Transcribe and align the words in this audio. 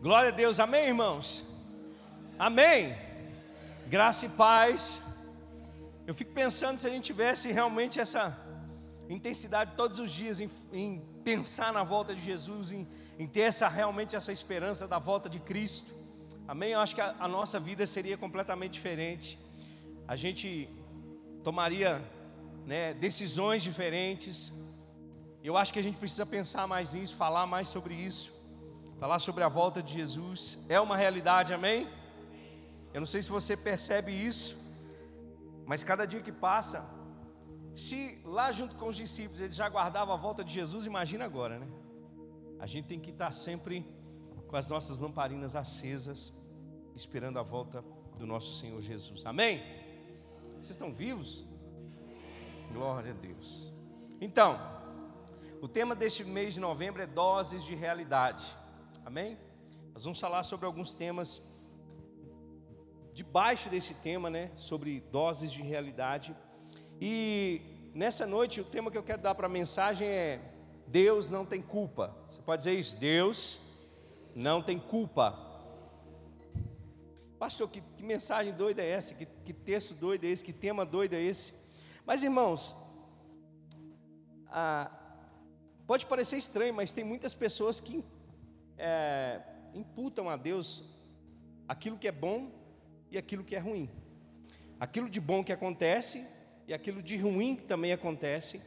Glória 0.00 0.28
a 0.28 0.32
Deus, 0.32 0.60
amém, 0.60 0.88
irmãos? 0.88 1.42
Amém. 2.38 2.94
Graça 3.88 4.26
e 4.26 4.28
paz. 4.28 5.02
Eu 6.06 6.14
fico 6.14 6.32
pensando 6.32 6.78
se 6.78 6.86
a 6.86 6.90
gente 6.90 7.04
tivesse 7.04 7.50
realmente 7.50 7.98
essa 7.98 8.38
intensidade 9.08 9.72
todos 9.74 9.98
os 9.98 10.12
dias 10.12 10.38
em, 10.38 10.50
em 10.70 11.00
pensar 11.24 11.72
na 11.72 11.82
volta 11.82 12.14
de 12.14 12.20
Jesus, 12.20 12.72
em, 12.72 12.86
em, 13.18 13.26
ter 13.26 13.40
essa 13.40 13.68
realmente 13.68 14.14
essa 14.14 14.30
esperança 14.30 14.86
da 14.86 14.98
volta 14.98 15.30
de 15.30 15.40
Cristo. 15.40 15.94
Amém? 16.46 16.72
Eu 16.72 16.80
acho 16.80 16.94
que 16.94 17.00
a, 17.00 17.16
a 17.18 17.26
nossa 17.26 17.58
vida 17.58 17.86
seria 17.86 18.18
completamente 18.18 18.74
diferente. 18.74 19.38
A 20.06 20.14
gente 20.14 20.68
tomaria 21.42 22.04
né, 22.66 22.92
decisões 22.92 23.62
diferentes. 23.62 24.52
Eu 25.42 25.56
acho 25.56 25.72
que 25.72 25.78
a 25.78 25.82
gente 25.82 25.96
precisa 25.96 26.26
pensar 26.26 26.66
mais 26.68 26.92
nisso, 26.92 27.16
falar 27.16 27.46
mais 27.46 27.68
sobre 27.68 27.94
isso 27.94 28.35
falar 28.98 29.18
sobre 29.18 29.44
a 29.44 29.48
volta 29.48 29.82
de 29.82 29.92
Jesus 29.92 30.64
é 30.68 30.80
uma 30.80 30.96
realidade, 30.96 31.52
amém? 31.52 31.88
Eu 32.92 33.00
não 33.00 33.06
sei 33.06 33.20
se 33.20 33.28
você 33.28 33.56
percebe 33.56 34.10
isso, 34.10 34.56
mas 35.66 35.84
cada 35.84 36.06
dia 36.06 36.20
que 36.20 36.32
passa, 36.32 36.88
se 37.74 38.22
lá 38.24 38.50
junto 38.52 38.74
com 38.76 38.88
os 38.88 38.96
discípulos 38.96 39.40
eles 39.40 39.54
já 39.54 39.68
guardavam 39.68 40.14
a 40.14 40.16
volta 40.16 40.42
de 40.42 40.52
Jesus, 40.52 40.86
imagina 40.86 41.24
agora, 41.24 41.58
né? 41.58 41.68
A 42.58 42.66
gente 42.66 42.86
tem 42.86 42.98
que 42.98 43.10
estar 43.10 43.32
sempre 43.32 43.86
com 44.48 44.56
as 44.56 44.70
nossas 44.70 44.98
lamparinas 44.98 45.54
acesas, 45.54 46.32
esperando 46.94 47.38
a 47.38 47.42
volta 47.42 47.84
do 48.16 48.26
nosso 48.26 48.54
Senhor 48.54 48.80
Jesus, 48.80 49.26
amém? 49.26 49.62
Vocês 50.52 50.70
estão 50.70 50.92
vivos? 50.92 51.44
Glória 52.72 53.12
a 53.12 53.14
Deus. 53.14 53.74
Então, 54.20 54.58
o 55.60 55.68
tema 55.68 55.94
deste 55.94 56.24
mês 56.24 56.54
de 56.54 56.60
novembro 56.60 57.02
é 57.02 57.06
doses 57.06 57.62
de 57.62 57.74
realidade. 57.74 58.56
Amém? 59.06 59.38
Nós 59.94 60.02
vamos 60.02 60.18
falar 60.18 60.42
sobre 60.42 60.66
alguns 60.66 60.92
temas 60.92 61.40
debaixo 63.14 63.70
desse 63.70 63.94
tema, 63.94 64.28
né? 64.28 64.50
Sobre 64.56 64.98
doses 65.12 65.52
de 65.52 65.62
realidade. 65.62 66.36
E 67.00 67.60
nessa 67.94 68.26
noite 68.26 68.60
o 68.60 68.64
tema 68.64 68.90
que 68.90 68.98
eu 68.98 69.04
quero 69.04 69.22
dar 69.22 69.36
para 69.36 69.46
a 69.46 69.48
mensagem 69.48 70.08
é 70.08 70.40
Deus 70.88 71.30
não 71.30 71.46
tem 71.46 71.62
culpa. 71.62 72.16
Você 72.28 72.42
pode 72.42 72.64
dizer 72.64 72.76
isso? 72.76 72.96
Deus 72.96 73.60
não 74.34 74.60
tem 74.60 74.76
culpa. 74.76 75.38
Pastor, 77.38 77.68
que, 77.68 77.80
que 77.80 78.02
mensagem 78.02 78.52
doida 78.52 78.82
é 78.82 78.90
essa? 78.90 79.14
Que, 79.14 79.24
que, 79.24 79.52
texto 79.52 79.94
doido 79.94 80.24
é 80.24 80.30
esse? 80.30 80.42
Que 80.44 80.52
tema 80.52 80.84
doido 80.84 81.14
é 81.14 81.22
esse? 81.22 81.54
Mas 82.04 82.24
irmãos, 82.24 82.74
ah, 84.48 84.90
pode 85.86 86.06
parecer 86.06 86.38
estranho, 86.38 86.74
mas 86.74 86.90
tem 86.90 87.04
muitas 87.04 87.36
pessoas 87.36 87.78
que 87.78 88.04
é, 88.78 89.40
imputam 89.74 90.28
a 90.28 90.36
Deus 90.36 90.84
aquilo 91.68 91.98
que 91.98 92.08
é 92.08 92.12
bom 92.12 92.50
e 93.10 93.18
aquilo 93.18 93.44
que 93.44 93.56
é 93.56 93.58
ruim. 93.58 93.90
Aquilo 94.78 95.08
de 95.08 95.20
bom 95.20 95.42
que 95.42 95.52
acontece 95.52 96.26
e 96.66 96.74
aquilo 96.74 97.02
de 97.02 97.16
ruim 97.16 97.56
que 97.56 97.64
também 97.64 97.92
acontece. 97.92 98.62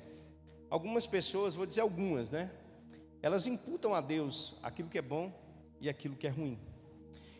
Algumas 0.69 1.05
pessoas, 1.05 1.55
vou 1.55 1.65
dizer 1.65 1.81
algumas, 1.81 2.29
né? 2.29 2.51
Elas 3.21 3.47
imputam 3.47 3.93
a 3.93 4.01
Deus 4.01 4.57
aquilo 4.63 4.89
que 4.89 4.97
é 4.97 5.01
bom 5.01 5.31
e 5.81 5.89
aquilo 5.89 6.15
que 6.15 6.27
é 6.27 6.29
ruim. 6.29 6.57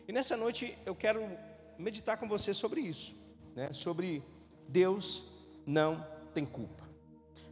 E 0.06 0.12
nessa 0.12 0.36
noite 0.36 0.76
eu 0.84 0.94
quero 0.94 1.22
meditar 1.78 2.16
com 2.18 2.28
você 2.28 2.52
sobre 2.52 2.80
isso, 2.80 3.14
né? 3.54 3.72
Sobre 3.72 4.22
Deus 4.68 5.30
não 5.66 6.06
tem 6.34 6.44
culpa. 6.44 6.84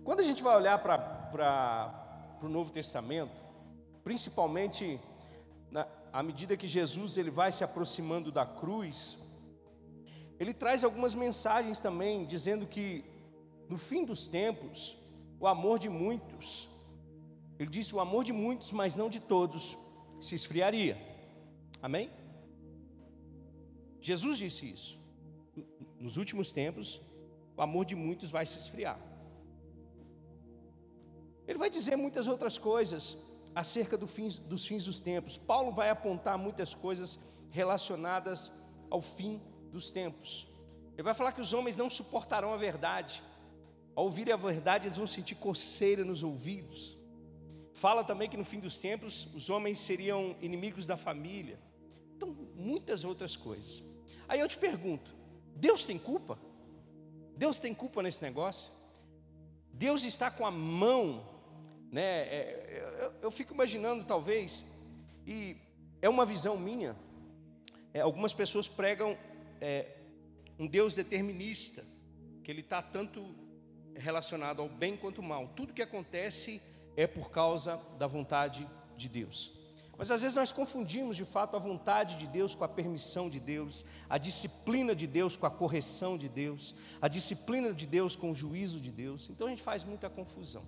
Quando 0.04 0.20
a 0.20 0.24
gente 0.24 0.42
vai 0.42 0.56
olhar 0.56 0.78
para 0.78 2.38
o 2.42 2.48
Novo 2.48 2.72
Testamento, 2.72 3.47
principalmente 4.08 4.98
na, 5.70 5.86
à 6.10 6.22
medida 6.22 6.56
que 6.56 6.66
Jesus 6.66 7.18
ele 7.18 7.30
vai 7.30 7.52
se 7.52 7.62
aproximando 7.62 8.32
da 8.32 8.46
cruz, 8.46 8.98
ele 10.40 10.54
traz 10.54 10.82
algumas 10.82 11.14
mensagens 11.14 11.78
também, 11.78 12.24
dizendo 12.24 12.64
que 12.64 13.04
no 13.68 13.76
fim 13.76 14.06
dos 14.06 14.26
tempos, 14.26 14.96
o 15.38 15.46
amor 15.46 15.78
de 15.78 15.90
muitos, 15.90 16.70
ele 17.58 17.68
disse: 17.68 17.94
o 17.94 18.00
amor 18.00 18.24
de 18.24 18.32
muitos, 18.32 18.72
mas 18.72 18.96
não 18.96 19.10
de 19.10 19.20
todos, 19.20 19.76
se 20.22 20.34
esfriaria. 20.34 20.96
Amém? 21.82 22.10
Jesus 24.00 24.38
disse 24.38 24.70
isso. 24.70 24.98
Nos 26.00 26.16
últimos 26.16 26.50
tempos, 26.50 26.98
o 27.54 27.60
amor 27.60 27.84
de 27.84 27.94
muitos 27.94 28.30
vai 28.30 28.46
se 28.46 28.56
esfriar. 28.58 28.98
Ele 31.46 31.58
vai 31.58 31.68
dizer 31.68 31.96
muitas 31.96 32.26
outras 32.26 32.56
coisas, 32.56 33.27
acerca 33.58 33.98
do 33.98 34.06
fins, 34.06 34.38
dos 34.38 34.64
fins 34.64 34.84
dos 34.84 35.00
tempos. 35.00 35.36
Paulo 35.36 35.72
vai 35.72 35.90
apontar 35.90 36.38
muitas 36.38 36.74
coisas 36.74 37.18
relacionadas 37.50 38.52
ao 38.88 39.00
fim 39.00 39.42
dos 39.72 39.90
tempos. 39.90 40.46
Ele 40.94 41.02
vai 41.02 41.12
falar 41.12 41.32
que 41.32 41.40
os 41.40 41.52
homens 41.52 41.76
não 41.76 41.90
suportarão 41.90 42.52
a 42.54 42.56
verdade. 42.56 43.20
Ao 43.96 44.04
ouvirem 44.04 44.32
a 44.32 44.36
verdade, 44.36 44.86
eles 44.86 44.96
vão 44.96 45.08
sentir 45.08 45.34
coceira 45.34 46.04
nos 46.04 46.22
ouvidos. 46.22 46.96
Fala 47.74 48.04
também 48.04 48.30
que 48.30 48.36
no 48.36 48.44
fim 48.44 48.60
dos 48.60 48.78
tempos 48.78 49.26
os 49.34 49.50
homens 49.50 49.80
seriam 49.80 50.36
inimigos 50.40 50.86
da 50.86 50.96
família. 50.96 51.58
Então, 52.16 52.28
muitas 52.54 53.04
outras 53.04 53.34
coisas. 53.34 53.82
Aí 54.28 54.38
eu 54.38 54.46
te 54.46 54.56
pergunto: 54.56 55.12
Deus 55.56 55.84
tem 55.84 55.98
culpa? 55.98 56.38
Deus 57.36 57.58
tem 57.58 57.74
culpa 57.74 58.04
nesse 58.04 58.22
negócio? 58.22 58.72
Deus 59.72 60.04
está 60.04 60.30
com 60.30 60.46
a 60.46 60.50
mão 60.50 61.27
né? 61.90 62.02
É, 62.02 62.98
eu, 63.00 63.12
eu, 63.22 63.30
fico 63.30 63.54
imaginando, 63.54 64.04
talvez, 64.04 64.64
e 65.26 65.56
é 66.02 66.08
uma 66.08 66.26
visão 66.26 66.58
minha. 66.58 66.96
É, 67.92 68.00
algumas 68.00 68.32
pessoas 68.32 68.68
pregam 68.68 69.16
é, 69.60 69.86
um 70.58 70.66
Deus 70.66 70.94
determinista, 70.94 71.84
que 72.44 72.50
ele 72.50 72.60
está 72.60 72.82
tanto 72.82 73.34
relacionado 73.94 74.62
ao 74.62 74.68
bem 74.68 74.96
quanto 74.96 75.20
ao 75.20 75.26
mal. 75.26 75.48
Tudo 75.56 75.72
que 75.72 75.82
acontece 75.82 76.60
é 76.96 77.06
por 77.06 77.30
causa 77.30 77.80
da 77.98 78.06
vontade 78.06 78.68
de 78.96 79.08
Deus. 79.08 79.58
Mas 79.96 80.12
às 80.12 80.22
vezes 80.22 80.36
nós 80.36 80.52
confundimos 80.52 81.16
de 81.16 81.24
fato 81.24 81.56
a 81.56 81.58
vontade 81.58 82.16
de 82.18 82.28
Deus 82.28 82.54
com 82.54 82.62
a 82.62 82.68
permissão 82.68 83.28
de 83.28 83.40
Deus, 83.40 83.84
a 84.08 84.16
disciplina 84.16 84.94
de 84.94 85.08
Deus 85.08 85.36
com 85.36 85.44
a 85.44 85.50
correção 85.50 86.16
de 86.16 86.28
Deus, 86.28 86.74
a 87.02 87.08
disciplina 87.08 87.74
de 87.74 87.84
Deus 87.84 88.14
com 88.14 88.30
o 88.30 88.34
juízo 88.34 88.80
de 88.80 88.92
Deus. 88.92 89.28
Então 89.28 89.48
a 89.48 89.50
gente 89.50 89.62
faz 89.62 89.82
muita 89.82 90.08
confusão. 90.08 90.62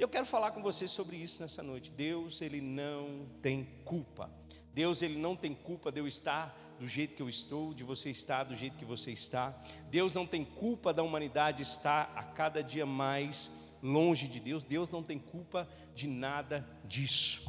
E 0.00 0.02
eu 0.02 0.08
quero 0.08 0.24
falar 0.24 0.52
com 0.52 0.62
você 0.62 0.88
sobre 0.88 1.18
isso 1.18 1.42
nessa 1.42 1.62
noite. 1.62 1.90
Deus, 1.90 2.40
ele 2.40 2.58
não 2.58 3.26
tem 3.42 3.68
culpa. 3.84 4.30
Deus, 4.72 5.02
ele 5.02 5.18
não 5.18 5.36
tem 5.36 5.54
culpa 5.54 5.92
de 5.92 6.00
eu 6.00 6.08
estar 6.08 6.58
do 6.78 6.86
jeito 6.86 7.14
que 7.14 7.20
eu 7.20 7.28
estou, 7.28 7.74
de 7.74 7.84
você 7.84 8.08
estar 8.08 8.44
do 8.44 8.56
jeito 8.56 8.78
que 8.78 8.84
você 8.86 9.12
está. 9.12 9.54
Deus 9.90 10.14
não 10.14 10.26
tem 10.26 10.42
culpa 10.42 10.90
da 10.90 11.02
humanidade 11.02 11.60
estar 11.62 12.10
a 12.16 12.22
cada 12.22 12.62
dia 12.62 12.86
mais 12.86 13.50
longe 13.82 14.26
de 14.26 14.40
Deus. 14.40 14.64
Deus 14.64 14.90
não 14.90 15.02
tem 15.02 15.18
culpa 15.18 15.68
de 15.94 16.08
nada 16.08 16.66
disso. 16.82 17.44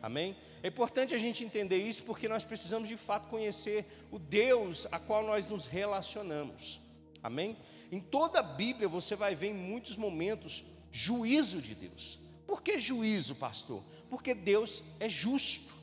Amém? 0.00 0.36
É 0.62 0.68
importante 0.68 1.12
a 1.12 1.18
gente 1.18 1.42
entender 1.42 1.78
isso 1.78 2.04
porque 2.04 2.28
nós 2.28 2.44
precisamos 2.44 2.88
de 2.88 2.96
fato 2.96 3.26
conhecer 3.26 3.84
o 4.12 4.18
Deus 4.20 4.86
a 4.92 5.00
qual 5.00 5.26
nós 5.26 5.48
nos 5.48 5.66
relacionamos. 5.66 6.80
Amém? 7.20 7.56
Em 7.90 7.98
toda 7.98 8.38
a 8.38 8.44
Bíblia 8.44 8.88
você 8.88 9.16
vai 9.16 9.34
ver 9.34 9.48
em 9.48 9.54
muitos 9.54 9.96
momentos 9.96 10.64
juízo 10.96 11.60
de 11.60 11.74
Deus. 11.74 12.18
Por 12.46 12.62
que 12.62 12.78
juízo, 12.78 13.34
pastor? 13.34 13.82
Porque 14.08 14.34
Deus 14.34 14.82
é 14.98 15.08
justo. 15.08 15.74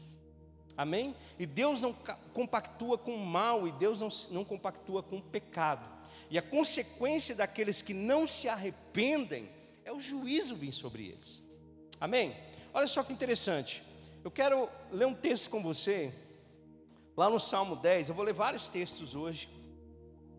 Amém? 0.75 1.15
E 1.37 1.45
Deus 1.45 1.83
não 1.83 1.93
compactua 2.33 2.97
com 2.97 3.13
o 3.15 3.25
mal, 3.25 3.67
e 3.67 3.71
Deus 3.73 4.01
não, 4.01 4.09
não 4.31 4.43
compactua 4.43 5.03
com 5.03 5.17
o 5.17 5.21
pecado. 5.21 5.87
E 6.31 6.37
a 6.37 6.41
consequência 6.41 7.35
daqueles 7.35 7.79
que 7.79 7.93
não 7.93 8.25
se 8.25 8.49
arrependem 8.49 9.47
é 9.85 9.91
o 9.91 9.99
juízo 9.99 10.55
vir 10.55 10.71
sobre 10.71 11.09
eles. 11.09 11.39
Amém? 12.01 12.35
Olha 12.73 12.87
só 12.87 13.03
que 13.03 13.13
interessante. 13.13 13.83
Eu 14.23 14.31
quero 14.31 14.67
ler 14.91 15.05
um 15.05 15.13
texto 15.13 15.47
com 15.51 15.61
você, 15.61 16.11
lá 17.15 17.29
no 17.29 17.39
Salmo 17.39 17.75
10. 17.75 18.09
Eu 18.09 18.15
vou 18.15 18.25
ler 18.25 18.33
vários 18.33 18.67
textos 18.67 19.13
hoje. 19.13 19.47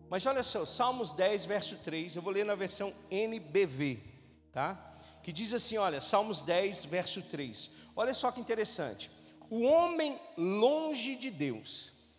Mas 0.09 0.25
olha 0.25 0.43
só, 0.43 0.65
Salmos 0.65 1.13
10, 1.13 1.45
verso 1.45 1.77
3. 1.77 2.17
Eu 2.17 2.21
vou 2.21 2.33
ler 2.33 2.43
na 2.43 2.55
versão 2.55 2.93
NBV 3.09 4.14
tá? 4.55 4.97
Que 5.21 5.33
diz 5.33 5.53
assim, 5.53 5.77
olha, 5.77 5.99
Salmos 5.99 6.41
10, 6.41 6.85
verso 6.85 7.21
3. 7.21 7.71
Olha 7.93 8.13
só 8.13 8.31
que 8.31 8.39
interessante. 8.39 9.11
O 9.49 9.63
homem 9.63 10.17
longe 10.37 11.17
de 11.17 11.29
Deus. 11.29 12.15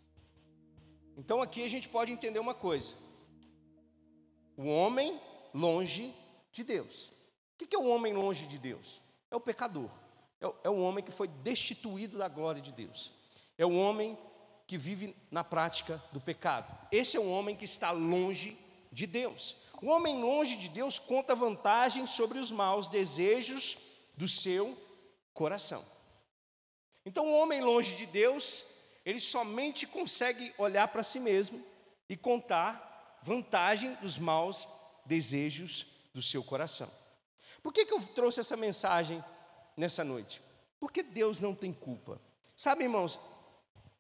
Então 1.17 1.41
aqui 1.41 1.65
a 1.65 1.69
gente 1.69 1.89
pode 1.89 2.13
entender 2.13 2.39
uma 2.39 2.53
coisa. 2.53 2.95
O 4.55 4.67
homem 4.67 5.19
longe 5.55 6.15
de 6.53 6.63
Deus. 6.63 7.11
O 7.55 7.67
que 7.67 7.75
é 7.75 7.79
o 7.79 7.89
homem 7.89 8.13
longe 8.13 8.47
de 8.47 8.59
Deus? 8.59 9.01
É 9.31 9.37
o 9.37 9.41
pecador. 9.41 9.91
É 10.39 10.47
é 10.65 10.71
o 10.71 10.79
homem 10.81 11.03
que 11.03 11.11
foi 11.11 11.29
destituído 11.29 12.19
da 12.19 12.29
glória 12.29 12.61
de 12.61 12.71
Deus. 12.71 13.13
É 13.57 13.65
o 13.65 13.75
homem 13.75 14.19
que 14.67 14.77
vive 14.77 15.17
na 15.31 15.43
prática 15.43 16.03
do 16.13 16.21
pecado. 16.21 16.71
Esse 16.93 17.17
é 17.17 17.21
o 17.21 17.31
homem 17.31 17.57
que 17.57 17.65
está 17.65 17.93
longe 17.93 18.59
de 18.93 19.07
Deus. 19.07 19.66
O 19.83 19.89
homem 19.89 20.21
longe 20.21 20.57
de 20.57 20.69
Deus 20.69 20.99
conta 20.99 21.35
vantagem 21.35 22.07
sobre 22.07 22.39
os 22.39 22.51
maus 22.51 22.89
desejos 22.89 23.79
do 24.17 24.27
seu 24.27 24.77
coração. 25.35 25.85
Então, 27.05 27.27
o 27.27 27.39
homem 27.39 27.61
longe 27.61 27.95
de 27.95 28.07
Deus, 28.07 28.65
ele 29.05 29.21
somente 29.21 29.87
consegue 29.87 30.53
olhar 30.59 30.89
para 30.89 31.03
si 31.03 31.21
mesmo 31.21 31.65
e 32.09 32.17
contar 32.17 33.19
vantagem 33.23 33.95
dos 33.97 34.19
maus 34.19 34.67
desejos 35.05 35.87
do 36.13 36.23
seu 36.23 36.43
coração. 36.43 36.91
Por 37.63 37.73
que, 37.73 37.85
que 37.85 37.93
eu 37.93 38.01
trouxe 38.09 38.41
essa 38.41 38.57
mensagem 38.57 39.23
nessa 39.77 40.03
noite? 40.03 40.41
Porque 40.81 41.03
Deus 41.03 41.41
não 41.41 41.55
tem 41.55 41.73
culpa. 41.73 42.21
Sabe, 42.57 42.85
irmãos, 42.85 43.21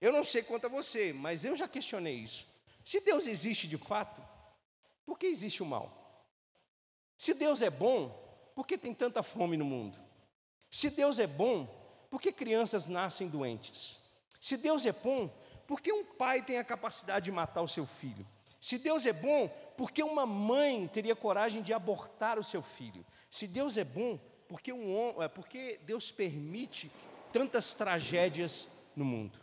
eu 0.00 0.12
não 0.12 0.24
sei 0.24 0.42
quanto 0.42 0.66
a 0.66 0.70
você, 0.70 1.12
mas 1.12 1.44
eu 1.44 1.54
já 1.54 1.68
questionei 1.68 2.16
isso. 2.16 2.46
Se 2.84 3.00
Deus 3.00 3.26
existe 3.26 3.66
de 3.66 3.76
fato, 3.76 4.22
por 5.06 5.18
que 5.18 5.26
existe 5.26 5.62
o 5.62 5.66
mal? 5.66 6.26
Se 7.16 7.32
Deus 7.32 7.62
é 7.62 7.70
bom, 7.70 8.10
por 8.54 8.66
que 8.66 8.76
tem 8.76 8.92
tanta 8.92 9.22
fome 9.22 9.56
no 9.56 9.64
mundo? 9.64 9.98
Se 10.68 10.90
Deus 10.90 11.18
é 11.18 11.26
bom, 11.26 11.66
por 12.10 12.20
que 12.20 12.32
crianças 12.32 12.88
nascem 12.88 13.28
doentes? 13.28 14.02
Se 14.40 14.56
Deus 14.56 14.84
é 14.84 14.92
bom, 14.92 15.28
por 15.66 15.80
que 15.80 15.92
um 15.92 16.04
pai 16.04 16.42
tem 16.42 16.58
a 16.58 16.64
capacidade 16.64 17.24
de 17.24 17.32
matar 17.32 17.62
o 17.62 17.68
seu 17.68 17.86
filho? 17.86 18.26
Se 18.60 18.78
Deus 18.78 19.06
é 19.06 19.12
bom, 19.12 19.48
por 19.76 19.90
que 19.90 20.02
uma 20.02 20.26
mãe 20.26 20.88
teria 20.88 21.14
coragem 21.14 21.62
de 21.62 21.72
abortar 21.72 22.38
o 22.38 22.44
seu 22.44 22.62
filho? 22.62 23.04
Se 23.30 23.46
Deus 23.46 23.78
é 23.78 23.84
bom, 23.84 24.18
por 24.48 24.60
que, 24.60 24.72
um, 24.72 25.22
é, 25.22 25.28
Deus 25.82 26.10
permite 26.10 26.90
tantas 27.32 27.74
tragédias 27.74 28.68
no 28.94 29.04
mundo? 29.04 29.38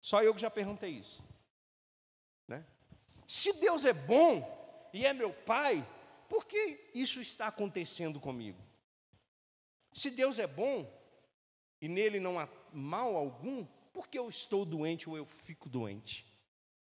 Só 0.00 0.22
eu 0.22 0.34
que 0.34 0.40
já 0.40 0.50
perguntei 0.50 0.90
isso. 0.90 1.22
Né? 2.48 2.64
Se 3.26 3.60
Deus 3.60 3.84
é 3.84 3.92
bom 3.92 4.59
e 4.92 5.06
é 5.06 5.12
meu 5.12 5.32
pai, 5.32 5.86
por 6.28 6.46
que 6.46 6.90
isso 6.94 7.20
está 7.20 7.46
acontecendo 7.48 8.20
comigo? 8.20 8.58
Se 9.92 10.10
Deus 10.10 10.38
é 10.38 10.46
bom 10.46 10.90
e 11.80 11.88
nele 11.88 12.20
não 12.20 12.38
há 12.38 12.48
mal 12.72 13.16
algum, 13.16 13.66
por 13.92 14.08
que 14.08 14.18
eu 14.18 14.28
estou 14.28 14.64
doente 14.64 15.08
ou 15.08 15.16
eu 15.16 15.24
fico 15.24 15.68
doente? 15.68 16.26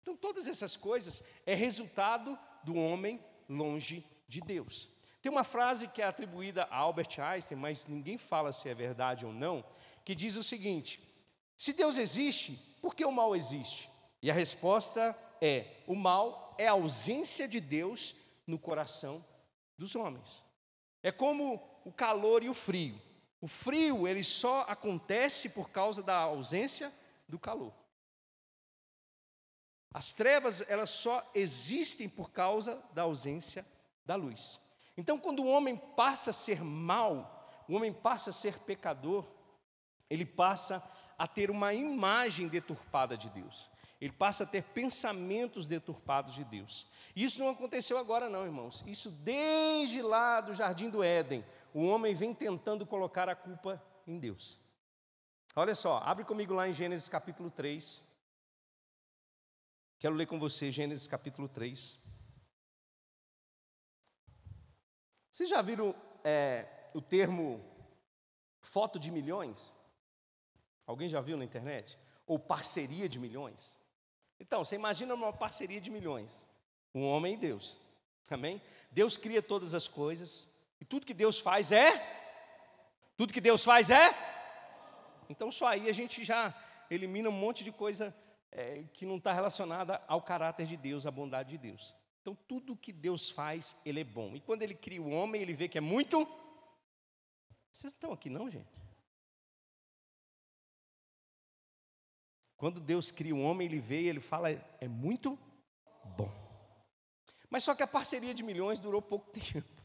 Então, 0.01 0.15
todas 0.15 0.47
essas 0.47 0.75
coisas 0.75 1.23
é 1.45 1.53
resultado 1.53 2.37
do 2.63 2.75
homem 2.75 3.23
longe 3.47 4.03
de 4.27 4.41
Deus. 4.41 4.89
Tem 5.21 5.31
uma 5.31 5.43
frase 5.43 5.87
que 5.87 6.01
é 6.01 6.05
atribuída 6.05 6.63
a 6.65 6.77
Albert 6.77 7.19
Einstein, 7.19 7.57
mas 7.57 7.87
ninguém 7.87 8.17
fala 8.17 8.51
se 8.51 8.69
é 8.69 8.73
verdade 8.73 9.25
ou 9.25 9.33
não, 9.33 9.65
que 10.05 10.15
diz 10.15 10.35
o 10.35 10.43
seguinte: 10.43 11.01
se 11.55 11.73
Deus 11.73 11.97
existe, 11.97 12.53
por 12.81 12.95
que 12.95 13.03
o 13.03 13.11
mal 13.11 13.35
existe? 13.35 13.89
E 14.21 14.31
a 14.31 14.33
resposta 14.33 15.17
é: 15.41 15.83
o 15.87 15.95
mal 15.95 16.55
é 16.57 16.67
a 16.67 16.71
ausência 16.71 17.47
de 17.47 17.59
Deus 17.59 18.15
no 18.45 18.57
coração 18.57 19.23
dos 19.77 19.95
homens. 19.95 20.43
É 21.03 21.11
como 21.11 21.61
o 21.85 21.91
calor 21.91 22.43
e 22.43 22.49
o 22.49 22.53
frio. 22.53 22.99
O 23.39 23.47
frio, 23.47 24.07
ele 24.07 24.23
só 24.23 24.61
acontece 24.61 25.49
por 25.49 25.69
causa 25.69 26.01
da 26.01 26.17
ausência 26.17 26.91
do 27.27 27.37
calor. 27.37 27.73
As 29.93 30.13
trevas, 30.13 30.61
elas 30.67 30.89
só 30.89 31.27
existem 31.33 32.09
por 32.09 32.31
causa 32.31 32.81
da 32.93 33.03
ausência 33.03 33.65
da 34.05 34.15
luz. 34.15 34.59
Então, 34.95 35.19
quando 35.19 35.43
o 35.43 35.47
homem 35.47 35.77
passa 35.95 36.31
a 36.31 36.33
ser 36.33 36.63
mal, 36.63 37.49
o 37.67 37.75
homem 37.75 37.93
passa 37.93 38.31
a 38.31 38.33
ser 38.33 38.59
pecador, 38.59 39.25
ele 40.09 40.25
passa 40.25 40.83
a 41.17 41.27
ter 41.27 41.49
uma 41.51 41.73
imagem 41.73 42.47
deturpada 42.47 43.17
de 43.17 43.29
Deus. 43.29 43.69
Ele 43.99 44.13
passa 44.13 44.43
a 44.43 44.47
ter 44.47 44.63
pensamentos 44.63 45.67
deturpados 45.67 46.35
de 46.35 46.43
Deus. 46.43 46.87
Isso 47.15 47.39
não 47.39 47.49
aconteceu 47.49 47.97
agora, 47.97 48.29
não, 48.29 48.45
irmãos. 48.45 48.83
Isso 48.85 49.09
desde 49.09 50.01
lá 50.01 50.39
do 50.39 50.53
jardim 50.53 50.89
do 50.89 51.03
Éden. 51.03 51.43
O 51.73 51.83
homem 51.85 52.13
vem 52.13 52.33
tentando 52.33 52.85
colocar 52.85 53.27
a 53.27 53.35
culpa 53.35 53.83
em 54.05 54.19
Deus. 54.19 54.59
Olha 55.55 55.73
só, 55.73 55.97
abre 55.97 56.23
comigo 56.23 56.53
lá 56.53 56.67
em 56.67 56.73
Gênesis 56.73 57.09
capítulo 57.09 57.49
3. 57.49 58.05
Quero 59.97 60.13
ler 60.13 60.27
com 60.27 60.37
você 60.37 60.69
Gênesis 60.69 61.07
capítulo 61.07 61.49
3. 61.49 61.99
Vocês 65.31 65.49
já 65.49 65.59
viram 65.63 65.95
é, 66.23 66.89
o 66.93 67.01
termo 67.01 67.63
foto 68.61 68.99
de 68.99 69.09
milhões? 69.09 69.75
Alguém 70.85 71.09
já 71.09 71.19
viu 71.19 71.35
na 71.35 71.43
internet? 71.43 71.97
Ou 72.27 72.37
parceria 72.37 73.09
de 73.09 73.17
milhões? 73.17 73.79
Então, 74.39 74.63
você 74.63 74.75
imagina 74.75 75.13
uma 75.13 75.33
parceria 75.33 75.81
de 75.81 75.89
milhões, 75.89 76.47
um 76.93 77.05
homem 77.05 77.33
e 77.33 77.37
Deus, 77.37 77.79
amém? 78.29 78.61
Deus 78.91 79.17
cria 79.17 79.41
todas 79.41 79.73
as 79.73 79.87
coisas, 79.87 80.53
e 80.79 80.85
tudo 80.85 81.05
que 81.05 81.13
Deus 81.13 81.39
faz 81.39 81.71
é? 81.71 81.91
Tudo 83.17 83.33
que 83.33 83.41
Deus 83.41 83.63
faz 83.63 83.89
é? 83.89 84.15
Então, 85.29 85.51
só 85.51 85.67
aí 85.67 85.89
a 85.89 85.91
gente 85.91 86.23
já 86.23 86.53
elimina 86.89 87.29
um 87.29 87.33
monte 87.33 87.63
de 87.63 87.71
coisa 87.71 88.15
é, 88.51 88.83
que 88.93 89.05
não 89.05 89.17
está 89.17 89.33
relacionada 89.33 90.01
ao 90.07 90.21
caráter 90.21 90.65
de 90.65 90.77
Deus, 90.77 91.05
à 91.05 91.11
bondade 91.11 91.49
de 91.49 91.57
Deus. 91.57 91.95
Então, 92.21 92.37
tudo 92.47 92.75
que 92.75 92.91
Deus 92.91 93.29
faz, 93.29 93.79
Ele 93.85 94.01
é 94.01 94.03
bom. 94.03 94.35
E 94.35 94.39
quando 94.39 94.61
Ele 94.61 94.75
cria 94.75 95.01
o 95.01 95.09
homem, 95.09 95.41
Ele 95.41 95.53
vê 95.53 95.67
que 95.67 95.77
é 95.77 95.81
muito. 95.81 96.27
Vocês 97.71 97.93
estão 97.93 98.11
aqui, 98.11 98.29
não, 98.29 98.49
gente? 98.49 98.67
Quando 102.57 102.81
Deus 102.81 103.11
cria 103.11 103.35
o 103.35 103.41
homem, 103.41 103.67
ele 103.67 103.79
vê 103.79 104.01
e 104.01 104.09
ele 104.09 104.19
fala, 104.19 104.49
é 104.49 104.87
muito 104.87 105.37
bom. 106.17 106.31
Mas 107.49 107.63
só 107.63 107.75
que 107.75 107.83
a 107.83 107.87
parceria 107.87 108.33
de 108.33 108.43
milhões 108.43 108.79
durou 108.79 109.01
pouco 109.01 109.29
tempo. 109.31 109.77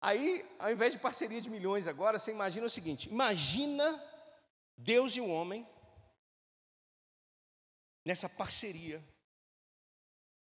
Aí, 0.00 0.48
ao 0.60 0.70
invés 0.70 0.94
de 0.94 1.00
parceria 1.00 1.40
de 1.40 1.50
milhões 1.50 1.88
agora, 1.88 2.18
você 2.18 2.30
imagina 2.30 2.66
o 2.66 2.70
seguinte: 2.70 3.08
imagina 3.08 4.00
Deus 4.76 5.16
e 5.16 5.20
o 5.20 5.28
homem 5.28 5.66
nessa 8.04 8.28
parceria. 8.28 9.04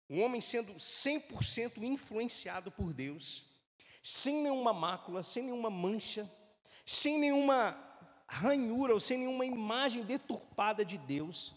O 0.06 0.18
homem 0.18 0.40
sendo 0.40 0.74
100% 0.74 1.82
influenciado 1.82 2.70
por 2.70 2.92
Deus, 2.92 3.46
sem 4.02 4.42
nenhuma 4.42 4.72
mácula, 4.72 5.22
sem 5.22 5.44
nenhuma 5.44 5.70
mancha, 5.70 6.30
sem 6.84 7.18
nenhuma 7.18 7.87
ranhura 8.28 8.92
ou 8.92 9.00
sem 9.00 9.18
nenhuma 9.18 9.46
imagem 9.46 10.04
deturpada 10.04 10.84
de 10.84 10.98
Deus. 10.98 11.54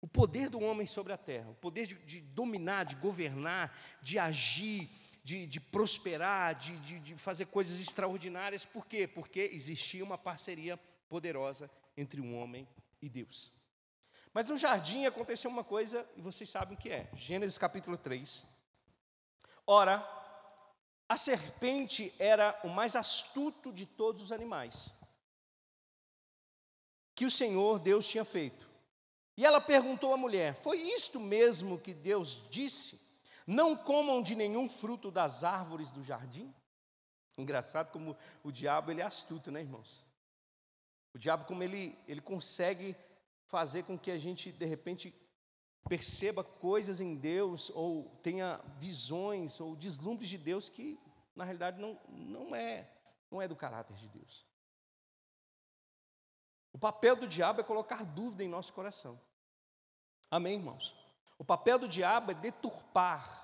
O 0.00 0.08
poder 0.08 0.50
do 0.50 0.58
homem 0.58 0.84
sobre 0.84 1.12
a 1.12 1.16
terra, 1.16 1.50
o 1.50 1.54
poder 1.54 1.86
de, 1.86 1.94
de 1.94 2.20
dominar, 2.20 2.84
de 2.84 2.96
governar, 2.96 3.72
de 4.02 4.18
agir, 4.18 4.90
de, 5.22 5.46
de 5.46 5.60
prosperar, 5.60 6.56
de, 6.56 6.76
de 6.98 7.16
fazer 7.16 7.46
coisas 7.46 7.80
extraordinárias. 7.80 8.64
Por 8.64 8.84
quê? 8.84 9.06
Porque 9.06 9.48
existia 9.52 10.02
uma 10.02 10.18
parceria 10.18 10.76
poderosa 11.08 11.70
entre 11.96 12.20
um 12.20 12.36
homem 12.36 12.66
e 13.00 13.08
Deus. 13.08 13.52
Mas 14.34 14.48
no 14.48 14.56
jardim 14.56 15.04
aconteceu 15.04 15.48
uma 15.48 15.62
coisa, 15.62 16.04
e 16.16 16.20
vocês 16.20 16.50
sabem 16.50 16.76
o 16.76 16.80
que 16.80 16.90
é. 16.90 17.08
Gênesis 17.14 17.56
capítulo 17.56 17.96
3. 17.96 18.44
Ora, 19.64 20.04
a 21.08 21.16
serpente 21.16 22.12
era 22.18 22.58
o 22.64 22.68
mais 22.68 22.96
astuto 22.96 23.72
de 23.72 23.86
todos 23.86 24.20
os 24.20 24.32
animais 24.32 25.00
que 27.14 27.24
o 27.24 27.30
Senhor 27.30 27.78
Deus 27.78 28.06
tinha 28.06 28.24
feito. 28.24 28.70
E 29.36 29.44
ela 29.44 29.60
perguntou 29.60 30.12
à 30.12 30.16
mulher: 30.16 30.54
Foi 30.54 30.78
isto 30.78 31.18
mesmo 31.18 31.78
que 31.78 31.94
Deus 31.94 32.42
disse? 32.50 33.00
Não 33.46 33.76
comam 33.76 34.22
de 34.22 34.34
nenhum 34.34 34.68
fruto 34.68 35.10
das 35.10 35.42
árvores 35.42 35.90
do 35.90 36.02
jardim? 36.02 36.54
Engraçado 37.36 37.90
como 37.90 38.16
o 38.42 38.52
diabo 38.52 38.90
ele 38.90 39.00
é 39.00 39.04
astuto, 39.04 39.50
né, 39.50 39.60
irmãos? 39.60 40.04
O 41.14 41.18
diabo 41.18 41.44
como 41.44 41.62
ele 41.62 41.98
ele 42.06 42.20
consegue 42.20 42.96
fazer 43.46 43.84
com 43.84 43.98
que 43.98 44.10
a 44.10 44.18
gente 44.18 44.52
de 44.52 44.64
repente 44.64 45.14
perceba 45.88 46.44
coisas 46.44 47.00
em 47.00 47.16
Deus 47.16 47.70
ou 47.70 48.04
tenha 48.22 48.60
visões 48.78 49.60
ou 49.60 49.74
deslumbres 49.74 50.28
de 50.28 50.38
Deus 50.38 50.68
que 50.68 50.98
na 51.34 51.44
realidade 51.44 51.80
não 51.80 51.98
não 52.08 52.54
é 52.54 52.88
não 53.30 53.40
é 53.40 53.48
do 53.48 53.56
caráter 53.56 53.96
de 53.96 54.08
Deus. 54.08 54.46
O 56.72 56.78
papel 56.78 57.16
do 57.16 57.26
diabo 57.26 57.60
é 57.60 57.64
colocar 57.64 58.04
dúvida 58.04 58.42
em 58.42 58.48
nosso 58.48 58.72
coração. 58.72 59.20
Amém, 60.30 60.54
irmãos? 60.54 60.94
O 61.38 61.44
papel 61.44 61.78
do 61.78 61.88
diabo 61.88 62.30
é 62.30 62.34
deturpar 62.34 63.42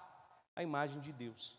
a 0.54 0.62
imagem 0.62 1.00
de 1.00 1.12
Deus. 1.12 1.58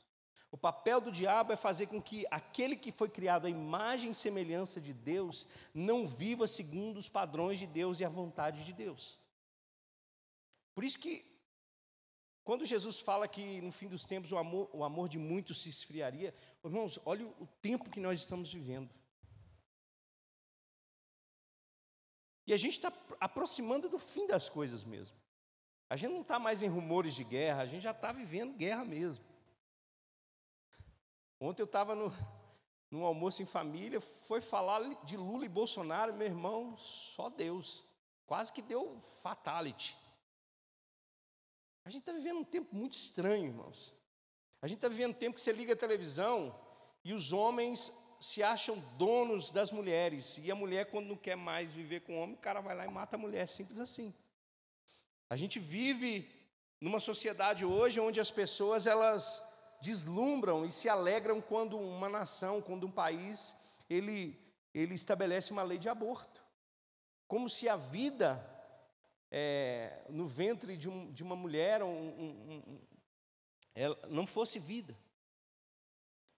O 0.51 0.57
papel 0.57 0.99
do 0.99 1.11
diabo 1.11 1.53
é 1.53 1.55
fazer 1.55 1.85
com 1.87 2.01
que 2.01 2.25
aquele 2.31 2.75
que 2.75 2.91
foi 2.91 3.07
criado 3.07 3.45
à 3.45 3.49
imagem 3.49 4.11
e 4.11 4.15
semelhança 4.15 4.81
de 4.81 4.93
Deus 4.93 5.47
não 5.73 6.07
viva 6.07 6.47
segundo 6.47 6.97
os 6.97 7.07
padrões 7.07 7.59
de 7.59 7.67
Deus 7.67 7.99
e 7.99 8.05
a 8.05 8.09
vontade 8.09 8.65
de 8.65 8.73
Deus. 8.73 9.19
Por 10.73 10.83
isso 10.83 10.97
que, 10.97 11.23
quando 12.43 12.65
Jesus 12.65 12.99
fala 12.99 13.27
que 13.27 13.61
no 13.61 13.71
fim 13.71 13.87
dos 13.87 14.05
tempos 14.05 14.31
o 14.31 14.37
amor, 14.37 14.69
o 14.73 14.83
amor 14.83 15.07
de 15.07 15.19
muitos 15.19 15.61
se 15.61 15.69
esfriaria, 15.69 16.33
irmãos, 16.63 16.99
olha 17.05 17.27
o 17.27 17.47
tempo 17.61 17.89
que 17.89 17.99
nós 17.99 18.19
estamos 18.19 18.51
vivendo. 18.51 18.89
E 22.49 22.53
a 22.53 22.57
gente 22.57 22.77
está 22.77 22.91
aproximando 23.19 23.87
do 23.87 23.99
fim 23.99 24.25
das 24.25 24.49
coisas 24.49 24.83
mesmo. 24.83 25.15
A 25.87 25.95
gente 25.95 26.13
não 26.13 26.21
está 26.21 26.39
mais 26.39 26.63
em 26.63 26.67
rumores 26.67 27.13
de 27.13 27.23
guerra, 27.23 27.61
a 27.61 27.65
gente 27.67 27.83
já 27.83 27.91
está 27.91 28.11
vivendo 28.11 28.57
guerra 28.57 28.83
mesmo. 28.83 29.23
Ontem 31.39 31.61
eu 31.61 31.67
estava 31.67 31.93
no, 31.93 32.11
num 32.89 33.05
almoço 33.05 33.43
em 33.43 33.45
família, 33.45 34.01
foi 34.01 34.41
falar 34.41 34.81
de 35.03 35.15
Lula 35.15 35.45
e 35.45 35.47
Bolsonaro, 35.47 36.11
meu 36.15 36.25
irmão, 36.25 36.75
só 36.75 37.29
Deus. 37.29 37.85
Quase 38.25 38.51
que 38.51 38.63
deu 38.63 38.99
fatality. 39.21 39.95
A 41.85 41.91
gente 41.91 42.01
está 42.01 42.13
vivendo 42.13 42.39
um 42.39 42.43
tempo 42.43 42.75
muito 42.75 42.93
estranho, 42.93 43.45
irmãos. 43.45 43.93
A 44.59 44.65
gente 44.65 44.79
está 44.79 44.87
vivendo 44.87 45.11
um 45.11 45.19
tempo 45.19 45.35
que 45.35 45.41
você 45.43 45.51
liga 45.51 45.73
a 45.73 45.77
televisão 45.77 46.59
e 47.05 47.13
os 47.13 47.31
homens 47.31 48.08
se 48.19 48.43
acham 48.43 48.77
donos 48.97 49.51
das 49.51 49.71
mulheres. 49.71 50.37
E 50.37 50.51
a 50.51 50.55
mulher, 50.55 50.89
quando 50.91 51.07
não 51.07 51.15
quer 51.15 51.35
mais 51.35 51.71
viver 51.71 52.01
com 52.01 52.17
o 52.17 52.21
homem, 52.21 52.35
o 52.35 52.39
cara 52.39 52.61
vai 52.61 52.75
lá 52.75 52.85
e 52.85 52.89
mata 52.89 53.15
a 53.15 53.19
mulher, 53.19 53.47
simples 53.47 53.79
assim. 53.79 54.13
A 55.29 55.35
gente 55.35 55.59
vive 55.59 56.29
numa 56.81 56.99
sociedade 56.99 57.65
hoje 57.65 57.99
onde 57.99 58.19
as 58.19 58.31
pessoas 58.31 58.87
elas 58.87 59.43
deslumbram 59.81 60.65
e 60.65 60.69
se 60.71 60.89
alegram 60.89 61.41
quando 61.41 61.77
uma 61.77 62.09
nação, 62.09 62.61
quando 62.61 62.87
um 62.87 62.91
país, 62.91 63.55
ele, 63.89 64.37
ele 64.73 64.93
estabelece 64.93 65.51
uma 65.51 65.63
lei 65.63 65.77
de 65.77 65.87
aborto. 65.87 66.41
Como 67.27 67.47
se 67.47 67.69
a 67.69 67.75
vida 67.75 68.43
é, 69.31 70.03
no 70.09 70.25
ventre 70.25 70.75
de, 70.75 70.89
um, 70.89 71.11
de 71.11 71.23
uma 71.23 71.35
mulher 71.35 71.83
um, 71.83 71.87
um, 71.87 72.79
não 74.09 74.25
fosse 74.25 74.59
vida. 74.59 74.97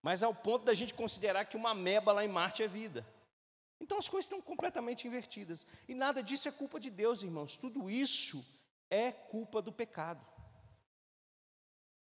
Mas 0.02 0.24
ao 0.24 0.34
ponto 0.34 0.66
da 0.66 0.74
gente 0.74 0.94
considerar 0.94 1.46
que 1.46 1.56
uma 1.56 1.76
meba 1.76 2.12
lá 2.12 2.26
em 2.26 2.28
Marte 2.28 2.64
é 2.64 2.68
vida. 2.68 3.06
Então 3.80 3.98
as 3.98 4.08
coisas 4.10 4.26
estão 4.26 4.42
completamente 4.42 5.08
invertidas. 5.08 5.66
E 5.88 5.94
nada 5.94 6.22
disso 6.22 6.48
é 6.48 6.52
culpa 6.52 6.80
de 6.80 6.90
Deus, 6.90 7.24
irmãos. 7.24 7.58
Tudo 7.58 7.90
isso 7.90 8.46
é 8.90 9.12
culpa 9.12 9.62
do 9.62 9.72
pecado. 9.72 10.26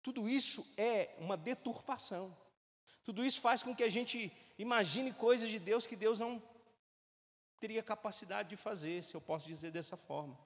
Tudo 0.03 0.29
isso 0.29 0.67
é 0.77 1.15
uma 1.19 1.37
deturpação. 1.37 2.37
Tudo 3.05 3.25
isso 3.25 3.41
faz 3.41 3.63
com 3.63 3.75
que 3.75 3.83
a 3.83 3.89
gente 3.89 4.33
imagine 4.59 5.13
coisas 5.13 5.49
de 5.49 5.59
Deus 5.59 5.87
que 5.87 5.97
Deus 5.97 6.21
não 6.21 6.43
teria 7.59 7.83
capacidade 7.83 8.49
de 8.49 8.57
fazer, 8.57 9.05
se 9.05 9.15
eu 9.15 9.21
posso 9.21 9.47
dizer 9.47 9.71
dessa 9.71 9.97
forma. 9.97 10.39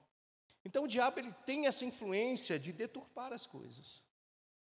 Então 0.63 0.83
o 0.83 0.87
diabo 0.87 1.19
ele 1.19 1.33
tem 1.45 1.67
essa 1.67 1.85
influência 1.85 2.59
de 2.59 2.73
deturpar 2.73 3.31
as 3.31 3.45
coisas. 3.45 4.03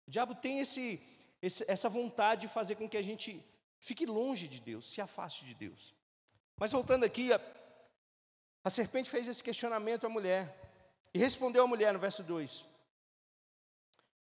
O 0.07 0.11
diabo 0.11 0.35
tem 0.35 0.61
esse, 0.61 1.01
esse, 1.41 1.65
essa 1.71 1.89
vontade 1.89 2.43
de 2.43 2.49
fazer 2.49 2.75
com 2.75 2.89
que 2.89 2.97
a 2.97 3.03
gente 3.03 3.45
fique 3.79 4.05
longe 4.05 4.49
de 4.49 4.61
Deus, 4.61 4.91
se 4.91 5.01
afaste 5.01 5.45
de 5.45 5.55
Deus. 5.55 5.95
Mas 6.57 6.73
voltando 6.73 7.05
aqui, 7.05 7.33
a, 7.33 7.41
a 8.65 8.71
serpente 8.71 9.09
fez 9.09 9.29
esse 9.29 9.43
questionamento 9.43 10.07
à 10.07 10.09
mulher 10.09 10.55
e 11.15 11.19
respondeu 11.19 11.63
a 11.63 11.67
mulher 11.67 11.93
no 11.93 11.99
verso 11.99 12.23
2: 12.23 12.67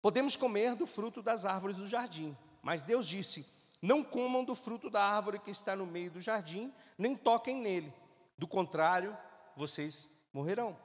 Podemos 0.03 0.37
comer 0.37 0.75
do 0.75 0.87
fruto 0.87 1.23
das 1.23 1.45
árvores 1.45 1.77
do 1.77 1.89
jardim. 1.89 2.37
Mas 2.63 2.83
Deus 2.83 3.07
disse: 3.07 3.47
Não 3.81 4.03
comam 4.03 4.45
do 4.45 4.55
fruto 4.55 4.91
da 4.91 5.03
árvore 5.03 5.39
que 5.39 5.51
está 5.51 5.75
no 5.75 5.87
meio 5.87 6.11
do 6.11 6.21
jardim, 6.21 6.73
nem 6.97 7.17
toquem 7.17 7.57
nele. 7.57 7.93
Do 8.37 8.47
contrário, 8.47 9.17
vocês 9.57 10.11
morrerão. 10.33 10.77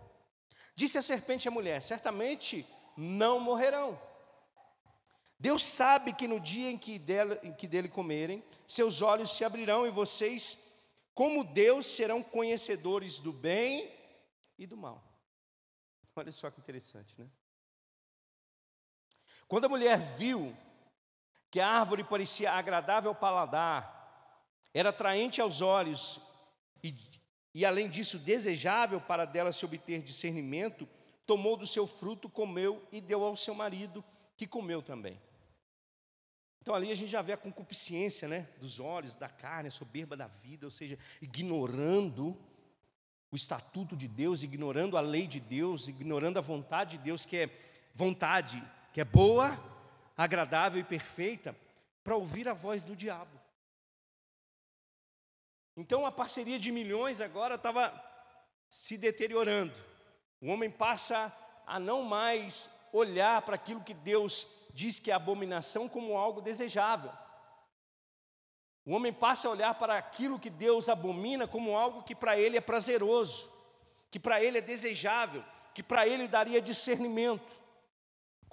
Disse 0.76 0.98
a 0.98 1.02
serpente 1.02 1.48
à 1.48 1.52
mulher: 1.52 1.82
Certamente 1.82 2.66
não 2.98 3.40
morrerão. 3.40 4.00
Deus 5.46 5.62
sabe 5.62 6.12
que 6.12 6.28
no 6.28 6.40
dia 6.40 6.72
em 6.72 6.78
que, 6.78 6.98
dele, 6.98 7.40
em 7.44 7.54
que 7.54 7.68
dele 7.68 7.88
comerem, 7.88 8.44
seus 8.68 9.04
olhos 9.04 9.30
se 9.30 9.46
abrirão 9.46 9.86
e 9.86 9.92
vocês, 9.92 10.76
como 11.14 11.44
Deus, 11.44 11.86
serão 11.86 12.24
conhecedores 12.24 13.20
do 13.20 13.32
bem 13.32 13.94
e 14.58 14.66
do 14.66 14.76
mal. 14.76 15.04
Olha 16.16 16.32
só 16.32 16.50
que 16.50 16.60
interessante, 16.60 17.14
né? 17.16 17.30
Quando 19.48 19.66
a 19.66 19.70
mulher 19.70 20.00
viu 20.00 20.58
que 21.52 21.60
a 21.60 21.70
árvore 21.70 22.04
parecia 22.04 22.52
agradável 22.52 23.12
ao 23.12 23.16
paladar, 23.16 24.42
era 24.74 24.90
atraente 24.90 25.40
aos 25.40 25.62
olhos 25.62 26.20
e, 26.84 26.92
e 27.54 27.64
além 27.64 27.88
disso 27.88 28.18
desejável 28.18 29.00
para 29.00 29.26
dela 29.26 29.52
se 29.52 29.64
obter 29.64 30.02
discernimento, 30.02 30.90
tomou 31.24 31.56
do 31.56 31.68
seu 31.68 31.86
fruto, 31.86 32.28
comeu 32.28 32.84
e 32.92 33.00
deu 33.00 33.24
ao 33.24 33.36
seu 33.36 33.54
marido, 33.54 34.04
que 34.36 34.48
comeu 34.48 34.82
também. 34.82 35.22
Então 36.66 36.74
ali 36.74 36.90
a 36.90 36.96
gente 36.96 37.12
já 37.12 37.22
vê 37.22 37.32
a 37.32 37.38
concupiscência, 37.38 38.28
né, 38.28 38.48
dos 38.60 38.80
olhos, 38.80 39.16
da 39.16 39.30
carne, 39.30 39.68
a 39.68 39.72
soberba 39.72 40.18
da 40.18 40.26
vida, 40.26 40.66
ou 40.66 40.72
seja, 40.72 40.98
ignorando 41.22 42.36
o 43.30 43.36
estatuto 43.36 43.96
de 43.96 44.08
Deus, 44.08 44.42
ignorando 44.42 44.98
a 44.98 45.00
lei 45.00 45.28
de 45.28 45.40
Deus, 45.40 45.88
ignorando 45.88 46.40
a 46.40 46.42
vontade 46.42 46.98
de 46.98 47.04
Deus, 47.04 47.24
que 47.24 47.38
é 47.38 47.50
vontade 47.94 48.64
que 48.92 49.00
é 49.00 49.06
boa, 49.06 49.56
agradável 50.18 50.82
e 50.82 50.84
perfeita, 50.84 51.56
para 52.04 52.16
ouvir 52.16 52.50
a 52.50 52.54
voz 52.54 52.84
do 52.84 52.96
diabo. 52.96 53.40
Então 55.78 56.04
a 56.04 56.12
parceria 56.12 56.58
de 56.58 56.72
milhões 56.72 57.22
agora 57.22 57.54
estava 57.54 57.94
se 58.72 58.98
deteriorando. 58.98 59.80
O 60.42 60.48
homem 60.48 60.72
passa 60.72 61.32
a 61.68 61.80
não 61.80 62.02
mais 62.02 62.76
olhar 62.92 63.44
para 63.44 63.54
aquilo 63.54 63.84
que 63.84 63.94
Deus 63.94 64.48
diz 64.76 65.00
que 65.00 65.10
é 65.10 65.16
abominação 65.16 65.90
como 65.90 66.16
algo 66.16 66.40
desejável. 66.40 67.12
O 68.86 68.94
homem 68.94 69.12
passa 69.12 69.48
a 69.48 69.52
olhar 69.52 69.74
para 69.74 69.98
aquilo 69.98 70.40
que 70.40 70.52
Deus 70.52 70.90
abomina 70.90 71.48
como 71.48 71.76
algo 71.76 72.04
que 72.04 72.14
para 72.14 72.38
ele 72.38 72.58
é 72.58 72.62
prazeroso, 72.62 73.52
que 74.12 74.20
para 74.20 74.44
ele 74.44 74.60
é 74.60 74.62
desejável, 74.62 75.44
que 75.74 75.82
para 75.82 76.06
ele 76.06 76.28
daria 76.28 76.62
discernimento 76.62 77.66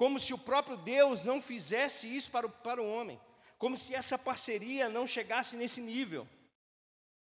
como 0.03 0.19
se 0.19 0.35
o 0.35 0.39
próprio 0.39 0.77
Deus 0.77 1.25
não 1.25 1.41
fizesse 1.41 2.15
isso 2.15 2.31
para 2.31 2.47
o, 2.47 2.51
para 2.51 2.83
o 2.83 2.91
homem, 2.91 3.21
como 3.59 3.77
se 3.77 3.95
essa 3.95 4.19
parceria 4.19 4.89
não 4.89 5.07
chegasse 5.07 5.57
nesse 5.57 5.81
nível. 5.81 6.27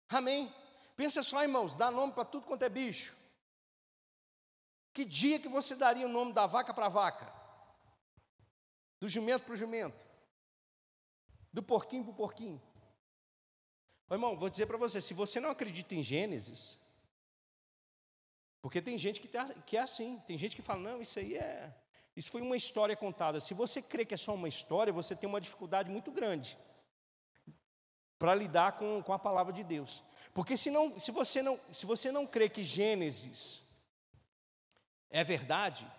Amém? 0.07 0.53
Pensa 0.95 1.21
só, 1.21 1.41
irmãos, 1.41 1.75
dá 1.75 1.91
nome 1.91 2.13
para 2.13 2.25
tudo 2.25 2.45
quanto 2.45 2.63
é 2.63 2.69
bicho. 2.69 3.15
Que 4.93 5.03
dia 5.03 5.39
que 5.39 5.47
você 5.47 5.75
daria 5.75 6.05
o 6.05 6.09
nome 6.09 6.33
da 6.33 6.45
vaca 6.45 6.73
para 6.73 6.85
a 6.85 6.89
vaca? 6.89 7.38
Do 8.99 9.07
jumento 9.07 9.45
para 9.45 9.53
o 9.53 9.55
jumento? 9.55 10.05
Do 11.51 11.63
porquinho 11.63 12.03
para 12.03 12.11
o 12.11 12.15
porquinho? 12.15 12.61
Ô, 14.09 14.13
irmão, 14.13 14.35
vou 14.35 14.49
dizer 14.49 14.65
para 14.65 14.77
você: 14.77 14.99
se 14.99 15.13
você 15.13 15.39
não 15.39 15.51
acredita 15.51 15.95
em 15.95 16.03
Gênesis, 16.03 16.79
porque 18.61 18.81
tem 18.81 18.97
gente 18.97 19.21
que, 19.21 19.27
tá, 19.27 19.45
que 19.65 19.77
é 19.77 19.81
assim, 19.81 20.19
tem 20.27 20.37
gente 20.37 20.55
que 20.55 20.61
fala, 20.61 20.81
não, 20.81 21.01
isso 21.01 21.17
aí 21.17 21.37
é, 21.37 21.73
isso 22.15 22.29
foi 22.29 22.41
uma 22.41 22.57
história 22.57 22.95
contada. 22.95 23.39
Se 23.39 23.53
você 23.53 23.81
crê 23.81 24.03
que 24.03 24.13
é 24.13 24.17
só 24.17 24.33
uma 24.33 24.47
história, 24.47 24.91
você 24.91 25.15
tem 25.15 25.29
uma 25.29 25.39
dificuldade 25.39 25.89
muito 25.89 26.11
grande 26.11 26.57
para 28.17 28.35
lidar 28.35 28.73
com, 28.73 29.01
com 29.01 29.13
a 29.13 29.19
palavra 29.19 29.53
de 29.53 29.63
Deus. 29.63 30.03
Porque 30.33 30.57
se, 30.57 30.69
não, 30.69 30.99
se, 30.99 31.11
você 31.11 31.41
não, 31.41 31.57
se 31.71 31.85
você 31.85 32.11
não 32.11 32.27
crê 32.27 32.49
que 32.49 32.61
Gênesis 32.61 33.63
é 35.09 35.23
verdade, 35.23 35.89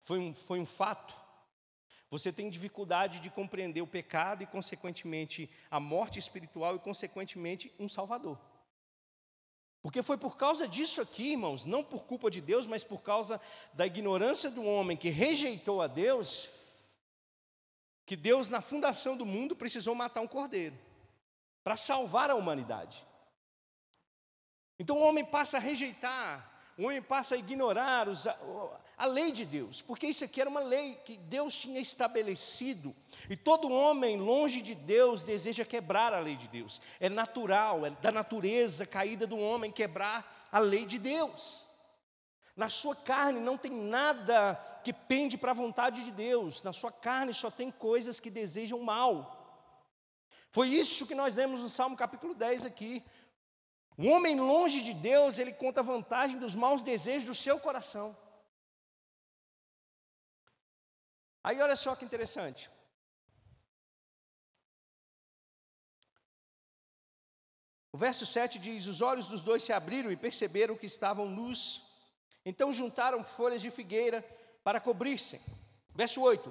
foi 0.00 0.18
um, 0.18 0.34
foi 0.34 0.60
um 0.60 0.66
fato, 0.66 1.14
você 2.12 2.30
tem 2.30 2.50
dificuldade 2.50 3.20
de 3.20 3.30
compreender 3.30 3.80
o 3.80 3.86
pecado 3.86 4.42
e, 4.42 4.46
consequentemente, 4.46 5.48
a 5.70 5.80
morte 5.80 6.18
espiritual 6.18 6.76
e, 6.76 6.78
consequentemente, 6.78 7.72
um 7.78 7.88
Salvador. 7.88 8.38
Porque 9.80 10.02
foi 10.02 10.18
por 10.18 10.36
causa 10.36 10.68
disso 10.68 11.00
aqui, 11.00 11.30
irmãos, 11.30 11.64
não 11.64 11.82
por 11.82 12.04
culpa 12.04 12.30
de 12.30 12.42
Deus, 12.42 12.66
mas 12.66 12.84
por 12.84 13.02
causa 13.02 13.40
da 13.72 13.86
ignorância 13.86 14.50
do 14.50 14.62
homem 14.62 14.94
que 14.94 15.08
rejeitou 15.08 15.80
a 15.80 15.86
Deus, 15.86 16.54
que 18.04 18.14
Deus, 18.14 18.50
na 18.50 18.60
fundação 18.60 19.16
do 19.16 19.24
mundo, 19.24 19.56
precisou 19.56 19.94
matar 19.94 20.20
um 20.20 20.28
cordeiro 20.28 20.76
para 21.64 21.78
salvar 21.78 22.28
a 22.28 22.34
humanidade. 22.34 23.06
Então 24.78 24.98
o 24.98 25.02
homem 25.02 25.24
passa 25.24 25.56
a 25.56 25.60
rejeitar, 25.60 26.51
o 26.78 26.84
homem 26.84 27.02
passa 27.02 27.34
a 27.34 27.38
ignorar 27.38 28.08
os, 28.08 28.26
a 28.96 29.06
lei 29.06 29.32
de 29.32 29.44
Deus, 29.44 29.82
porque 29.82 30.06
isso 30.06 30.24
aqui 30.24 30.40
era 30.40 30.48
uma 30.48 30.60
lei 30.60 30.94
que 31.04 31.16
Deus 31.16 31.54
tinha 31.54 31.80
estabelecido, 31.80 32.94
e 33.28 33.36
todo 33.36 33.70
homem 33.70 34.16
longe 34.18 34.60
de 34.60 34.74
Deus 34.74 35.22
deseja 35.22 35.64
quebrar 35.64 36.12
a 36.14 36.20
lei 36.20 36.36
de 36.36 36.48
Deus. 36.48 36.80
É 37.00 37.08
natural, 37.08 37.86
é 37.86 37.90
da 37.90 38.12
natureza 38.12 38.86
caída 38.86 39.26
do 39.26 39.38
homem 39.38 39.70
quebrar 39.70 40.46
a 40.50 40.58
lei 40.58 40.86
de 40.86 40.98
Deus. 40.98 41.66
Na 42.56 42.68
sua 42.68 42.94
carne 42.94 43.40
não 43.40 43.56
tem 43.56 43.72
nada 43.72 44.54
que 44.84 44.92
pende 44.92 45.38
para 45.38 45.52
a 45.52 45.54
vontade 45.54 46.04
de 46.04 46.10
Deus, 46.10 46.62
na 46.62 46.72
sua 46.72 46.92
carne 46.92 47.32
só 47.32 47.50
tem 47.50 47.70
coisas 47.70 48.20
que 48.20 48.30
desejam 48.30 48.80
mal. 48.80 49.38
Foi 50.50 50.68
isso 50.68 51.06
que 51.06 51.14
nós 51.14 51.36
lemos 51.36 51.62
no 51.62 51.70
Salmo 51.70 51.96
capítulo 51.96 52.34
10 52.34 52.66
aqui. 52.66 53.02
O 53.96 54.06
homem 54.06 54.38
longe 54.40 54.82
de 54.82 54.94
Deus, 54.94 55.38
ele 55.38 55.52
conta 55.52 55.80
a 55.80 55.84
vantagem 55.84 56.38
dos 56.38 56.54
maus 56.54 56.82
desejos 56.82 57.28
do 57.28 57.34
seu 57.34 57.60
coração. 57.60 58.16
Aí 61.44 61.60
olha 61.60 61.76
só 61.76 61.94
que 61.96 62.04
interessante. 62.04 62.70
O 67.92 67.98
verso 67.98 68.24
7 68.24 68.58
diz: 68.58 68.86
Os 68.86 69.02
olhos 69.02 69.26
dos 69.26 69.42
dois 69.42 69.62
se 69.62 69.72
abriram 69.72 70.10
e 70.10 70.16
perceberam 70.16 70.76
que 70.76 70.86
estavam 70.86 71.28
nus. 71.28 71.82
Então 72.44 72.72
juntaram 72.72 73.22
folhas 73.22 73.60
de 73.60 73.70
figueira 73.70 74.22
para 74.64 74.80
cobrir-se. 74.80 75.40
Verso 75.94 76.22
8: 76.22 76.50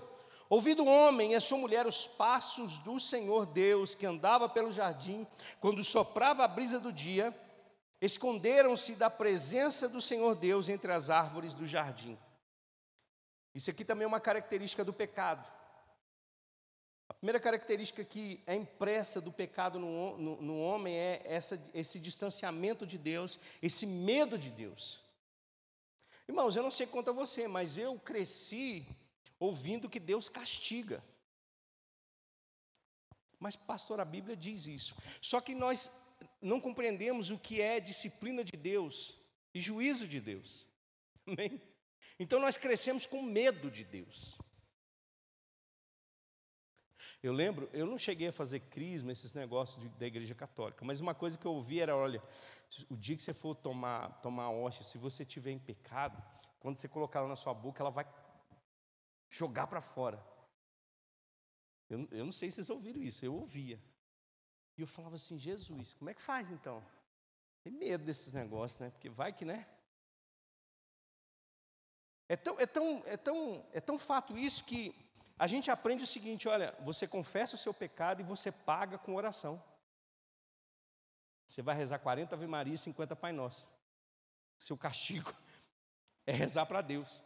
Ouvindo 0.51 0.83
o 0.83 0.85
homem 0.85 1.31
e 1.31 1.35
a 1.35 1.39
sua 1.39 1.57
mulher 1.57 1.87
os 1.87 2.05
passos 2.05 2.77
do 2.79 2.99
Senhor 2.99 3.45
Deus 3.45 3.95
que 3.95 4.05
andava 4.05 4.49
pelo 4.49 4.69
jardim, 4.69 5.25
quando 5.61 5.81
soprava 5.81 6.43
a 6.43 6.47
brisa 6.47 6.77
do 6.77 6.91
dia, 6.91 7.33
esconderam-se 8.01 8.97
da 8.97 9.09
presença 9.09 9.87
do 9.87 10.01
Senhor 10.01 10.35
Deus 10.35 10.67
entre 10.67 10.91
as 10.91 11.09
árvores 11.09 11.53
do 11.53 11.65
jardim. 11.65 12.19
Isso 13.55 13.71
aqui 13.71 13.85
também 13.85 14.03
é 14.03 14.07
uma 14.07 14.19
característica 14.19 14.83
do 14.83 14.91
pecado. 14.91 15.49
A 17.07 17.13
primeira 17.13 17.39
característica 17.39 18.03
que 18.03 18.43
é 18.45 18.53
impressa 18.53 19.21
do 19.21 19.31
pecado 19.31 19.79
no, 19.79 20.17
no, 20.17 20.41
no 20.41 20.59
homem 20.59 20.93
é 20.93 21.21
essa, 21.23 21.57
esse 21.73 21.97
distanciamento 21.97 22.85
de 22.85 22.97
Deus, 22.97 23.39
esse 23.61 23.85
medo 23.85 24.37
de 24.37 24.49
Deus. 24.49 25.01
Irmãos, 26.27 26.57
eu 26.57 26.63
não 26.63 26.71
sei 26.71 26.87
quanto 26.87 27.09
a 27.09 27.13
você, 27.13 27.47
mas 27.47 27.77
eu 27.77 27.97
cresci 27.99 28.85
ouvindo 29.41 29.89
que 29.89 29.99
Deus 29.99 30.29
castiga. 30.29 31.03
Mas, 33.39 33.55
pastor, 33.55 33.99
a 33.99 34.05
Bíblia 34.05 34.37
diz 34.37 34.67
isso. 34.67 34.95
Só 35.19 35.41
que 35.41 35.55
nós 35.55 36.07
não 36.39 36.61
compreendemos 36.61 37.31
o 37.31 37.39
que 37.39 37.59
é 37.59 37.79
disciplina 37.79 38.43
de 38.43 38.55
Deus 38.55 39.17
e 39.51 39.59
juízo 39.59 40.07
de 40.07 40.21
Deus. 40.21 40.67
Amém? 41.25 41.59
Então 42.19 42.39
nós 42.39 42.55
crescemos 42.55 43.07
com 43.07 43.23
medo 43.23 43.71
de 43.71 43.83
Deus. 43.83 44.37
Eu 47.23 47.33
lembro, 47.33 47.67
eu 47.73 47.87
não 47.87 47.97
cheguei 47.97 48.27
a 48.27 48.31
fazer 48.31 48.59
crisma, 48.59 49.11
esses 49.11 49.33
negócios 49.33 49.81
de, 49.81 49.89
da 49.89 50.05
igreja 50.05 50.35
católica, 50.35 50.85
mas 50.85 50.99
uma 50.99 51.15
coisa 51.15 51.37
que 51.37 51.45
eu 51.45 51.53
ouvi 51.53 51.79
era: 51.79 51.95
olha, 51.95 52.21
o 52.89 52.95
dia 52.95 53.15
que 53.15 53.23
você 53.23 53.33
for 53.33 53.55
tomar, 53.55 54.21
tomar 54.21 54.43
a 54.43 54.51
hóstia, 54.51 54.83
se 54.83 54.99
você 54.99 55.25
tiver 55.25 55.51
em 55.51 55.59
pecado, 55.59 56.21
quando 56.59 56.77
você 56.77 56.87
colocar 56.87 57.19
ela 57.19 57.27
na 57.27 57.35
sua 57.35 57.55
boca, 57.55 57.81
ela 57.81 57.89
vai 57.89 58.05
jogar 59.31 59.65
para 59.65 59.81
fora. 59.81 60.23
Eu, 61.89 62.07
eu 62.11 62.25
não 62.25 62.31
sei 62.31 62.51
se 62.51 62.55
vocês 62.55 62.69
ouviram 62.69 63.01
isso, 63.01 63.25
eu 63.25 63.33
ouvia. 63.33 63.81
E 64.77 64.81
eu 64.81 64.87
falava 64.87 65.15
assim, 65.15 65.39
Jesus, 65.39 65.93
como 65.93 66.09
é 66.09 66.13
que 66.13 66.21
faz 66.21 66.51
então? 66.51 66.85
Tem 67.63 67.71
medo 67.71 68.03
desses 68.03 68.33
negócios, 68.33 68.79
né? 68.79 68.89
Porque 68.89 69.09
vai 69.09 69.31
que, 69.31 69.45
né? 69.45 69.67
É 72.27 72.35
tão, 72.35 72.59
é 72.59 72.65
tão, 72.65 73.03
é 73.05 73.17
tão, 73.17 73.69
é 73.73 73.81
tão 73.81 73.97
fato 73.97 74.37
isso 74.37 74.63
que 74.63 74.95
a 75.37 75.47
gente 75.47 75.71
aprende 75.71 76.03
o 76.03 76.07
seguinte: 76.07 76.47
olha, 76.47 76.75
você 76.81 77.07
confessa 77.07 77.55
o 77.55 77.59
seu 77.59 77.73
pecado 77.73 78.21
e 78.21 78.23
você 78.23 78.51
paga 78.51 78.97
com 78.97 79.15
oração. 79.15 79.61
Você 81.45 81.61
vai 81.61 81.75
rezar 81.75 81.99
40 81.99 82.33
Ave 82.33 82.47
Maria 82.47 82.73
e 82.73 82.77
50 82.77 83.15
Pai 83.15 83.33
Nosso. 83.33 83.67
Seu 84.57 84.77
castigo 84.77 85.33
é 86.25 86.31
rezar 86.31 86.65
para 86.65 86.81
Deus. 86.81 87.21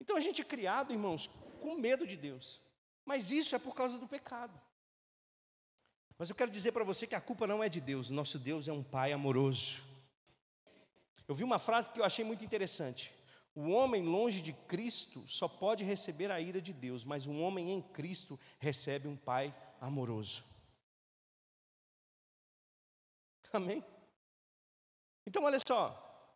Então 0.00 0.16
a 0.16 0.20
gente 0.20 0.40
é 0.40 0.44
criado, 0.44 0.92
irmãos, 0.92 1.28
com 1.60 1.74
medo 1.74 2.06
de 2.06 2.16
Deus. 2.16 2.60
Mas 3.04 3.30
isso 3.30 3.54
é 3.54 3.58
por 3.58 3.74
causa 3.74 3.98
do 3.98 4.08
pecado. 4.08 4.58
Mas 6.16 6.28
eu 6.28 6.36
quero 6.36 6.50
dizer 6.50 6.72
para 6.72 6.84
você 6.84 7.06
que 7.06 7.14
a 7.14 7.20
culpa 7.20 7.46
não 7.46 7.62
é 7.62 7.68
de 7.68 7.80
Deus, 7.80 8.10
nosso 8.10 8.38
Deus 8.38 8.68
é 8.68 8.72
um 8.72 8.82
Pai 8.82 9.12
amoroso. 9.12 9.82
Eu 11.26 11.34
vi 11.34 11.44
uma 11.44 11.58
frase 11.58 11.90
que 11.90 12.00
eu 12.00 12.04
achei 12.04 12.24
muito 12.24 12.44
interessante. 12.44 13.14
O 13.54 13.70
homem 13.70 14.02
longe 14.02 14.40
de 14.40 14.52
Cristo 14.52 15.26
só 15.28 15.48
pode 15.48 15.82
receber 15.84 16.30
a 16.30 16.40
ira 16.40 16.60
de 16.60 16.72
Deus, 16.72 17.04
mas 17.04 17.26
um 17.26 17.42
homem 17.42 17.70
em 17.70 17.82
Cristo 17.82 18.38
recebe 18.58 19.08
um 19.08 19.16
Pai 19.16 19.54
amoroso. 19.80 20.44
Amém? 23.52 23.84
Então, 25.26 25.44
olha 25.44 25.58
só, 25.66 26.28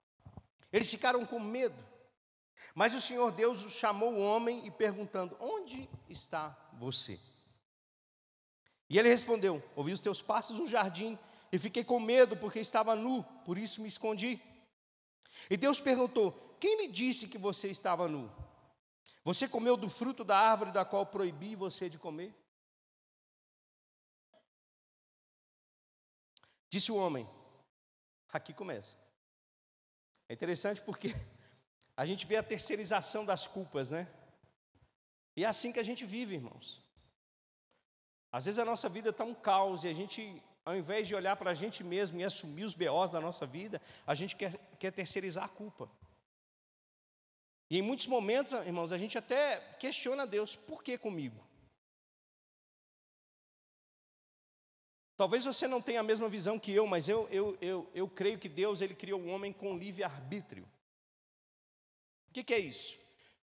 eles 0.72 0.90
ficaram 0.90 1.24
com 1.24 1.38
medo. 1.38 1.93
Mas 2.74 2.94
o 2.94 3.00
Senhor 3.00 3.32
Deus 3.32 3.58
chamou 3.72 4.14
o 4.14 4.20
homem 4.20 4.66
e 4.66 4.70
perguntando: 4.70 5.36
Onde 5.40 5.88
está 6.08 6.56
você? 6.74 7.18
E 8.88 8.98
ele 8.98 9.08
respondeu: 9.08 9.62
Ouvi 9.74 9.92
os 9.92 10.00
teus 10.00 10.22
passos 10.22 10.58
no 10.58 10.66
jardim 10.66 11.18
e 11.50 11.58
fiquei 11.58 11.84
com 11.84 11.98
medo 11.98 12.36
porque 12.36 12.60
estava 12.60 12.94
nu, 12.94 13.24
por 13.44 13.58
isso 13.58 13.82
me 13.82 13.88
escondi. 13.88 14.40
E 15.50 15.56
Deus 15.56 15.80
perguntou: 15.80 16.56
Quem 16.60 16.76
lhe 16.76 16.88
disse 16.88 17.28
que 17.28 17.38
você 17.38 17.68
estava 17.68 18.08
nu? 18.08 18.30
Você 19.24 19.48
comeu 19.48 19.76
do 19.76 19.88
fruto 19.88 20.22
da 20.22 20.38
árvore 20.38 20.70
da 20.70 20.84
qual 20.84 21.06
proibi 21.06 21.56
você 21.56 21.88
de 21.88 21.98
comer? 21.98 22.34
Disse 26.68 26.92
o 26.92 26.96
homem. 26.96 27.26
Aqui 28.30 28.52
começa. 28.52 28.98
É 30.28 30.34
interessante 30.34 30.80
porque 30.80 31.14
a 31.96 32.04
gente 32.04 32.26
vê 32.26 32.36
a 32.36 32.42
terceirização 32.42 33.24
das 33.24 33.46
culpas, 33.46 33.90
né? 33.90 34.08
E 35.36 35.44
é 35.44 35.46
assim 35.46 35.72
que 35.72 35.78
a 35.80 35.82
gente 35.82 36.04
vive, 36.04 36.34
irmãos. 36.34 36.82
Às 38.32 38.46
vezes 38.46 38.58
a 38.58 38.64
nossa 38.64 38.88
vida 38.88 39.10
está 39.10 39.24
um 39.24 39.34
caos 39.34 39.84
e 39.84 39.88
a 39.88 39.92
gente, 39.92 40.42
ao 40.64 40.76
invés 40.76 41.06
de 41.06 41.14
olhar 41.14 41.36
para 41.36 41.52
a 41.52 41.54
gente 41.54 41.84
mesmo 41.84 42.20
e 42.20 42.24
assumir 42.24 42.64
os 42.64 42.74
BOs 42.74 43.12
da 43.12 43.20
nossa 43.20 43.46
vida, 43.46 43.80
a 44.06 44.14
gente 44.14 44.34
quer, 44.34 44.56
quer 44.78 44.90
terceirizar 44.90 45.44
a 45.44 45.48
culpa. 45.48 45.88
E 47.70 47.78
em 47.78 47.82
muitos 47.82 48.06
momentos, 48.06 48.52
irmãos, 48.52 48.92
a 48.92 48.98
gente 48.98 49.16
até 49.16 49.60
questiona 49.78 50.26
Deus: 50.26 50.56
por 50.56 50.82
que 50.82 50.98
comigo? 50.98 51.44
Talvez 55.16 55.44
você 55.44 55.68
não 55.68 55.80
tenha 55.80 56.00
a 56.00 56.02
mesma 56.04 56.28
visão 56.28 56.58
que 56.58 56.72
eu, 56.72 56.88
mas 56.88 57.08
eu, 57.08 57.28
eu, 57.28 57.56
eu, 57.60 57.90
eu 57.94 58.08
creio 58.08 58.38
que 58.38 58.48
Deus 58.48 58.80
ele 58.80 58.96
criou 58.96 59.20
o 59.20 59.28
homem 59.28 59.52
com 59.52 59.78
livre 59.78 60.02
arbítrio. 60.02 60.68
O 62.34 62.40
que, 62.42 62.42
que 62.42 62.54
é 62.54 62.58
isso? 62.58 62.98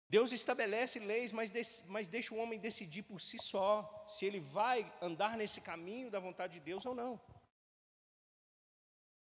Deus 0.09 0.33
estabelece 0.33 0.99
leis, 0.99 1.33
mas, 1.33 1.53
mas 1.87 2.09
deixa 2.09 2.35
o 2.35 2.39
homem 2.39 2.59
decidir 2.59 3.03
por 3.03 3.21
si 3.21 3.37
só 3.43 4.07
se 4.09 4.25
ele 4.25 4.41
vai 4.41 4.91
andar 5.03 5.37
nesse 5.37 5.61
caminho 5.61 6.11
da 6.11 6.19
vontade 6.19 6.55
de 6.55 6.61
Deus 6.61 6.87
ou 6.87 6.95
não. 6.95 7.21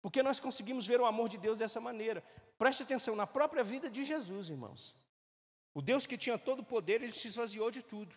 Porque 0.00 0.22
nós 0.22 0.40
conseguimos 0.40 0.86
ver 0.86 0.98
o 0.98 1.04
amor 1.04 1.28
de 1.28 1.36
Deus 1.36 1.58
dessa 1.58 1.78
maneira. 1.78 2.24
Preste 2.56 2.84
atenção, 2.84 3.14
na 3.14 3.26
própria 3.26 3.62
vida 3.62 3.90
de 3.90 4.02
Jesus, 4.02 4.48
irmãos. 4.48 4.96
O 5.74 5.82
Deus 5.82 6.06
que 6.06 6.16
tinha 6.16 6.38
todo 6.38 6.60
o 6.60 6.64
poder, 6.64 7.02
ele 7.02 7.12
se 7.12 7.26
esvaziou 7.26 7.70
de 7.70 7.82
tudo. 7.82 8.16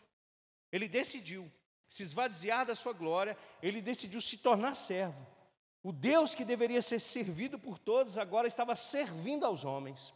Ele 0.71 0.88
decidiu 0.88 1.51
se 1.89 2.03
esvaziar 2.03 2.65
da 2.65 2.73
sua 2.73 2.93
glória, 2.93 3.38
ele 3.62 3.82
decidiu 3.82 4.21
se 4.21 4.38
tornar 4.38 4.75
servo. 4.75 5.27
O 5.84 5.91
Deus 5.91 6.34
que 6.34 6.45
deveria 6.45 6.82
ser 6.82 7.01
servido 7.01 7.60
por 7.60 7.77
todos, 7.77 8.17
agora 8.17 8.47
estava 8.47 8.75
servindo 8.75 9.45
aos 9.45 9.65
homens. 9.65 10.13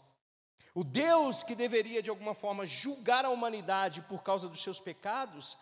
O 0.73 0.84
Deus 0.84 1.43
que 1.43 1.56
deveria, 1.56 2.01
de 2.01 2.10
alguma 2.10 2.34
forma, 2.34 2.65
julgar 2.65 3.25
a 3.25 3.30
humanidade 3.30 4.01
por 4.03 4.23
causa 4.23 4.47
dos 4.47 4.62
seus 4.62 4.80
pecados, 4.80 5.58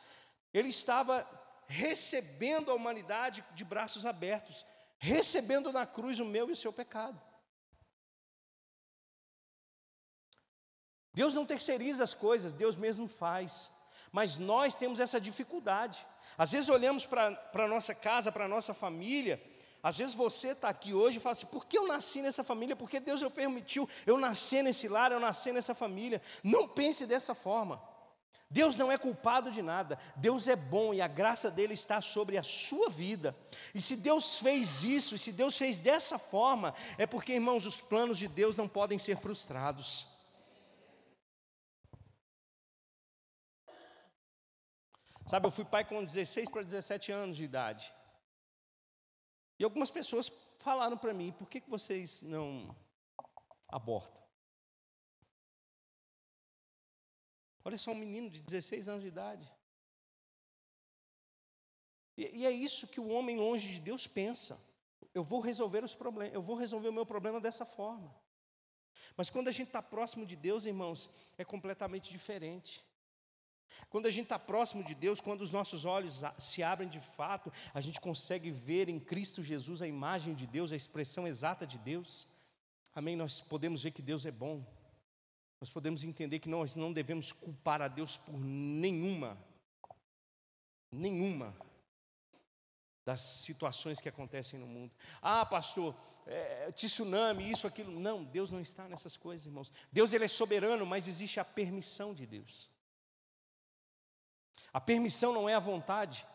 ele 0.54 0.70
estava 0.70 1.28
recebendo 1.68 2.72
a 2.72 2.76
humanidade 2.76 3.44
de 3.54 3.63
braços 3.63 4.06
abertos, 4.06 4.65
recebendo 4.98 5.72
na 5.72 5.86
cruz 5.86 6.20
o 6.20 6.26
meu 6.26 6.50
e 6.50 6.52
o 6.52 6.56
seu 6.56 6.74
pecado. 6.74 7.22
Deus 11.13 11.34
não 11.34 11.46
terceiriza 11.46 12.04
as 12.04 12.13
coisas, 12.13 12.52
Deus 12.52 12.76
mesmo 12.76 13.08
faz 13.08 13.72
mas 14.15 14.38
nós 14.38 14.76
temos 14.76 15.02
essa 15.02 15.20
dificuldade. 15.20 16.08
Às 16.38 16.54
vezes 16.54 16.70
olhamos 16.70 17.06
para 17.06 17.38
a 17.54 17.68
nossa 17.68 17.94
casa, 17.94 18.32
para 18.32 18.46
a 18.46 18.48
nossa 18.48 18.74
família, 18.74 19.44
às 19.86 20.00
vezes 20.00 20.15
você 20.15 20.48
está 20.48 20.67
aqui 20.67 20.95
hoje 20.95 21.17
e 21.17 21.21
fala 21.21 21.34
assim: 21.34 21.45
por 21.45 21.67
que 21.67 21.78
eu 21.78 21.88
nasci 21.88 22.19
nessa 22.19 22.43
família? 22.43 22.76
Porque 22.76 23.00
Deus 23.00 23.21
eu 23.21 23.30
permitiu 23.30 23.88
eu 24.04 24.17
nascer 24.17 24.63
nesse 24.63 24.88
lar, 24.88 25.12
eu 25.12 25.19
nascer 25.19 25.54
nessa 25.54 25.76
família. 25.76 26.19
Não 26.43 26.67
pense 26.67 27.06
dessa 27.06 27.36
forma. 27.36 27.80
Deus 28.50 28.80
não 28.80 28.91
é 28.91 28.98
culpado 28.98 29.52
de 29.52 29.62
nada, 29.62 30.00
Deus 30.15 30.48
é 30.48 30.56
bom 30.56 30.91
e 30.91 31.02
a 31.02 31.08
graça 31.08 31.52
dele 31.52 31.74
está 31.74 32.02
sobre 32.02 32.36
a 32.36 32.41
sua 32.41 32.89
vida. 32.89 33.38
E 33.76 33.80
se 33.80 33.95
Deus 33.95 34.39
fez 34.39 34.84
isso, 34.84 35.13
e 35.13 35.19
se 35.19 35.32
Deus 35.32 35.56
fez 35.56 35.78
dessa 35.78 36.17
forma, 36.17 36.74
é 36.98 37.06
porque, 37.06 37.34
irmãos, 37.34 37.67
os 37.67 37.80
planos 37.80 38.17
de 38.17 38.28
Deus 38.28 38.58
não 38.58 38.67
podem 38.67 38.98
ser 38.98 39.17
frustrados. 39.17 40.08
Sabe, 45.28 45.45
eu 45.45 45.52
fui 45.52 45.63
pai 45.65 45.86
com 45.86 46.04
16 46.04 46.50
para 46.50 46.63
17 46.63 47.12
anos 47.12 47.38
de 47.38 47.43
idade. 47.43 47.93
E 49.58 49.63
algumas 49.63 49.89
pessoas 49.89 50.32
falaram 50.58 50.98
para 50.98 51.13
mim: 51.13 51.32
por 51.32 51.50
que, 51.50 51.62
que 51.62 51.70
vocês 51.70 52.22
não 52.22 52.76
abortam? 53.68 54.24
Olha 57.63 57.78
só, 57.78 57.91
um 57.91 57.96
menino 57.96 58.30
de 58.30 58.41
16 58.41 58.88
anos 58.89 59.02
de 59.02 59.08
idade. 59.08 59.52
E, 62.15 62.41
e 62.41 62.46
é 62.46 62.52
isso 62.52 62.88
que 62.88 63.00
o 63.00 63.10
homem 63.10 63.38
longe 63.38 63.70
de 63.72 63.80
Deus 63.80 64.06
pensa. 64.06 64.60
Eu 65.13 65.24
vou 65.24 65.39
resolver 65.39 65.84
os 65.84 65.96
problemas, 65.96 66.34
eu 66.34 66.41
vou 66.41 66.56
resolver 66.56 66.89
o 66.89 66.94
meu 66.94 67.06
problema 67.06 67.39
dessa 67.39 67.65
forma. 67.65 68.13
Mas 69.18 69.30
quando 69.30 69.48
a 69.48 69.52
gente 69.52 69.68
está 69.68 69.82
próximo 69.82 70.26
de 70.26 70.36
Deus, 70.36 70.65
irmãos, 70.65 71.10
é 71.38 71.46
completamente 71.46 72.12
diferente. 72.12 72.84
Quando 73.89 74.06
a 74.06 74.10
gente 74.10 74.25
está 74.25 74.39
próximo 74.39 74.84
de 74.84 74.95
Deus, 74.95 75.21
quando 75.21 75.41
os 75.41 75.51
nossos 75.51 75.86
olhos 75.86 76.21
se 76.38 76.63
abrem 76.63 76.89
de 76.89 76.99
fato, 76.99 77.51
a 77.73 77.82
gente 77.82 77.99
consegue 77.99 78.51
ver 78.51 78.89
em 78.89 78.99
Cristo 78.99 79.43
Jesus 79.43 79.82
a 79.82 79.88
imagem 79.88 80.34
de 80.34 80.47
Deus, 80.47 80.71
a 80.71 80.75
expressão 80.75 81.28
exata 81.28 81.65
de 81.65 81.78
Deus. 81.78 82.28
Amém? 82.93 83.15
Nós 83.15 83.41
podemos 83.41 83.84
ver 83.84 83.91
que 83.91 84.01
Deus 84.01 84.25
é 84.25 84.32
bom. 84.32 84.65
nós 85.60 85.69
podemos 85.69 86.04
entender 86.04 86.39
que 86.39 86.49
nós 86.49 86.75
não 86.75 86.93
devemos 86.93 87.32
culpar 87.32 87.82
a 87.82 87.88
Deus 87.88 88.17
por 88.17 88.38
nenhuma, 88.39 89.38
nenhuma 90.91 91.56
das 93.06 93.21
situações 93.21 94.01
que 94.01 94.10
acontecem 94.10 94.60
no 94.60 94.67
mundo. 94.67 94.91
Ah, 95.21 95.45
pastor, 95.45 95.95
é, 96.25 96.71
tsunami, 96.71 97.49
isso, 97.49 97.67
aquilo. 97.67 97.97
Não, 97.99 98.23
Deus 98.23 98.49
não 98.49 98.60
está 98.60 98.89
nessas 98.89 99.15
coisas, 99.15 99.45
irmãos. 99.45 99.71
Deus 99.91 100.13
ele 100.13 100.25
é 100.25 100.28
soberano, 100.28 100.86
mas 100.86 101.08
existe 101.08 101.39
a 101.39 101.45
permissão 101.45 102.13
de 102.13 102.25
Deus. 102.25 102.75
A 104.76 104.82
permissão 104.82 105.32
não 105.32 105.48
é 105.48 105.54
a 105.56 105.60
vontade. 105.60 106.28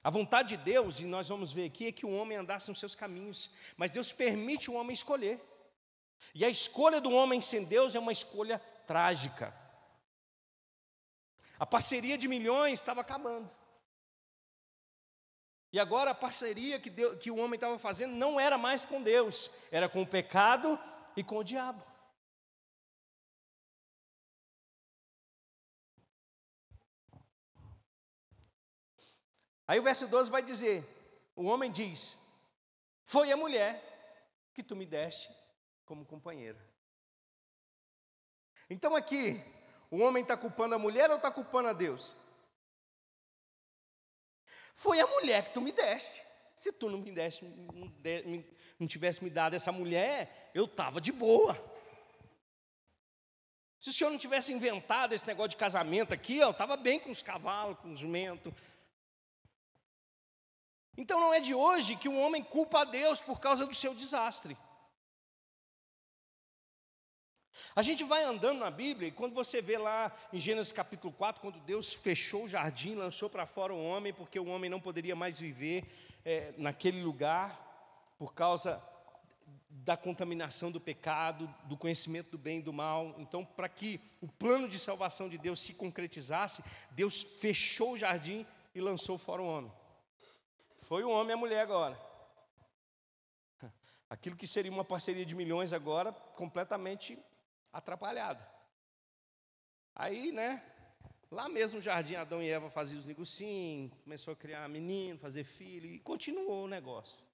A 0.00 0.08
vontade 0.10 0.56
de 0.56 0.62
Deus, 0.62 1.00
e 1.00 1.04
nós 1.04 1.28
vamos 1.28 1.50
ver 1.50 1.64
aqui, 1.64 1.88
é 1.88 1.92
que 1.92 2.06
o 2.06 2.14
homem 2.14 2.38
andasse 2.38 2.68
nos 2.68 2.78
seus 2.78 2.94
caminhos, 2.94 3.50
mas 3.76 3.90
Deus 3.90 4.12
permite 4.12 4.70
o 4.70 4.74
homem 4.74 4.94
escolher. 4.94 5.42
E 6.32 6.44
a 6.44 6.48
escolha 6.48 7.00
do 7.00 7.10
homem 7.10 7.40
sem 7.40 7.64
Deus 7.64 7.96
é 7.96 7.98
uma 7.98 8.12
escolha 8.12 8.60
trágica. 8.86 9.52
A 11.58 11.66
parceria 11.66 12.16
de 12.16 12.28
milhões 12.28 12.78
estava 12.78 13.00
acabando. 13.00 13.50
E 15.72 15.80
agora 15.80 16.12
a 16.12 16.14
parceria 16.14 16.78
que, 16.78 16.90
Deus, 16.90 17.18
que 17.18 17.28
o 17.28 17.38
homem 17.38 17.56
estava 17.56 17.76
fazendo 17.76 18.14
não 18.14 18.38
era 18.38 18.56
mais 18.56 18.84
com 18.84 19.02
Deus, 19.02 19.50
era 19.72 19.88
com 19.88 20.00
o 20.00 20.06
pecado 20.06 20.78
e 21.16 21.24
com 21.24 21.38
o 21.38 21.44
diabo. 21.44 21.84
Aí 29.74 29.80
o 29.80 29.82
verso 29.82 30.06
12 30.06 30.30
vai 30.30 30.40
dizer: 30.40 30.86
o 31.34 31.46
homem 31.46 31.68
diz: 31.68 32.16
Foi 33.02 33.32
a 33.32 33.36
mulher 33.36 33.82
que 34.54 34.62
tu 34.62 34.76
me 34.76 34.86
deste 34.86 35.28
como 35.84 36.06
companheira. 36.06 36.64
Então 38.70 38.94
aqui, 38.94 39.42
o 39.90 39.98
homem 39.98 40.22
está 40.22 40.36
culpando 40.36 40.76
a 40.76 40.78
mulher 40.78 41.10
ou 41.10 41.16
está 41.16 41.28
culpando 41.28 41.70
a 41.70 41.72
Deus? 41.72 42.16
Foi 44.76 45.00
a 45.00 45.08
mulher 45.08 45.46
que 45.46 45.54
tu 45.54 45.60
me 45.60 45.72
deste. 45.72 46.22
Se 46.54 46.72
tu 46.72 46.88
não 46.88 47.00
me 47.00 47.10
deste, 47.10 47.44
não, 48.78 48.86
tivesse 48.86 49.24
me 49.24 49.30
dado 49.30 49.56
essa 49.56 49.72
mulher, 49.72 50.52
eu 50.54 50.66
estava 50.66 51.00
de 51.00 51.10
boa. 51.10 51.60
Se 53.80 53.90
o 53.90 53.92
senhor 53.92 54.10
não 54.10 54.18
tivesse 54.18 54.52
inventado 54.52 55.14
esse 55.14 55.26
negócio 55.26 55.50
de 55.50 55.56
casamento 55.56 56.14
aqui, 56.14 56.36
eu 56.36 56.52
estava 56.52 56.76
bem 56.76 57.00
com 57.00 57.10
os 57.10 57.22
cavalos, 57.22 57.76
com 57.80 57.92
os 57.92 57.98
jumentos. 57.98 58.54
Então 60.96 61.20
não 61.20 61.34
é 61.34 61.40
de 61.40 61.54
hoje 61.54 61.96
que 61.96 62.08
um 62.08 62.20
homem 62.20 62.42
culpa 62.42 62.80
a 62.80 62.84
Deus 62.84 63.20
por 63.20 63.40
causa 63.40 63.66
do 63.66 63.74
seu 63.74 63.94
desastre. 63.94 64.56
A 67.76 67.82
gente 67.82 68.04
vai 68.04 68.22
andando 68.22 68.60
na 68.60 68.70
Bíblia 68.70 69.08
e 69.08 69.12
quando 69.12 69.34
você 69.34 69.60
vê 69.60 69.76
lá 69.76 70.12
em 70.32 70.38
Gênesis 70.38 70.72
capítulo 70.72 71.12
4, 71.12 71.40
quando 71.40 71.58
Deus 71.60 71.92
fechou 71.92 72.44
o 72.44 72.48
jardim, 72.48 72.94
lançou 72.94 73.28
para 73.28 73.46
fora 73.46 73.74
o 73.74 73.84
homem, 73.84 74.12
porque 74.12 74.38
o 74.38 74.46
homem 74.46 74.70
não 74.70 74.80
poderia 74.80 75.16
mais 75.16 75.38
viver 75.40 75.84
é, 76.24 76.54
naquele 76.56 77.02
lugar, 77.02 77.60
por 78.16 78.32
causa 78.32 78.80
da 79.68 79.96
contaminação 79.96 80.70
do 80.70 80.80
pecado, 80.80 81.52
do 81.64 81.76
conhecimento 81.76 82.30
do 82.30 82.38
bem 82.38 82.60
e 82.60 82.62
do 82.62 82.72
mal. 82.72 83.14
Então, 83.18 83.44
para 83.44 83.68
que 83.68 84.00
o 84.20 84.28
plano 84.28 84.68
de 84.68 84.78
salvação 84.78 85.28
de 85.28 85.36
Deus 85.36 85.60
se 85.60 85.74
concretizasse, 85.74 86.64
Deus 86.92 87.22
fechou 87.22 87.92
o 87.92 87.98
jardim 87.98 88.46
e 88.72 88.80
lançou 88.80 89.18
fora 89.18 89.42
o 89.42 89.46
homem. 89.46 89.72
Foi 90.84 91.02
o 91.02 91.08
homem 91.08 91.30
e 91.30 91.32
a 91.32 91.36
mulher 91.36 91.60
agora. 91.60 91.98
Aquilo 94.10 94.36
que 94.36 94.46
seria 94.46 94.70
uma 94.70 94.84
parceria 94.84 95.24
de 95.24 95.34
milhões 95.34 95.72
agora, 95.72 96.12
completamente 96.12 97.18
atrapalhada. 97.72 98.46
Aí, 99.94 100.30
né, 100.30 100.62
lá 101.30 101.48
mesmo 101.48 101.76
no 101.76 101.82
jardim, 101.82 102.16
Adão 102.16 102.42
e 102.42 102.50
Eva 102.50 102.68
faziam 102.68 102.98
os 102.98 103.06
negocinhos, 103.06 103.94
começou 104.02 104.34
a 104.34 104.36
criar 104.36 104.68
menino, 104.68 105.18
fazer 105.18 105.44
filho, 105.44 105.86
e 105.86 105.98
continuou 106.00 106.64
o 106.64 106.68
negócio. 106.68 107.24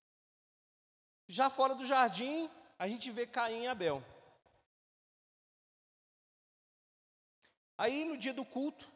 Já 1.26 1.50
fora 1.50 1.74
do 1.74 1.84
jardim, 1.84 2.48
a 2.78 2.86
gente 2.86 3.10
vê 3.10 3.26
Caim 3.26 3.64
e 3.64 3.66
Abel. 3.66 4.00
Aí, 7.76 8.04
no 8.04 8.16
dia 8.16 8.32
do 8.32 8.44
culto, 8.44 8.88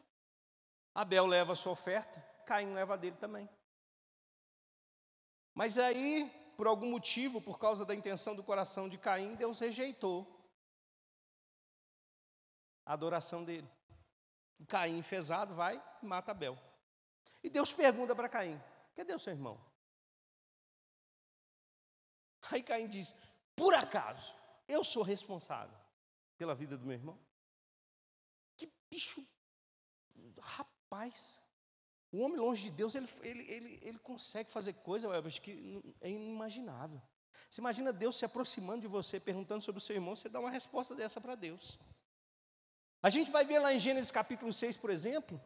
Abel 0.93 1.25
leva 1.25 1.51
a 1.51 1.55
sua 1.55 1.73
oferta, 1.73 2.21
Caim 2.45 2.73
leva 2.73 2.93
a 2.93 2.97
dele 2.97 3.17
também. 3.17 3.49
Mas 5.55 5.79
aí, 5.79 6.29
por 6.57 6.67
algum 6.67 6.91
motivo, 6.91 7.41
por 7.41 7.57
causa 7.57 7.85
da 7.85 7.95
intenção 7.95 8.35
do 8.35 8.43
coração 8.43 8.89
de 8.89 8.97
Caim, 8.97 9.35
Deus 9.35 9.57
rejeitou 9.57 10.27
a 12.85 12.91
adoração 12.91 13.41
dele. 13.43 13.67
Caim, 14.67 14.97
enfesado, 14.97 15.55
vai 15.55 15.81
e 16.03 16.05
mata 16.05 16.31
Abel. 16.31 16.57
E 17.41 17.49
Deus 17.49 17.71
pergunta 17.71 18.13
para 18.13 18.27
Caim: 18.27 18.61
cadê 18.95 19.13
o 19.13 19.19
seu 19.19 19.31
irmão? 19.31 19.59
Aí 22.51 22.61
Caim 22.61 22.87
diz: 22.89 23.15
por 23.55 23.73
acaso 23.73 24.35
eu 24.67 24.83
sou 24.83 25.03
responsável 25.03 25.77
pela 26.37 26.53
vida 26.53 26.77
do 26.77 26.85
meu 26.85 26.97
irmão? 26.97 27.17
Que 28.57 28.69
bicho, 28.89 29.25
rapaz. 30.37 31.44
O 32.15 32.19
homem 32.19 32.39
longe 32.39 32.63
de 32.63 32.69
Deus, 32.69 32.95
ele, 32.95 33.09
ele, 33.23 33.51
ele, 33.51 33.79
ele 33.81 33.99
consegue 33.99 34.49
fazer 34.49 34.71
coisa, 34.71 35.09
que 35.41 35.83
é 35.99 36.09
inimaginável. 36.09 37.01
Você 37.49 37.59
imagina 37.59 37.91
Deus 37.91 38.15
se 38.15 38.23
aproximando 38.23 38.79
de 38.83 38.87
você, 38.87 39.19
perguntando 39.19 39.61
sobre 39.61 39.79
o 39.79 39.81
seu 39.81 39.97
irmão, 39.97 40.15
você 40.15 40.29
dá 40.29 40.39
uma 40.39 40.49
resposta 40.49 40.95
dessa 40.95 41.19
para 41.19 41.35
Deus. 41.35 41.77
A 43.03 43.09
gente 43.09 43.29
vai 43.31 43.43
ver 43.43 43.59
lá 43.59 43.73
em 43.73 43.79
Gênesis 43.79 44.11
capítulo 44.11 44.53
6, 44.53 44.77
por 44.77 44.91
exemplo, 44.91 45.41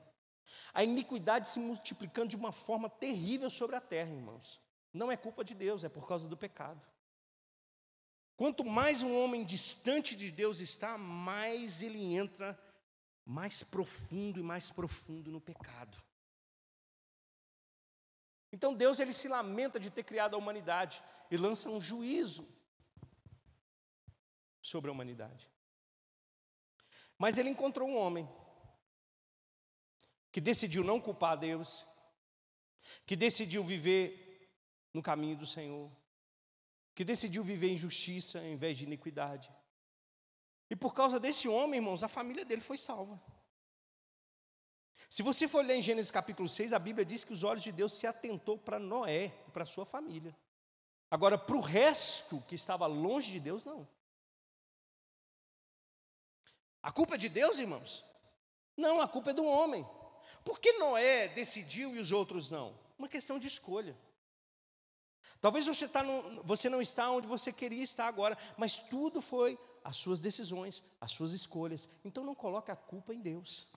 a 0.71 0.84
iniquidade 0.84 1.49
se 1.49 1.60
multiplicando 1.60 2.27
de 2.27 2.36
uma 2.36 2.51
forma 2.51 2.88
terrível 2.88 3.49
sobre 3.49 3.75
a 3.75 3.82
terra, 3.82 4.12
irmãos. 4.12 4.62
Não 4.93 5.12
é 5.12 5.17
culpa 5.17 5.43
de 5.43 5.55
Deus, 5.55 5.84
é 5.84 5.89
por 5.89 6.08
causa 6.08 6.27
do 6.27 6.38
pecado. 6.38 6.88
Quanto 8.38 8.63
mais 8.63 9.01
um 9.01 9.19
homem 9.19 9.43
distante 9.43 10.15
de 10.15 10.29
Deus 10.29 10.60
está, 10.60 10.99
mais 10.99 11.82
ele 11.82 12.13
entra 12.13 12.55
mais 13.25 13.63
profundo 13.63 14.39
e 14.39 14.43
mais 14.43 14.69
profundo 14.69 15.32
no 15.32 15.41
pecado. 15.41 15.97
Então 18.51 18.73
Deus 18.73 18.99
ele 18.99 19.13
se 19.13 19.27
lamenta 19.27 19.79
de 19.79 19.89
ter 19.89 20.03
criado 20.03 20.35
a 20.35 20.38
humanidade 20.38 21.01
e 21.29 21.38
lança 21.38 21.69
um 21.69 21.79
juízo 21.79 22.47
sobre 24.62 24.89
a 24.89 24.93
humanidade. 24.93 25.47
Mas 27.17 27.38
ele 27.38 27.49
encontrou 27.49 27.88
um 27.88 27.97
homem 27.97 28.27
que 30.31 30.39
decidiu 30.39 30.83
não 30.83 31.01
culpar 31.01 31.38
Deus, 31.38 31.85
que 33.05 33.15
decidiu 33.15 33.63
viver 33.63 34.51
no 34.93 35.01
caminho 35.01 35.38
do 35.38 35.45
Senhor, 35.45 35.91
que 36.95 37.03
decidiu 37.03 37.43
viver 37.43 37.69
em 37.69 37.77
justiça 37.77 38.43
em 38.43 38.55
vez 38.55 38.77
de 38.77 38.85
iniquidade. 38.85 39.51
E 40.69 40.75
por 40.75 40.93
causa 40.93 41.19
desse 41.19 41.47
homem, 41.47 41.79
irmãos, 41.79 42.03
a 42.03 42.07
família 42.07 42.45
dele 42.45 42.62
foi 42.62 42.77
salva. 42.77 43.19
Se 45.09 45.23
você 45.23 45.47
for 45.47 45.65
ler 45.65 45.75
em 45.75 45.81
Gênesis 45.81 46.11
capítulo 46.11 46.47
6, 46.47 46.71
a 46.71 46.77
Bíblia 46.77 47.03
diz 47.03 47.23
que 47.23 47.33
os 47.33 47.43
olhos 47.43 47.63
de 47.63 47.71
Deus 47.71 47.93
se 47.93 48.05
atentou 48.05 48.59
para 48.59 48.77
Noé 48.77 49.33
e 49.47 49.51
para 49.51 49.65
sua 49.65 49.83
família. 49.83 50.37
Agora, 51.09 51.35
para 51.35 51.55
o 51.55 51.61
resto 51.61 52.39
que 52.47 52.53
estava 52.53 52.85
longe 52.85 53.31
de 53.31 53.39
Deus, 53.39 53.65
não. 53.65 53.87
A 56.83 56.91
culpa 56.91 57.15
é 57.15 57.17
de 57.17 57.27
Deus, 57.27 57.57
irmãos? 57.57 58.05
Não, 58.77 59.01
a 59.01 59.07
culpa 59.07 59.31
é 59.31 59.33
do 59.33 59.43
homem. 59.43 59.85
Por 60.45 60.59
que 60.59 60.73
Noé 60.73 61.27
decidiu 61.29 61.95
e 61.95 61.99
os 61.99 62.11
outros 62.11 62.51
não? 62.51 62.77
Uma 62.97 63.09
questão 63.09 63.39
de 63.39 63.47
escolha. 63.47 63.97
Talvez 65.41 65.65
você, 65.65 65.87
tá 65.87 66.03
no, 66.03 66.43
você 66.43 66.69
não 66.69 66.81
está 66.81 67.09
onde 67.09 67.27
você 67.27 67.51
queria 67.51 67.83
estar 67.83 68.07
agora, 68.07 68.37
mas 68.57 68.77
tudo 68.77 69.21
foi 69.21 69.57
as 69.83 69.97
suas 69.97 70.19
decisões, 70.19 70.83
as 71.01 71.11
suas 71.11 71.33
escolhas. 71.33 71.89
Então 72.05 72.23
não 72.23 72.35
coloque 72.35 72.69
a 72.69 72.75
culpa 72.75 73.13
em 73.13 73.19
Deus. 73.19 73.71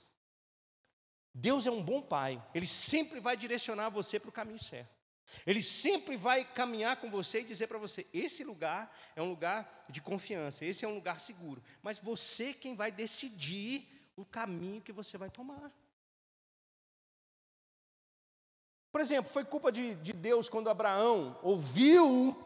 Deus 1.34 1.66
é 1.66 1.70
um 1.70 1.82
bom 1.82 2.02
pai, 2.02 2.42
ele 2.54 2.66
sempre 2.66 3.18
vai 3.18 3.36
direcionar 3.36 3.88
você 3.88 4.20
para 4.20 4.28
o 4.28 4.32
caminho 4.32 4.58
certo. 4.58 5.02
Ele 5.46 5.62
sempre 5.62 6.16
vai 6.16 6.44
caminhar 6.44 7.00
com 7.00 7.10
você 7.10 7.40
e 7.40 7.44
dizer 7.44 7.66
para 7.66 7.78
você: 7.78 8.06
esse 8.12 8.44
lugar 8.44 8.94
é 9.16 9.22
um 9.22 9.30
lugar 9.30 9.86
de 9.88 10.00
confiança, 10.00 10.64
esse 10.64 10.84
é 10.84 10.88
um 10.88 10.94
lugar 10.94 11.20
seguro. 11.20 11.62
Mas 11.82 11.98
você 11.98 12.52
quem 12.52 12.74
vai 12.74 12.92
decidir 12.92 13.88
o 14.14 14.24
caminho 14.24 14.82
que 14.82 14.92
você 14.92 15.16
vai 15.16 15.30
tomar. 15.30 15.72
Por 18.90 19.00
exemplo, 19.00 19.32
foi 19.32 19.44
culpa 19.44 19.72
de, 19.72 19.94
de 19.96 20.12
Deus 20.12 20.50
quando 20.50 20.68
Abraão 20.68 21.38
ouviu 21.42 22.36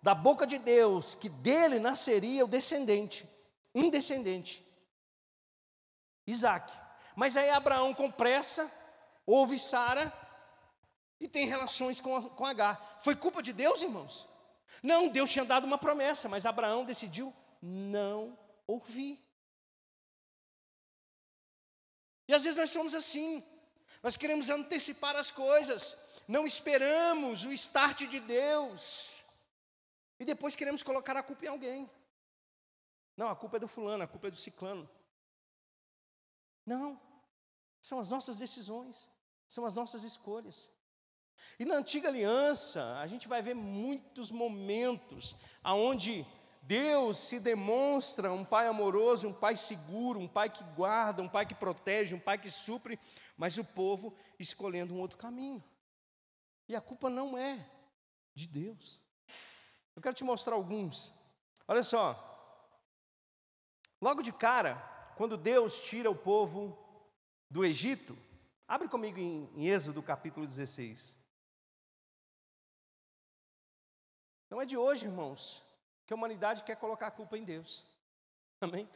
da 0.00 0.14
boca 0.14 0.46
de 0.46 0.56
Deus 0.56 1.16
que 1.16 1.28
dele 1.28 1.80
nasceria 1.80 2.44
o 2.44 2.48
descendente, 2.48 3.28
um 3.74 3.90
descendente, 3.90 4.64
Isaac. 6.24 6.85
Mas 7.16 7.34
aí 7.34 7.48
Abraão, 7.48 7.94
com 7.94 8.10
pressa, 8.10 8.70
ouve 9.26 9.58
Sara 9.58 10.12
e 11.18 11.26
tem 11.26 11.46
relações 11.46 11.98
com, 11.98 12.28
com 12.28 12.44
Agar. 12.44 12.98
Foi 13.00 13.16
culpa 13.16 13.42
de 13.42 13.54
Deus, 13.54 13.80
irmãos? 13.80 14.28
Não, 14.82 15.08
Deus 15.08 15.30
tinha 15.30 15.44
dado 15.44 15.64
uma 15.64 15.78
promessa, 15.78 16.28
mas 16.28 16.44
Abraão 16.44 16.84
decidiu 16.84 17.34
não 17.62 18.38
ouvir. 18.66 19.18
E 22.28 22.34
às 22.34 22.44
vezes 22.44 22.58
nós 22.58 22.70
somos 22.70 22.94
assim, 22.94 23.42
nós 24.02 24.16
queremos 24.16 24.50
antecipar 24.50 25.16
as 25.16 25.30
coisas, 25.30 25.96
não 26.28 26.44
esperamos 26.44 27.44
o 27.44 27.52
start 27.52 28.02
de 28.02 28.20
Deus, 28.20 29.24
e 30.18 30.24
depois 30.24 30.54
queremos 30.54 30.82
colocar 30.82 31.16
a 31.16 31.22
culpa 31.22 31.46
em 31.46 31.48
alguém. 31.48 31.90
Não, 33.16 33.28
a 33.28 33.36
culpa 33.36 33.56
é 33.56 33.60
do 33.60 33.68
fulano, 33.68 34.02
a 34.02 34.08
culpa 34.08 34.28
é 34.28 34.30
do 34.30 34.36
ciclano. 34.36 34.88
Não. 36.66 37.00
São 37.80 38.00
as 38.00 38.10
nossas 38.10 38.36
decisões, 38.36 39.08
são 39.46 39.64
as 39.64 39.76
nossas 39.76 40.02
escolhas. 40.02 40.68
E 41.58 41.64
na 41.64 41.76
antiga 41.76 42.08
aliança, 42.08 42.98
a 42.98 43.06
gente 43.06 43.28
vai 43.28 43.40
ver 43.40 43.54
muitos 43.54 44.30
momentos 44.30 45.36
aonde 45.62 46.26
Deus 46.62 47.18
se 47.18 47.38
demonstra 47.38 48.32
um 48.32 48.44
pai 48.44 48.66
amoroso, 48.66 49.28
um 49.28 49.32
pai 49.32 49.54
seguro, 49.54 50.18
um 50.18 50.26
pai 50.26 50.50
que 50.50 50.64
guarda, 50.74 51.22
um 51.22 51.28
pai 51.28 51.46
que 51.46 51.54
protege, 51.54 52.14
um 52.14 52.18
pai 52.18 52.38
que 52.38 52.50
supre, 52.50 52.98
mas 53.36 53.56
o 53.56 53.64
povo 53.64 54.12
escolhendo 54.38 54.92
um 54.92 55.00
outro 55.00 55.16
caminho. 55.16 55.62
E 56.68 56.74
a 56.74 56.80
culpa 56.80 57.08
não 57.08 57.38
é 57.38 57.64
de 58.34 58.48
Deus. 58.48 59.00
Eu 59.94 60.02
quero 60.02 60.14
te 60.14 60.24
mostrar 60.24 60.56
alguns. 60.56 61.12
Olha 61.68 61.82
só. 61.82 62.22
Logo 64.00 64.20
de 64.20 64.32
cara, 64.32 64.74
quando 65.16 65.38
Deus 65.38 65.80
tira 65.80 66.10
o 66.10 66.14
povo 66.14 66.76
do 67.50 67.64
Egito, 67.64 68.16
abre 68.68 68.86
comigo 68.86 69.18
em, 69.18 69.50
em 69.56 69.66
Êxodo 69.66 70.02
capítulo 70.02 70.46
16. 70.46 71.16
Não 74.50 74.60
é 74.60 74.66
de 74.66 74.76
hoje, 74.76 75.06
irmãos, 75.06 75.64
que 76.06 76.12
a 76.12 76.16
humanidade 76.16 76.62
quer 76.64 76.76
colocar 76.76 77.06
a 77.06 77.10
culpa 77.10 77.36
em 77.38 77.44
Deus. 77.44 77.84
Amém? 78.60 78.86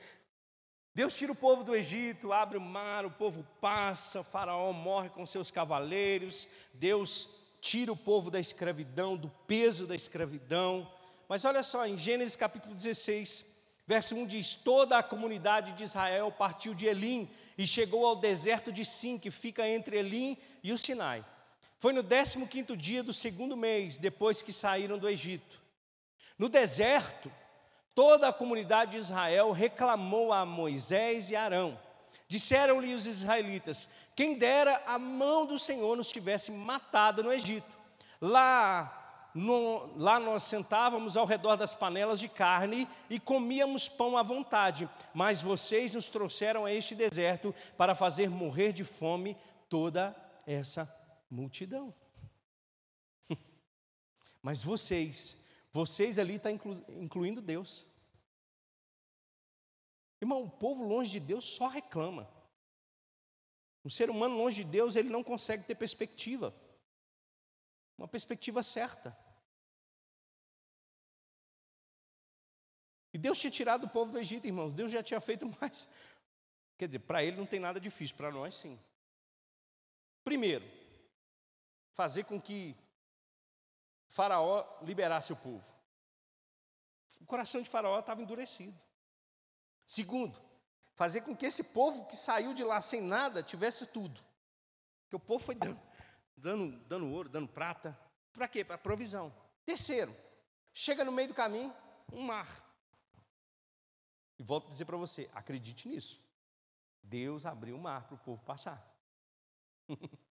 Deus 0.95 1.17
tira 1.17 1.33
o 1.33 1.37
povo 1.37 1.65
do 1.65 1.75
Egito, 1.75 2.35
abre 2.35 2.59
o 2.59 2.61
mar, 2.61 3.07
o 3.07 3.11
povo 3.11 3.43
passa, 3.59 4.21
o 4.21 4.25
faraó 4.25 4.73
morre 4.75 5.09
com 5.09 5.25
seus 5.25 5.51
cavaleiros, 5.51 6.47
Deus 6.75 7.35
tira 7.63 7.93
o 7.93 7.97
povo 7.97 8.31
da 8.31 8.39
escravidão, 8.39 9.17
do 9.17 9.31
peso 9.47 9.87
da 9.87 9.95
escravidão. 9.95 10.93
Mas 11.27 11.47
olha 11.47 11.63
só, 11.63 11.87
em 11.87 11.97
Gênesis 11.97 12.37
capítulo 12.37 12.75
16, 12.75 13.60
verso 13.91 14.15
1 14.15 14.25
diz: 14.25 14.55
Toda 14.55 14.99
a 14.99 15.03
comunidade 15.03 15.73
de 15.73 15.83
Israel 15.83 16.31
partiu 16.31 16.73
de 16.73 16.87
Elim 16.87 17.29
e 17.59 17.67
chegou 17.67 18.07
ao 18.07 18.15
deserto 18.15 18.71
de 18.71 18.85
Sim, 18.85 19.19
que 19.19 19.33
fica 19.33 19.69
entre 19.69 19.99
Elim 19.99 20.39
e 20.63 20.71
o 20.71 20.79
Sinai. 20.79 21.25
Foi 21.77 21.93
no 21.93 22.05
15 22.05 22.77
dia 22.77 23.03
do 23.03 23.13
segundo 23.13 23.57
mês, 23.57 23.99
depois 23.99 24.43
que 24.43 24.53
saíram 24.53 24.97
do 24.97 25.09
Egito. 25.09 25.61
No 26.39 26.49
deserto, 26.49 27.33
toda 27.93 28.29
a 28.29 28.33
comunidade 28.33 28.93
de 28.93 28.99
Israel 28.99 29.51
reclamou 29.51 30.33
a 30.33 30.47
Moisés 30.47 31.33
e 31.33 31.35
Arão. 31.35 31.77
Disseram-lhe 32.29 32.95
os 32.95 33.09
israelitas: 33.09 33.89
Quem 34.15 34.39
dera 34.39 34.85
a 34.87 35.01
mão 35.01 35.47
do 35.47 35.59
Senhor 35.59 35.97
nos 35.97 36.13
tivesse 36.13 36.53
matado 36.53 37.25
no 37.25 37.33
Egito. 37.33 37.77
Lá, 38.21 39.00
no, 39.35 39.97
lá 39.97 40.19
nós 40.19 40.43
sentávamos 40.43 41.17
ao 41.17 41.27
redor 41.27 41.57
das 41.57 41.75
panelas 41.75 42.19
de 42.19 42.29
carne 42.29 42.89
e 43.09 43.21
comíamos 43.21 43.89
pão 43.89 44.17
à 44.17 44.23
vontade, 44.23 44.89
mas 45.15 45.41
vocês 45.41 45.95
nos 45.95 46.11
trouxeram 46.11 46.65
a 46.65 46.73
este 46.73 46.95
deserto 46.95 47.55
para 47.77 47.95
fazer 47.95 48.29
morrer 48.29 48.73
de 48.73 48.85
fome 48.85 49.37
toda 49.69 50.15
essa 50.47 50.89
multidão. 51.31 51.95
Mas 54.43 54.63
vocês 54.63 55.41
vocês 55.73 56.19
ali 56.19 56.35
estão 56.35 56.51
tá 56.51 56.55
inclu, 56.57 56.85
incluindo 56.89 57.41
Deus. 57.41 57.87
Irmão, 60.21 60.43
o 60.43 60.51
povo 60.51 60.85
longe 60.85 61.13
de 61.13 61.21
Deus 61.21 61.45
só 61.45 61.69
reclama. 61.69 62.29
O 63.83 63.91
ser 63.91 64.11
humano 64.11 64.37
longe 64.37 64.65
de 64.65 64.71
Deus, 64.71 64.97
ele 64.97 65.09
não 65.09 65.23
consegue 65.23 65.65
ter 65.65 65.75
perspectiva. 65.75 66.55
Uma 68.01 68.09
perspectiva 68.09 68.63
certa. 68.63 69.15
E 73.13 73.19
Deus 73.19 73.39
tinha 73.39 73.51
tirado 73.51 73.85
o 73.85 73.91
povo 73.91 74.11
do 74.11 74.19
Egito, 74.19 74.47
irmãos. 74.47 74.73
Deus 74.73 74.91
já 74.91 75.03
tinha 75.03 75.21
feito 75.21 75.45
mais. 75.61 75.87
Quer 76.79 76.87
dizer, 76.87 77.01
para 77.01 77.23
ele 77.23 77.37
não 77.37 77.45
tem 77.45 77.61
nada 77.61 77.79
difícil, 77.79 78.17
para 78.17 78.31
nós 78.31 78.55
sim. 78.55 78.81
Primeiro, 80.25 80.65
fazer 81.93 82.25
com 82.25 82.41
que 82.41 82.75
Faraó 84.07 84.65
liberasse 84.81 85.35
o 85.35 85.37
povo. 85.37 85.67
O 87.21 87.27
coração 87.27 87.61
de 87.61 87.69
Faraó 87.69 88.01
estava 88.01 88.23
endurecido. 88.23 88.81
Segundo, 89.85 90.41
fazer 90.95 91.21
com 91.21 91.37
que 91.37 91.45
esse 91.45 91.65
povo 91.65 92.07
que 92.07 92.17
saiu 92.17 92.55
de 92.55 92.65
lá 92.65 92.81
sem 92.81 93.03
nada 93.03 93.43
tivesse 93.43 93.89
tudo. 93.89 94.25
Que 95.11 95.17
o 95.17 95.21
povo 95.21 95.45
foi 95.45 95.55
dando, 95.55 95.79
dando, 96.41 96.77
dando 96.87 97.09
ouro, 97.09 97.29
dando 97.29 97.49
prata. 97.49 97.99
Para 98.33 98.49
quê? 98.49 98.65
Para 98.65 98.79
provisão. 98.79 99.33
Terceiro, 99.65 100.15
chega 100.73 101.05
no 101.05 101.13
meio 101.13 101.29
do 101.29 101.35
caminho, 101.35 101.75
um 102.13 102.23
mar. 102.23 102.49
E 104.39 104.43
volto 104.43 104.67
a 104.67 104.69
dizer 104.69 104.85
para 104.85 104.97
você: 104.97 105.31
acredite 105.35 105.89
nisso. 105.89 106.23
Deus 107.03 107.47
abriu 107.47 107.77
o 107.77 107.81
mar 107.81 108.07
para 108.07 108.15
o 108.15 108.19
povo 108.19 108.43
passar. 108.43 108.81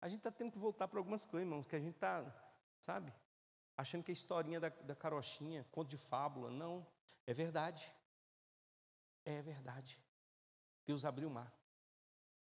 A 0.00 0.08
gente 0.08 0.18
está 0.18 0.30
tendo 0.30 0.52
que 0.52 0.58
voltar 0.58 0.86
para 0.86 1.00
algumas 1.00 1.24
coisas, 1.24 1.44
irmãos, 1.44 1.66
que 1.66 1.74
a 1.74 1.80
gente 1.80 1.96
está, 1.96 2.24
sabe, 2.78 3.12
achando 3.76 4.04
que 4.04 4.12
é 4.12 4.14
historinha 4.14 4.60
da, 4.60 4.68
da 4.68 4.94
carochinha, 4.94 5.66
conto 5.72 5.88
de 5.88 5.96
fábula. 5.96 6.50
Não, 6.50 6.86
é 7.26 7.34
verdade. 7.34 7.92
É 9.24 9.42
verdade. 9.42 10.00
Deus 10.86 11.04
abriu 11.04 11.28
o 11.28 11.32
mar. 11.32 11.52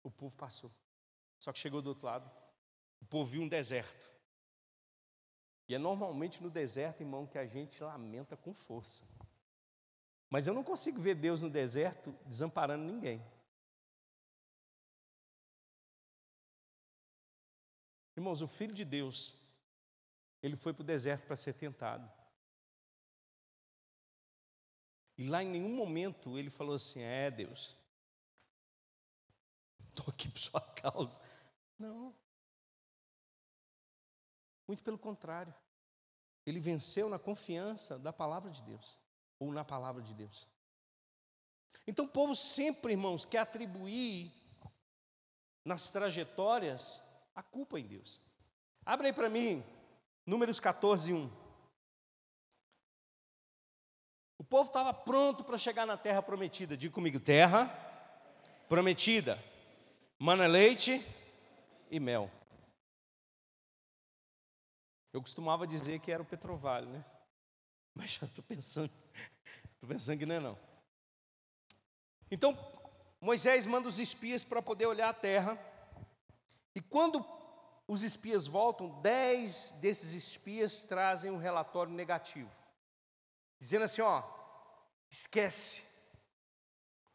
O 0.03 0.11
povo 0.11 0.37
passou. 0.37 0.71
Só 1.39 1.51
que 1.51 1.59
chegou 1.59 1.81
do 1.81 1.89
outro 1.89 2.05
lado, 2.05 2.29
o 3.01 3.05
povo 3.05 3.31
viu 3.31 3.41
um 3.41 3.47
deserto. 3.47 4.11
E 5.67 5.75
é 5.75 5.77
normalmente 5.77 6.41
no 6.41 6.49
deserto, 6.49 7.01
irmão, 7.01 7.27
que 7.27 7.37
a 7.37 7.45
gente 7.45 7.83
lamenta 7.83 8.37
com 8.37 8.53
força. 8.53 9.05
Mas 10.29 10.47
eu 10.47 10.53
não 10.53 10.63
consigo 10.63 10.99
ver 10.99 11.15
Deus 11.15 11.41
no 11.41 11.49
deserto 11.49 12.11
desamparando 12.25 12.83
ninguém. 12.83 13.25
Irmãos, 18.15 18.41
o 18.41 18.47
Filho 18.47 18.73
de 18.73 18.83
Deus, 18.83 19.47
ele 20.41 20.55
foi 20.55 20.73
para 20.73 20.81
o 20.81 20.85
deserto 20.85 21.27
para 21.27 21.35
ser 21.35 21.53
tentado. 21.53 22.11
E 25.17 25.27
lá 25.27 25.43
em 25.43 25.49
nenhum 25.49 25.75
momento 25.75 26.37
ele 26.37 26.49
falou 26.49 26.75
assim: 26.75 27.01
É, 27.01 27.29
Deus, 27.29 27.77
estou 29.97 30.11
aqui 30.13 30.29
por 30.29 30.39
sua 30.39 30.61
causa. 30.61 31.19
Não. 31.77 32.13
Muito 34.67 34.83
pelo 34.83 34.97
contrário. 34.97 35.53
Ele 36.45 36.59
venceu 36.59 37.09
na 37.09 37.19
confiança 37.19 37.97
da 37.99 38.13
palavra 38.13 38.51
de 38.51 38.61
Deus, 38.63 38.97
ou 39.39 39.51
na 39.51 39.65
palavra 39.65 40.01
de 40.01 40.13
Deus. 40.13 40.47
Então 41.85 42.05
o 42.05 42.09
povo 42.09 42.35
sempre, 42.35 42.93
irmãos, 42.93 43.25
quer 43.25 43.39
atribuir 43.39 44.31
nas 45.63 45.89
trajetórias 45.89 47.01
a 47.35 47.43
culpa 47.43 47.79
em 47.79 47.85
Deus. 47.85 48.21
Abre 48.85 49.07
aí 49.07 49.13
para 49.13 49.29
mim, 49.29 49.63
Números 50.25 50.59
14, 50.59 51.13
1. 51.13 51.31
O 54.37 54.43
povo 54.43 54.67
estava 54.67 54.93
pronto 54.93 55.41
para 55.41 55.57
chegar 55.57 55.85
na 55.85 55.95
terra 55.95 56.21
prometida. 56.21 56.75
Diga 56.75 56.93
comigo: 56.93 57.17
terra 57.17 57.67
prometida, 58.67 59.41
mana, 60.19 60.47
leite 60.47 61.05
e 61.89 61.99
mel. 61.99 62.31
Eu 65.13 65.21
costumava 65.21 65.65
dizer 65.65 65.99
que 65.99 66.11
era 66.11 66.21
o 66.21 66.25
Petrovale, 66.25 66.87
né? 66.87 67.03
Mas 67.93 68.11
já 68.11 68.25
estou 68.27 68.43
pensando, 68.43 68.93
estou 69.73 69.89
pensando 69.89 70.19
que 70.19 70.25
não 70.25 70.35
é 70.35 70.39
não. 70.39 70.59
Então, 72.29 72.55
Moisés 73.19 73.65
manda 73.65 73.87
os 73.87 73.99
espias 73.99 74.43
para 74.43 74.61
poder 74.61 74.85
olhar 74.85 75.09
a 75.09 75.13
terra. 75.13 75.57
E 76.75 76.81
quando 76.81 77.25
os 77.87 78.03
espias 78.03 78.45
voltam, 78.45 79.01
dez 79.01 79.71
desses 79.81 80.13
espias 80.13 80.81
trazem 80.81 81.31
um 81.31 81.37
relatório 81.37 81.91
negativo, 81.91 82.51
dizendo 83.59 83.85
assim: 83.85 84.01
ó, 84.01 84.21
esquece, 85.09 85.83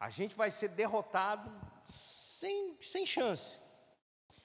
a 0.01 0.11
gente 0.11 0.35
vai 0.35 0.51
ser 0.51 0.71
derrotado 0.71 1.49
sem, 2.43 2.77
sem 2.81 3.07
chance. 3.07 3.61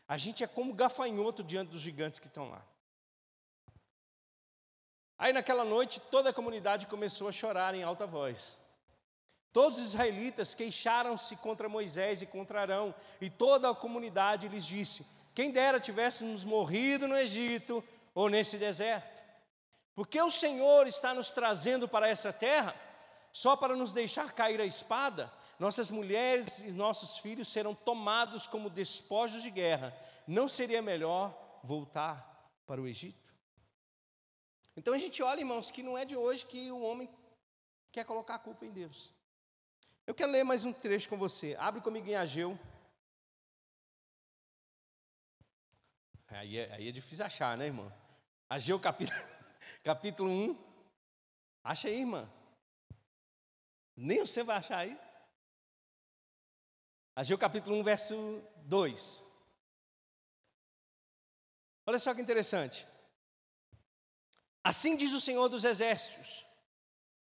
A 0.07 0.17
gente 0.17 0.43
é 0.43 0.47
como 0.47 0.71
gafanhoto 0.71 1.43
diante 1.43 1.71
dos 1.71 1.81
gigantes 1.81 2.19
que 2.19 2.27
estão 2.27 2.47
lá. 2.47 2.63
Aí 5.17 5.33
naquela 5.33 5.65
noite 5.65 5.99
toda 5.99 6.29
a 6.29 6.33
comunidade 6.33 6.85
começou 6.85 7.27
a 7.27 7.31
chorar 7.31 7.73
em 7.73 7.81
alta 7.81 8.05
voz. 8.05 8.59
Todos 9.51 9.79
os 9.79 9.87
israelitas 9.87 10.53
queixaram-se 10.53 11.37
contra 11.37 11.67
Moisés 11.67 12.21
e 12.21 12.27
contra 12.27 12.61
Arão, 12.61 12.93
e 13.19 13.31
toda 13.31 13.67
a 13.67 13.73
comunidade 13.73 14.47
lhes 14.47 14.63
disse: 14.63 15.07
Quem 15.33 15.49
dera 15.49 15.79
tivéssemos 15.79 16.43
morrido 16.45 17.07
no 17.07 17.17
Egito 17.17 17.83
ou 18.13 18.29
nesse 18.29 18.59
deserto. 18.59 19.19
Porque 19.95 20.21
o 20.21 20.29
Senhor 20.29 20.85
está 20.85 21.15
nos 21.15 21.31
trazendo 21.31 21.87
para 21.87 22.07
essa 22.07 22.31
terra 22.31 22.75
só 23.33 23.55
para 23.55 23.75
nos 23.75 23.91
deixar 23.91 24.33
cair 24.33 24.61
a 24.61 24.65
espada, 24.65 25.31
nossas 25.59 25.89
mulheres 25.89 26.59
e 26.59 26.71
nossos 26.71 27.17
filhos 27.17 27.47
serão 27.47 27.73
tomados 27.73 28.45
como 28.45 28.69
despojos 28.69 29.41
de 29.41 29.49
guerra. 29.49 29.95
Não 30.27 30.47
seria 30.47 30.81
melhor 30.81 31.59
voltar 31.63 32.51
para 32.65 32.81
o 32.81 32.87
Egito? 32.87 33.33
Então 34.75 34.93
a 34.93 34.97
gente 34.97 35.23
olha, 35.23 35.39
irmãos, 35.39 35.71
que 35.71 35.81
não 35.81 35.97
é 35.97 36.05
de 36.05 36.15
hoje 36.15 36.45
que 36.45 36.71
o 36.71 36.81
homem 36.81 37.09
quer 37.91 38.05
colocar 38.05 38.35
a 38.35 38.39
culpa 38.39 38.65
em 38.65 38.71
Deus. 38.71 39.11
Eu 40.05 40.13
quero 40.13 40.31
ler 40.31 40.43
mais 40.43 40.63
um 40.63 40.71
trecho 40.71 41.09
com 41.09 41.17
você. 41.17 41.55
Abre 41.59 41.81
comigo 41.81 42.07
em 42.07 42.15
Ageu. 42.15 42.57
Aí 46.27 46.57
é, 46.57 46.73
aí 46.73 46.87
é 46.89 46.91
difícil 46.91 47.25
achar, 47.25 47.57
né, 47.57 47.65
irmão? 47.65 47.91
Ageu 48.47 48.79
capítulo, 48.79 49.19
capítulo 49.83 50.29
1. 50.29 50.57
Acha 51.63 51.87
aí, 51.87 51.99
irmã. 51.99 52.29
Nem 53.95 54.19
você 54.19 54.43
vai 54.43 54.57
achar 54.57 54.77
aí. 54.77 55.06
Ageu 57.17 57.35
capítulo 57.35 57.75
1, 57.77 57.83
verso 57.83 58.43
2. 58.57 59.25
Olha 61.83 61.97
só 61.97 62.13
que 62.13 62.21
interessante. 62.21 62.85
Assim 64.63 64.95
diz 64.95 65.13
o 65.13 65.19
Senhor 65.19 65.49
dos 65.49 65.65
Exércitos: 65.65 66.45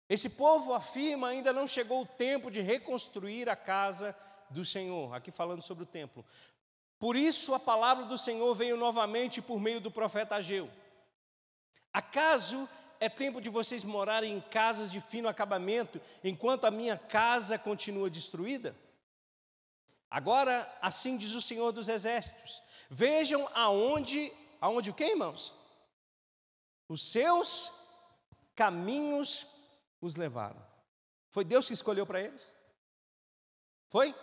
esse 0.10 0.32
povo 0.32 0.74
afirma 0.74 1.30
ainda 1.30 1.54
não 1.54 1.66
chegou 1.66 2.02
o 2.02 2.06
tempo 2.06 2.52
de 2.52 2.60
reconstruir 2.60 3.48
a 3.48 3.56
casa 3.56 4.14
do 4.50 4.66
Senhor. 4.66 5.14
Aqui 5.16 5.32
falando 5.32 5.62
sobre 5.62 5.86
o 5.86 5.88
templo. 5.88 6.26
Por 7.00 7.16
isso 7.16 7.54
a 7.54 7.60
palavra 7.60 8.04
do 8.04 8.18
Senhor 8.18 8.54
veio 8.54 8.76
novamente 8.76 9.42
por 9.42 9.58
meio 9.58 9.80
do 9.80 9.90
profeta 9.90 10.36
Ageu. 10.36 10.70
Acaso 11.94 12.68
é 13.00 13.08
tempo 13.08 13.40
de 13.40 13.50
vocês 13.50 13.86
morarem 13.86 14.36
em 14.36 14.42
casas 14.42 14.92
de 14.92 15.00
fino 15.00 15.30
acabamento, 15.30 16.02
enquanto 16.22 16.66
a 16.66 16.72
minha 16.72 16.98
casa 16.98 17.58
continua 17.58 18.10
destruída? 18.10 18.76
Agora, 20.10 20.72
assim 20.82 21.18
diz 21.18 21.34
o 21.34 21.42
Senhor 21.42 21.72
dos 21.72 21.90
Exércitos: 21.90 22.62
Vejam 22.90 23.48
aonde, 23.54 24.32
aonde 24.62 24.90
o 24.90 24.94
que, 24.94 25.04
irmãos? 25.04 25.54
Os 26.88 27.12
seus 27.12 27.88
caminhos 28.56 29.46
os 30.02 30.16
levaram. 30.16 30.66
Foi 31.30 31.44
Deus 31.44 31.68
que 31.68 31.74
escolheu 31.74 32.06
para 32.06 32.22
eles? 32.22 32.52
Foi? 33.90 34.16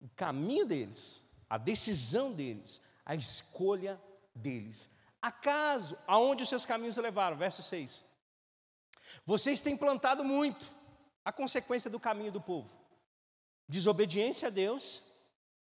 O 0.00 0.08
caminho 0.10 0.64
deles, 0.64 1.22
a 1.48 1.58
decisão 1.58 2.32
deles, 2.32 2.80
a 3.04 3.14
escolha 3.14 4.00
deles. 4.34 4.90
Acaso, 5.20 5.98
aonde 6.06 6.44
os 6.44 6.48
seus 6.48 6.64
caminhos 6.64 6.96
levaram? 6.96 7.36
Verso 7.36 7.62
6. 7.62 8.04
Vocês 9.26 9.60
têm 9.60 9.76
plantado 9.76 10.24
muito, 10.24 10.64
a 11.24 11.32
consequência 11.32 11.90
do 11.90 12.00
caminho 12.00 12.32
do 12.32 12.40
povo. 12.40 12.79
Desobediência 13.70 14.48
a 14.48 14.50
Deus, 14.50 15.00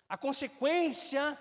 a 0.07 0.17
consequência 0.17 1.37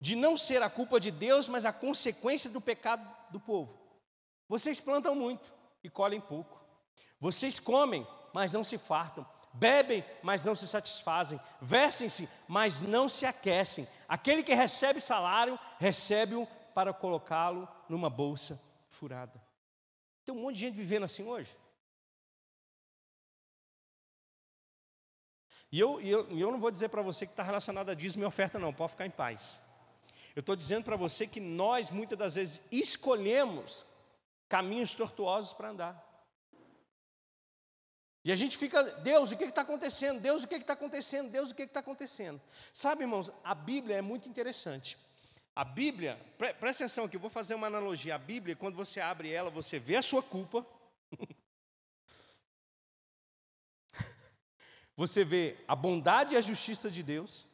de 0.00 0.16
não 0.16 0.36
ser 0.36 0.60
a 0.64 0.68
culpa 0.68 0.98
de 0.98 1.12
Deus, 1.12 1.46
mas 1.46 1.64
a 1.64 1.72
consequência 1.72 2.50
do 2.50 2.60
pecado 2.60 3.08
do 3.30 3.38
povo. 3.38 3.78
Vocês 4.48 4.80
plantam 4.80 5.14
muito 5.14 5.54
e 5.84 5.88
colhem 5.88 6.20
pouco. 6.20 6.60
Vocês 7.20 7.60
comem, 7.60 8.04
mas 8.34 8.52
não 8.52 8.64
se 8.64 8.76
fartam. 8.78 9.24
Bebem, 9.52 10.04
mas 10.24 10.44
não 10.44 10.56
se 10.56 10.66
satisfazem. 10.66 11.40
Vestem-se, 11.62 12.28
mas 12.48 12.82
não 12.82 13.08
se 13.08 13.24
aquecem. 13.24 13.86
Aquele 14.08 14.42
que 14.42 14.54
recebe 14.54 15.00
salário, 15.00 15.56
recebe-o 15.78 16.48
para 16.74 16.92
colocá-lo 16.92 17.68
numa 17.88 18.10
bolsa 18.10 18.60
furada. 18.90 19.40
Tem 20.24 20.34
um 20.34 20.42
monte 20.42 20.56
de 20.56 20.60
gente 20.62 20.74
vivendo 20.74 21.04
assim 21.04 21.22
hoje. 21.22 21.56
E 25.70 25.78
eu, 25.78 26.00
eu, 26.00 26.38
eu 26.38 26.50
não 26.50 26.58
vou 26.58 26.70
dizer 26.70 26.88
para 26.88 27.02
você 27.02 27.26
que 27.26 27.32
está 27.32 27.42
relacionado 27.42 27.90
a 27.90 27.94
dízimo 27.94 28.24
e 28.24 28.26
oferta, 28.26 28.58
não, 28.58 28.72
pode 28.72 28.92
ficar 28.92 29.06
em 29.06 29.10
paz. 29.10 29.60
Eu 30.34 30.40
estou 30.40 30.56
dizendo 30.56 30.84
para 30.84 30.96
você 30.96 31.26
que 31.26 31.40
nós, 31.40 31.90
muitas 31.90 32.18
das 32.18 32.34
vezes, 32.36 32.62
escolhemos 32.70 33.84
caminhos 34.48 34.94
tortuosos 34.94 35.52
para 35.52 35.70
andar. 35.70 36.08
E 38.24 38.32
a 38.32 38.34
gente 38.34 38.56
fica, 38.56 38.82
Deus, 39.00 39.32
o 39.32 39.36
que 39.36 39.44
está 39.44 39.62
acontecendo? 39.62 40.20
Deus, 40.20 40.42
o 40.42 40.48
que 40.48 40.54
está 40.56 40.72
acontecendo? 40.72 41.30
Deus, 41.30 41.50
o 41.50 41.54
que 41.54 41.62
está 41.62 41.80
acontecendo? 41.80 42.40
Sabe, 42.72 43.02
irmãos, 43.02 43.32
a 43.44 43.54
Bíblia 43.54 43.96
é 43.96 44.02
muito 44.02 44.28
interessante. 44.28 44.98
A 45.54 45.64
Bíblia, 45.64 46.18
pre 46.36 46.54
presta 46.54 46.84
atenção 46.84 47.04
aqui, 47.04 47.16
eu 47.16 47.20
vou 47.20 47.30
fazer 47.30 47.54
uma 47.54 47.66
analogia. 47.66 48.14
A 48.14 48.18
Bíblia, 48.18 48.54
quando 48.54 48.76
você 48.76 49.00
abre 49.00 49.32
ela, 49.32 49.50
você 49.50 49.78
vê 49.78 49.96
a 49.96 50.02
sua 50.02 50.22
culpa. 50.22 50.64
Você 54.98 55.22
vê 55.22 55.56
a 55.68 55.76
bondade 55.76 56.34
e 56.34 56.36
a 56.36 56.40
justiça 56.40 56.90
de 56.90 57.04
Deus. 57.04 57.46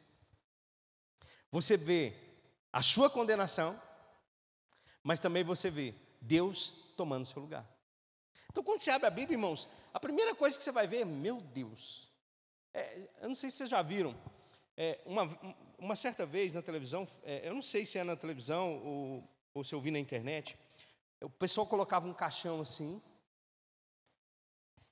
Você 1.51 1.77
vê 1.77 2.11
a 2.73 2.81
sua 2.81 3.07
condenação. 3.07 3.79
Mas 5.03 5.19
também 5.19 5.43
você 5.43 5.69
vê 5.69 5.93
Deus 6.19 6.71
tomando 6.97 7.27
seu 7.27 7.39
lugar. 7.39 7.63
Então, 8.49 8.63
quando 8.63 8.79
você 8.79 8.89
abre 8.89 9.05
a 9.05 9.11
Bíblia, 9.11 9.35
irmãos, 9.35 9.69
a 9.93 9.99
primeira 9.99 10.33
coisa 10.33 10.57
que 10.57 10.63
você 10.63 10.71
vai 10.71 10.87
ver 10.87 11.01
é, 11.01 11.05
meu 11.05 11.39
Deus. 11.39 12.11
É, 12.73 13.11
eu 13.21 13.27
não 13.29 13.35
sei 13.35 13.51
se 13.51 13.57
vocês 13.57 13.69
já 13.69 13.83
viram, 13.83 14.19
é, 14.75 14.99
uma, 15.05 15.27
uma 15.77 15.95
certa 15.95 16.25
vez 16.25 16.55
na 16.55 16.63
televisão, 16.63 17.07
é, 17.21 17.47
eu 17.47 17.53
não 17.53 17.61
sei 17.61 17.85
se 17.85 17.99
é 17.99 18.03
na 18.03 18.15
televisão 18.15 18.83
ou, 18.83 19.29
ou 19.53 19.63
se 19.63 19.75
eu 19.75 19.79
vi 19.79 19.91
na 19.91 19.99
internet, 19.99 20.57
o 21.21 21.29
pessoal 21.29 21.67
colocava 21.67 22.07
um 22.07 22.13
caixão 22.13 22.59
assim, 22.59 22.99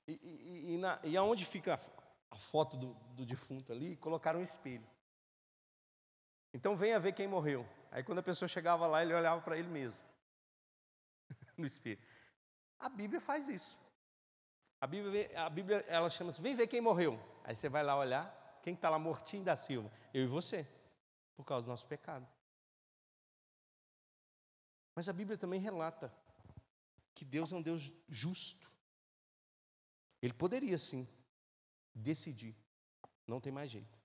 e, 0.06 0.12
e, 0.12 0.74
e, 0.74 0.78
na, 0.78 1.00
e 1.02 1.16
aonde 1.16 1.44
fica 1.44 1.80
a, 2.34 2.38
foto 2.38 2.76
do, 2.76 2.94
do 3.14 3.24
defunto 3.24 3.72
ali, 3.72 3.96
colocaram 3.96 4.40
um 4.40 4.42
espelho. 4.42 4.86
Então 6.52 6.76
venha 6.76 6.98
ver 6.98 7.12
quem 7.12 7.28
morreu. 7.28 7.66
Aí 7.90 8.02
quando 8.02 8.18
a 8.18 8.22
pessoa 8.22 8.48
chegava 8.48 8.86
lá, 8.86 9.02
ele 9.02 9.14
olhava 9.14 9.40
para 9.40 9.56
ele 9.56 9.68
mesmo, 9.68 10.04
no 11.56 11.64
espelho. 11.64 12.00
A 12.78 12.88
Bíblia 12.88 13.20
faz 13.20 13.48
isso. 13.48 13.78
A 14.80 14.86
Bíblia, 14.86 15.30
a 15.40 15.48
Bíblia 15.48 15.84
ela 15.88 16.10
chama-se, 16.10 16.40
vem 16.40 16.54
ver 16.54 16.66
quem 16.66 16.80
morreu. 16.80 17.18
Aí 17.44 17.56
você 17.56 17.68
vai 17.68 17.82
lá 17.82 17.96
olhar, 17.96 18.58
quem 18.62 18.74
está 18.74 18.90
lá 18.90 18.98
mortinho 18.98 19.44
da 19.44 19.56
Silva? 19.56 19.90
Eu 20.12 20.24
e 20.24 20.26
você, 20.26 20.68
por 21.36 21.44
causa 21.44 21.66
do 21.66 21.70
nosso 21.70 21.86
pecado. 21.86 22.26
Mas 24.94 25.08
a 25.08 25.12
Bíblia 25.12 25.38
também 25.38 25.60
relata 25.60 26.12
que 27.14 27.24
Deus 27.24 27.52
é 27.52 27.56
um 27.56 27.62
Deus 27.62 27.92
justo. 28.08 28.70
Ele 30.20 30.32
poderia 30.32 30.78
sim 30.78 31.08
decidir, 31.94 32.56
não 33.26 33.40
tem 33.40 33.52
mais 33.52 33.70
jeito. 33.70 33.98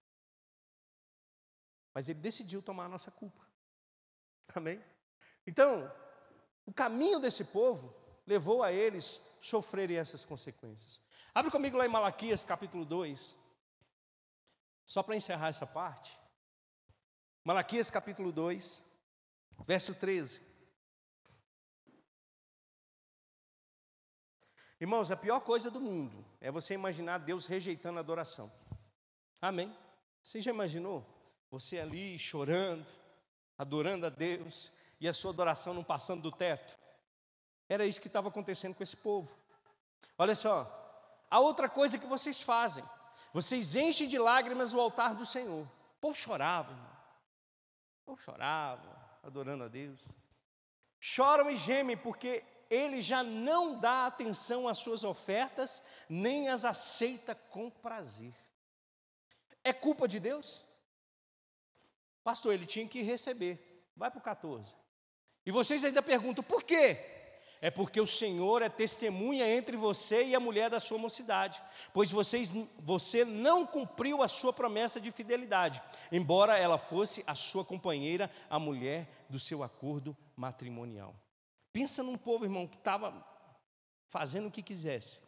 Mas 1.94 2.08
ele 2.08 2.20
decidiu 2.20 2.62
tomar 2.62 2.86
a 2.86 2.90
nossa 2.90 3.10
culpa. 3.10 3.46
Amém? 4.54 4.84
Então, 5.46 5.92
o 6.66 6.74
caminho 6.74 7.20
desse 7.20 7.46
povo 7.46 7.94
levou 8.26 8.62
a 8.62 8.72
eles 8.72 9.22
sofrerem 9.42 9.98
essas 9.98 10.24
consequências. 10.24 11.02
Abre 11.34 11.52
comigo 11.52 11.78
lá 11.78 11.86
em 11.86 11.90
Malaquias 11.90 12.46
capítulo 12.46 12.86
2. 12.86 13.36
Só 14.86 15.02
para 15.02 15.16
encerrar 15.16 15.48
essa 15.48 15.66
parte. 15.66 16.18
Malaquias 17.44 17.90
capítulo 17.90 18.32
2, 18.32 18.84
verso 19.66 19.96
13. 19.96 20.42
Irmãos, 24.80 25.12
a 25.12 25.18
pior 25.18 25.42
coisa 25.42 25.70
do 25.70 25.82
mundo 25.82 26.29
é 26.42 26.52
você 26.52 26.74
imaginar 26.74 27.20
Deus 27.20 27.46
rejeitando 27.46 27.98
a 27.98 28.00
adoração. 28.02 28.52
Amém? 29.42 29.76
Você 30.22 30.42
já 30.42 30.52
imaginou? 30.52 31.06
Você 31.52 31.80
ali 31.80 32.18
chorando, 32.18 32.86
adorando 33.58 34.06
a 34.06 34.10
Deus 34.10 34.74
e 35.00 35.08
a 35.08 35.14
sua 35.14 35.32
adoração 35.32 35.74
não 35.74 35.84
passando 35.84 36.22
do 36.22 36.32
teto? 36.32 36.78
Era 37.68 37.86
isso 37.86 38.02
que 38.02 38.08
estava 38.08 38.30
acontecendo 38.30 38.76
com 38.76 38.84
esse 38.84 38.98
povo. 38.98 39.36
Olha 40.18 40.36
só, 40.36 40.76
a 41.30 41.40
outra 41.40 41.70
coisa 41.70 41.98
que 41.98 42.06
vocês 42.06 42.42
fazem, 42.42 42.84
vocês 43.34 43.76
enchem 43.76 44.08
de 44.08 44.18
lágrimas 44.18 44.74
o 44.74 44.80
altar 44.80 45.14
do 45.14 45.26
Senhor. 45.26 45.64
O 45.64 46.00
povo 46.02 46.16
chorava, 46.16 46.72
irmão. 46.72 46.92
O 48.02 48.06
povo 48.06 48.22
chorava, 48.22 49.20
adorando 49.24 49.66
a 49.66 49.68
Deus. 49.68 50.02
Choram 51.00 51.50
e 51.50 51.56
gemem 51.56 51.96
porque 51.96 52.44
ele 52.70 53.02
já 53.02 53.24
não 53.24 53.80
dá 53.80 54.06
atenção 54.06 54.68
às 54.68 54.78
suas 54.78 55.04
ofertas, 55.04 55.82
nem 56.08 56.50
as 56.50 56.66
aceita 56.66 57.34
com 57.34 57.70
prazer. 57.70 58.34
É 59.64 59.74
culpa 59.74 60.08
de 60.08 60.20
Deus? 60.20 60.64
Pastor, 62.24 62.54
ele 62.54 62.66
tinha 62.66 62.88
que 62.88 63.02
receber. 63.02 63.90
Vai 63.96 64.12
para 64.12 64.20
o 64.20 64.24
14. 64.24 64.76
E 65.46 65.52
vocês 65.52 65.84
ainda 65.84 66.02
perguntam, 66.02 66.44
por 66.44 66.64
quê? 66.64 67.20
é 67.62 67.70
porque 67.70 68.00
o 68.00 68.08
Senhor 68.08 68.62
é 68.62 68.70
testemunha 68.70 69.48
entre 69.48 69.76
você 69.76 70.24
e 70.24 70.36
a 70.36 70.40
mulher 70.40 70.70
da 70.70 70.80
sua 70.80 70.98
mocidade, 70.98 71.62
pois 71.94 72.12
vocês, 72.12 72.52
você 72.80 73.26
não 73.26 73.66
cumpriu 73.66 74.24
a 74.24 74.28
sua 74.28 74.54
promessa 74.54 75.00
de 75.00 75.12
fidelidade, 75.12 75.82
embora 76.12 76.58
ela 76.58 76.78
fosse 76.78 77.24
a 77.28 77.36
sua 77.36 77.66
companheira, 77.66 78.32
a 78.50 78.58
mulher 78.58 79.08
do 79.30 79.40
seu 79.40 79.62
acordo 79.62 80.16
matrimonial. 80.36 81.14
Pensa 81.80 82.04
num 82.04 82.18
povo, 82.18 82.44
irmão, 82.44 82.68
que 82.68 82.76
estava 82.76 83.26
fazendo 84.10 84.50
o 84.50 84.52
que 84.52 84.62
quisesse. 84.62 85.22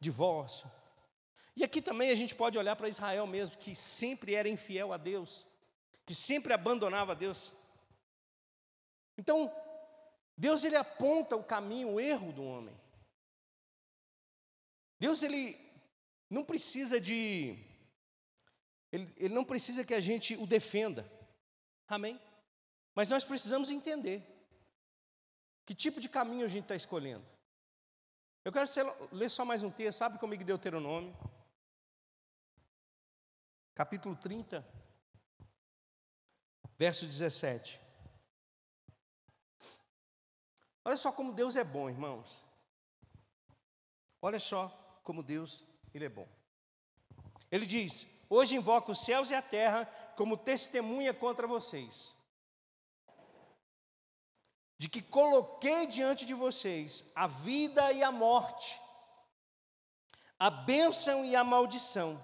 divórcio. 0.00 0.66
E 1.54 1.62
aqui 1.62 1.82
também 1.82 2.08
a 2.10 2.14
gente 2.14 2.34
pode 2.34 2.56
olhar 2.56 2.74
para 2.74 2.88
Israel 2.88 3.26
mesmo, 3.26 3.58
que 3.58 3.74
sempre 3.74 4.34
era 4.34 4.48
infiel 4.48 4.94
a 4.94 4.96
Deus, 4.96 5.46
que 6.06 6.14
sempre 6.14 6.54
abandonava 6.54 7.14
Deus. 7.14 7.52
Então, 9.18 9.54
Deus 10.38 10.64
ele 10.64 10.76
aponta 10.76 11.36
o 11.36 11.44
caminho, 11.44 11.90
o 11.90 12.00
erro 12.00 12.32
do 12.32 12.42
homem. 12.42 12.74
Deus 14.98 15.22
ele 15.22 15.54
não 16.30 16.46
precisa 16.46 16.98
de 16.98 17.58
ele, 18.90 19.12
ele 19.18 19.34
não 19.34 19.44
precisa 19.44 19.84
que 19.84 19.92
a 19.92 20.00
gente 20.00 20.34
o 20.34 20.46
defenda. 20.46 21.06
Amém? 21.86 22.18
Mas 23.00 23.08
nós 23.08 23.24
precisamos 23.24 23.70
entender 23.70 24.22
que 25.64 25.74
tipo 25.74 26.02
de 26.02 26.06
caminho 26.06 26.44
a 26.44 26.48
gente 26.48 26.64
está 26.64 26.74
escolhendo. 26.74 27.26
Eu 28.44 28.52
quero 28.52 28.68
ler 29.10 29.30
só 29.30 29.42
mais 29.42 29.62
um 29.62 29.70
texto, 29.70 29.96
sabe 29.96 30.18
comigo 30.18 30.44
Deuteronômio, 30.44 31.16
capítulo 33.74 34.14
30, 34.16 34.62
verso 36.76 37.06
17. 37.06 37.80
Olha 40.84 40.96
só 40.98 41.10
como 41.10 41.32
Deus 41.32 41.56
é 41.56 41.64
bom, 41.64 41.88
irmãos. 41.88 42.44
Olha 44.20 44.38
só 44.38 44.68
como 45.02 45.22
Deus 45.22 45.64
ele 45.94 46.04
é 46.04 46.10
bom. 46.10 46.28
Ele 47.50 47.64
diz: 47.64 48.06
Hoje 48.28 48.56
invoco 48.56 48.92
os 48.92 49.06
céus 49.06 49.30
e 49.30 49.34
a 49.34 49.40
terra 49.40 49.86
como 50.16 50.36
testemunha 50.36 51.14
contra 51.14 51.46
vocês, 51.46 52.19
de 54.80 54.88
que 54.88 55.02
coloquei 55.02 55.86
diante 55.86 56.24
de 56.24 56.32
vocês 56.32 57.12
a 57.14 57.26
vida 57.26 57.92
e 57.92 58.02
a 58.02 58.10
morte, 58.10 58.80
a 60.38 60.48
bênção 60.48 61.22
e 61.22 61.36
a 61.36 61.44
maldição. 61.44 62.18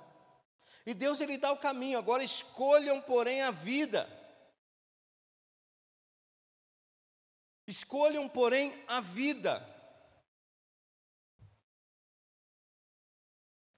E 0.86 0.94
Deus 0.94 1.20
ele 1.20 1.36
dá 1.36 1.52
o 1.52 1.58
caminho, 1.58 1.98
agora 1.98 2.24
escolham, 2.24 2.98
porém, 3.02 3.42
a 3.42 3.50
vida. 3.50 4.08
Escolham, 7.66 8.26
porém, 8.26 8.82
a 8.88 9.00
vida. 9.00 9.62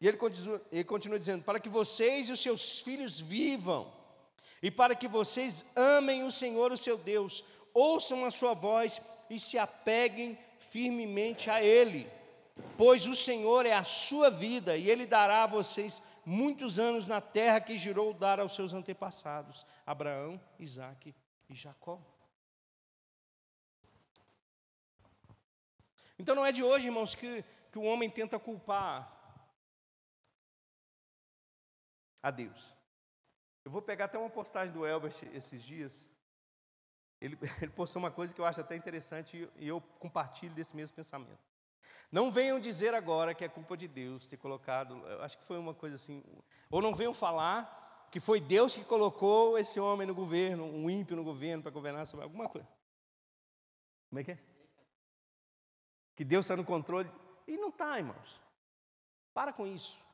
E 0.00 0.06
ele 0.06 0.18
continua, 0.18 0.66
ele 0.70 0.84
continua 0.84 1.18
dizendo: 1.18 1.42
para 1.42 1.58
que 1.58 1.68
vocês 1.68 2.28
e 2.28 2.32
os 2.32 2.40
seus 2.40 2.78
filhos 2.78 3.18
vivam, 3.18 3.92
e 4.62 4.70
para 4.70 4.94
que 4.94 5.08
vocês 5.08 5.64
amem 5.74 6.22
o 6.22 6.30
Senhor, 6.30 6.70
o 6.70 6.76
seu 6.76 6.96
Deus, 6.96 7.42
ouçam 7.78 8.24
a 8.24 8.30
sua 8.30 8.54
voz 8.54 9.00
e 9.30 9.38
se 9.38 9.58
apeguem 9.58 10.38
firmemente 10.58 11.50
a 11.50 11.62
Ele, 11.62 12.10
pois 12.76 13.06
o 13.06 13.14
Senhor 13.14 13.64
é 13.66 13.72
a 13.72 13.84
sua 13.84 14.30
vida 14.30 14.76
e 14.76 14.90
Ele 14.90 15.06
dará 15.06 15.44
a 15.44 15.46
vocês 15.46 16.02
muitos 16.24 16.78
anos 16.78 17.08
na 17.08 17.20
terra 17.20 17.60
que 17.60 17.76
jurou 17.76 18.12
dar 18.12 18.40
aos 18.40 18.54
seus 18.54 18.74
antepassados, 18.74 19.64
Abraão, 19.86 20.40
Isaque 20.58 21.14
e 21.48 21.54
Jacó. 21.54 22.00
Então 26.18 26.34
não 26.34 26.44
é 26.44 26.50
de 26.50 26.64
hoje, 26.64 26.88
irmãos, 26.88 27.14
que, 27.14 27.44
que 27.70 27.78
o 27.78 27.84
homem 27.84 28.10
tenta 28.10 28.38
culpar 28.38 29.14
a 32.20 32.30
Deus. 32.30 32.74
Eu 33.64 33.70
vou 33.70 33.80
pegar 33.80 34.06
até 34.06 34.18
uma 34.18 34.30
postagem 34.30 34.72
do 34.72 34.84
Elbert 34.84 35.14
esses 35.32 35.62
dias. 35.62 36.10
Ele, 37.20 37.38
ele 37.62 37.70
postou 37.70 38.00
uma 38.00 38.10
coisa 38.10 38.34
que 38.34 38.40
eu 38.40 38.44
acho 38.44 38.60
até 38.60 38.76
interessante 38.76 39.48
e 39.56 39.68
eu 39.68 39.80
compartilho 39.98 40.54
desse 40.54 40.74
mesmo 40.76 40.96
pensamento. 40.96 41.38
Não 42.10 42.32
venham 42.32 42.58
dizer 42.58 42.94
agora 42.94 43.34
que 43.34 43.44
é 43.44 43.48
culpa 43.48 43.76
de 43.76 43.86
Deus 43.86 44.28
ter 44.28 44.38
colocado, 44.38 45.02
acho 45.20 45.36
que 45.38 45.44
foi 45.44 45.58
uma 45.58 45.74
coisa 45.74 45.96
assim, 45.96 46.24
ou 46.70 46.80
não 46.80 46.94
venham 46.94 47.12
falar 47.12 48.06
que 48.10 48.20
foi 48.20 48.40
Deus 48.40 48.74
que 48.74 48.84
colocou 48.84 49.58
esse 49.58 49.78
homem 49.78 50.06
no 50.06 50.14
governo, 50.14 50.64
um 50.64 50.88
ímpio 50.88 51.16
no 51.16 51.22
governo 51.22 51.62
para 51.62 51.70
governar 51.70 52.06
sobre 52.06 52.24
alguma 52.24 52.48
coisa. 52.48 52.68
Como 54.08 54.20
é 54.20 54.24
que 54.24 54.32
é? 54.32 54.38
Que 56.16 56.24
Deus 56.24 56.46
está 56.46 56.56
no 56.56 56.64
controle. 56.64 57.10
E 57.46 57.56
não 57.56 57.68
está, 57.68 57.98
irmãos. 57.98 58.40
Para 59.34 59.52
com 59.52 59.66
isso. 59.66 60.04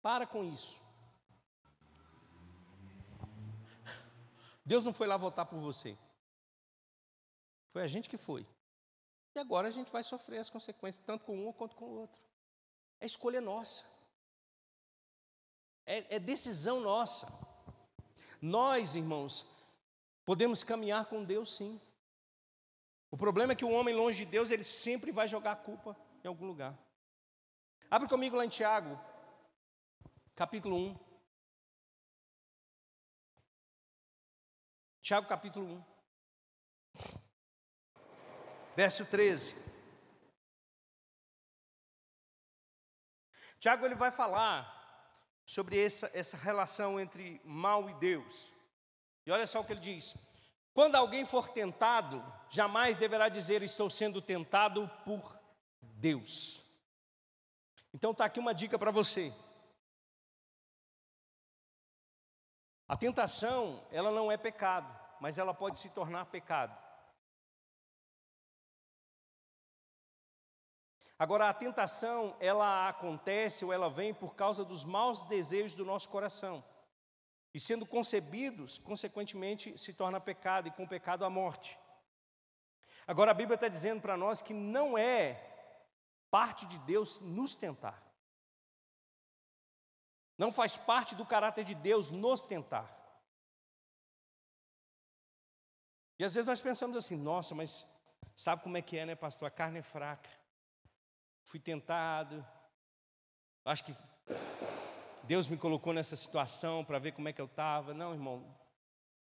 Para 0.00 0.26
com 0.26 0.42
isso. 0.44 0.80
Deus 4.68 4.84
não 4.84 4.92
foi 4.92 5.06
lá 5.06 5.16
votar 5.16 5.46
por 5.46 5.58
você. 5.58 5.96
Foi 7.70 7.82
a 7.82 7.86
gente 7.86 8.06
que 8.06 8.18
foi. 8.18 8.46
E 9.34 9.38
agora 9.38 9.66
a 9.66 9.70
gente 9.70 9.90
vai 9.90 10.02
sofrer 10.02 10.40
as 10.40 10.50
consequências, 10.50 11.02
tanto 11.06 11.24
com 11.24 11.48
um 11.48 11.50
quanto 11.54 11.74
com 11.74 11.86
o 11.86 11.98
outro. 12.00 12.20
É 13.00 13.06
escolha 13.06 13.40
nossa. 13.40 13.82
É, 15.86 16.16
é 16.16 16.18
decisão 16.18 16.80
nossa. 16.80 17.26
Nós, 18.42 18.94
irmãos, 18.94 19.46
podemos 20.22 20.62
caminhar 20.62 21.06
com 21.06 21.24
Deus 21.24 21.56
sim. 21.56 21.80
O 23.10 23.16
problema 23.16 23.54
é 23.54 23.56
que 23.56 23.64
o 23.64 23.72
homem 23.72 23.94
longe 23.94 24.26
de 24.26 24.30
Deus, 24.30 24.50
ele 24.50 24.64
sempre 24.64 25.10
vai 25.10 25.26
jogar 25.26 25.52
a 25.52 25.56
culpa 25.56 25.96
em 26.22 26.28
algum 26.28 26.46
lugar. 26.46 26.78
Abre 27.90 28.06
comigo 28.06 28.36
lá 28.36 28.44
em 28.44 28.50
Tiago, 28.50 29.00
capítulo 30.34 30.76
1. 30.76 31.07
Tiago, 35.08 35.26
capítulo 35.26 35.64
1. 35.64 35.84
Verso 38.76 39.06
13. 39.06 39.56
Tiago 43.58 43.86
ele 43.86 43.94
vai 43.94 44.10
falar 44.10 44.70
sobre 45.46 45.82
essa, 45.82 46.10
essa 46.12 46.36
relação 46.36 47.00
entre 47.00 47.40
mal 47.42 47.88
e 47.88 47.94
Deus. 47.94 48.54
E 49.24 49.30
olha 49.30 49.46
só 49.46 49.60
o 49.60 49.64
que 49.64 49.72
ele 49.72 49.80
diz: 49.80 50.14
quando 50.74 50.96
alguém 50.96 51.24
for 51.24 51.48
tentado, 51.48 52.22
jamais 52.50 52.98
deverá 52.98 53.30
dizer 53.30 53.62
estou 53.62 53.88
sendo 53.88 54.20
tentado 54.20 54.90
por 55.06 55.40
Deus. 55.80 56.66
Então 57.94 58.10
está 58.10 58.26
aqui 58.26 58.38
uma 58.38 58.52
dica 58.52 58.78
para 58.78 58.90
você. 58.90 59.32
A 62.86 62.94
tentação, 62.94 63.86
ela 63.90 64.10
não 64.10 64.32
é 64.32 64.36
pecado, 64.38 64.97
mas 65.20 65.38
ela 65.38 65.54
pode 65.54 65.78
se 65.78 65.90
tornar 65.90 66.26
pecado. 66.26 66.76
Agora, 71.18 71.48
a 71.48 71.54
tentação, 71.54 72.36
ela 72.38 72.88
acontece 72.88 73.64
ou 73.64 73.72
ela 73.72 73.90
vem 73.90 74.14
por 74.14 74.36
causa 74.36 74.64
dos 74.64 74.84
maus 74.84 75.24
desejos 75.24 75.74
do 75.74 75.84
nosso 75.84 76.08
coração. 76.08 76.64
E 77.52 77.58
sendo 77.58 77.84
concebidos, 77.84 78.78
consequentemente, 78.78 79.76
se 79.76 79.94
torna 79.94 80.20
pecado, 80.20 80.68
e 80.68 80.70
com 80.70 80.86
pecado 80.86 81.24
a 81.24 81.30
morte. 81.30 81.76
Agora, 83.06 83.32
a 83.32 83.34
Bíblia 83.34 83.56
está 83.56 83.66
dizendo 83.66 84.00
para 84.00 84.16
nós 84.16 84.40
que 84.40 84.54
não 84.54 84.96
é 84.96 85.44
parte 86.30 86.66
de 86.66 86.78
Deus 86.80 87.20
nos 87.20 87.56
tentar. 87.56 88.00
Não 90.36 90.52
faz 90.52 90.76
parte 90.76 91.16
do 91.16 91.26
caráter 91.26 91.64
de 91.64 91.74
Deus 91.74 92.12
nos 92.12 92.42
tentar. 92.42 92.97
E 96.18 96.24
às 96.24 96.34
vezes 96.34 96.48
nós 96.48 96.60
pensamos 96.60 96.96
assim: 96.96 97.16
nossa, 97.16 97.54
mas 97.54 97.86
sabe 98.34 98.62
como 98.62 98.76
é 98.76 98.82
que 98.82 98.96
é, 98.96 99.06
né, 99.06 99.14
pastor? 99.14 99.48
A 99.48 99.50
carne 99.50 99.78
é 99.78 99.82
fraca. 99.82 100.28
Fui 101.44 101.60
tentado. 101.60 102.44
Acho 103.64 103.84
que 103.84 103.94
Deus 105.24 105.46
me 105.46 105.56
colocou 105.56 105.92
nessa 105.92 106.16
situação 106.16 106.84
para 106.84 106.98
ver 106.98 107.12
como 107.12 107.28
é 107.28 107.32
que 107.32 107.40
eu 107.40 107.46
estava. 107.46 107.92
Não, 107.92 108.12
irmão, 108.12 108.44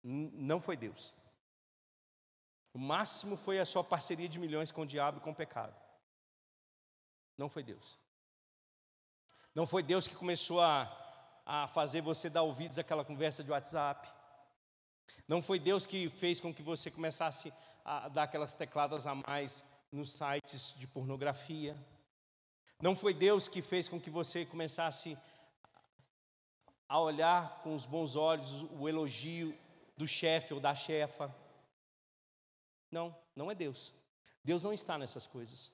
não 0.03 0.59
foi 0.59 0.75
Deus. 0.75 1.15
O 2.73 2.79
máximo 2.79 3.35
foi 3.35 3.59
a 3.59 3.65
sua 3.65 3.83
parceria 3.83 4.29
de 4.29 4.39
milhões 4.39 4.71
com 4.71 4.81
o 4.81 4.85
diabo 4.85 5.17
e 5.17 5.21
com 5.21 5.31
o 5.31 5.35
pecado. 5.35 5.75
Não 7.37 7.49
foi 7.49 7.63
Deus. 7.63 7.99
Não 9.53 9.67
foi 9.67 9.83
Deus 9.83 10.07
que 10.07 10.15
começou 10.15 10.61
a 10.61 10.97
a 11.45 11.67
fazer 11.67 12.01
você 12.01 12.29
dar 12.29 12.43
ouvidos 12.43 12.79
àquela 12.79 13.03
conversa 13.03 13.43
de 13.43 13.51
WhatsApp. 13.51 14.09
Não 15.27 15.41
foi 15.41 15.59
Deus 15.59 15.85
que 15.85 16.09
fez 16.09 16.39
com 16.39 16.53
que 16.53 16.61
você 16.61 16.91
começasse 16.91 17.53
a 17.83 18.09
dar 18.09 18.23
aquelas 18.23 18.53
tecladas 18.53 19.07
a 19.07 19.15
mais 19.15 19.65
nos 19.91 20.13
sites 20.13 20.73
de 20.77 20.87
pornografia. 20.87 21.75
Não 22.81 22.95
foi 22.95 23.13
Deus 23.13 23.47
que 23.47 23.61
fez 23.61 23.87
com 23.87 23.99
que 23.99 24.09
você 24.09 24.45
começasse 24.45 25.17
a 26.87 26.99
olhar 26.99 27.61
com 27.63 27.73
os 27.73 27.85
bons 27.85 28.15
olhos 28.15 28.63
o 28.63 28.87
elogio 28.87 29.57
do 29.95 30.07
chefe 30.07 30.53
ou 30.53 30.59
da 30.59 30.75
chefa. 30.75 31.33
Não, 32.91 33.15
não 33.35 33.49
é 33.51 33.55
Deus. 33.55 33.93
Deus 34.43 34.63
não 34.63 34.73
está 34.73 34.97
nessas 34.97 35.27
coisas. 35.27 35.71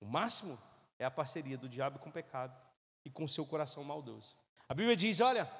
O 0.00 0.06
máximo 0.06 0.58
é 0.98 1.04
a 1.04 1.10
parceria 1.10 1.58
do 1.58 1.68
diabo 1.68 1.98
com 1.98 2.10
o 2.10 2.12
pecado 2.12 2.56
e 3.04 3.10
com 3.10 3.26
seu 3.26 3.44
coração 3.46 3.82
maldoso. 3.82 4.36
A 4.68 4.74
Bíblia 4.74 4.96
diz: 4.96 5.20
olha, 5.20 5.50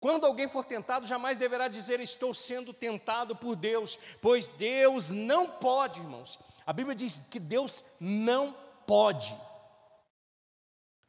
quando 0.00 0.24
alguém 0.24 0.46
for 0.46 0.64
tentado, 0.64 1.06
jamais 1.06 1.36
deverá 1.36 1.66
dizer 1.66 1.98
estou 1.98 2.32
sendo 2.32 2.72
tentado 2.72 3.34
por 3.34 3.56
Deus, 3.56 3.98
pois 4.22 4.48
Deus 4.48 5.10
não 5.10 5.50
pode, 5.50 6.00
irmãos. 6.00 6.38
A 6.64 6.72
Bíblia 6.72 6.94
diz 6.94 7.18
que 7.30 7.40
Deus 7.40 7.84
não 7.98 8.56
pode. 8.86 9.36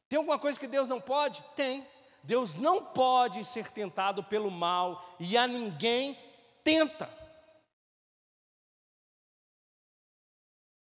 Tem 0.07 0.17
alguma 0.17 0.39
coisa 0.39 0.59
que 0.59 0.67
Deus 0.67 0.89
não 0.89 0.99
pode? 0.99 1.43
Tem. 1.55 1.87
Deus 2.23 2.57
não 2.57 2.83
pode 2.83 3.45
ser 3.45 3.71
tentado 3.71 4.23
pelo 4.23 4.49
mal 4.49 5.15
e 5.19 5.37
a 5.37 5.47
ninguém 5.47 6.17
tenta. 6.63 7.07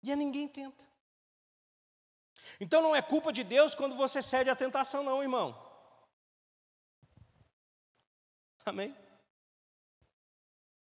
E 0.02 0.12
a 0.12 0.16
ninguém 0.16 0.46
tenta. 0.46 0.86
Então 2.60 2.80
não 2.80 2.94
é 2.94 3.02
culpa 3.02 3.32
de 3.32 3.42
Deus 3.42 3.74
quando 3.74 3.96
você 3.96 4.22
cede 4.22 4.48
à 4.48 4.56
tentação, 4.56 5.02
não, 5.02 5.20
irmão. 5.20 5.67
Amém? 8.68 8.94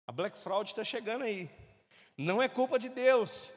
A 0.06 0.12
Black 0.12 0.38
Fraud 0.38 0.70
está 0.70 0.84
chegando 0.84 1.24
aí. 1.24 1.50
Não 2.18 2.42
é 2.42 2.50
culpa 2.50 2.78
de 2.78 2.90
Deus. 2.90 3.54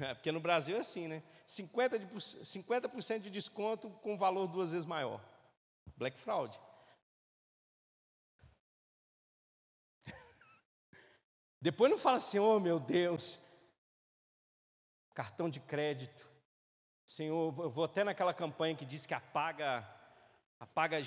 É, 0.00 0.14
porque 0.14 0.32
no 0.32 0.40
Brasil 0.40 0.74
é 0.76 0.80
assim, 0.80 1.06
né? 1.06 1.22
50%, 1.46 1.98
de, 1.98 2.46
50 2.46 3.18
de 3.20 3.28
desconto 3.28 3.90
com 3.90 4.16
valor 4.16 4.46
duas 4.48 4.72
vezes 4.72 4.86
maior. 4.86 5.20
Black 5.96 6.18
Fraud. 6.18 6.58
Depois 11.60 11.90
não 11.90 11.98
fala 11.98 12.16
assim, 12.16 12.38
oh 12.38 12.58
meu 12.58 12.80
Deus, 12.80 13.38
cartão 15.14 15.50
de 15.50 15.60
crédito. 15.60 16.26
Senhor, 17.04 17.54
eu 17.58 17.70
vou 17.70 17.84
até 17.84 18.02
naquela 18.02 18.32
campanha 18.32 18.74
que 18.74 18.86
diz 18.86 19.04
que 19.04 19.12
apaga 19.12 19.86
apaga 20.62 21.00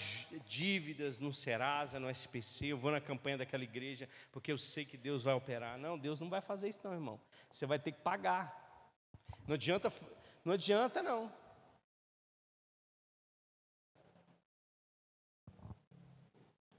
dívidas 0.45 1.21
no 1.21 1.33
Serasa, 1.33 1.97
no 1.97 2.09
SPC, 2.09 2.67
eu 2.67 2.77
vou 2.77 2.91
na 2.91 2.99
campanha 2.99 3.37
daquela 3.37 3.63
igreja, 3.63 4.09
porque 4.29 4.51
eu 4.51 4.57
sei 4.57 4.83
que 4.83 4.97
Deus 4.97 5.23
vai 5.23 5.33
operar. 5.33 5.77
Não, 5.77 5.97
Deus 5.97 6.19
não 6.19 6.29
vai 6.29 6.41
fazer 6.41 6.67
isso 6.67 6.81
não, 6.83 6.93
irmão. 6.93 7.21
Você 7.49 7.65
vai 7.65 7.79
ter 7.79 7.93
que 7.93 8.01
pagar. 8.01 8.53
Não 9.47 9.53
adianta, 9.53 9.89
não 10.43 10.51
adianta 10.51 11.01
não. 11.01 11.31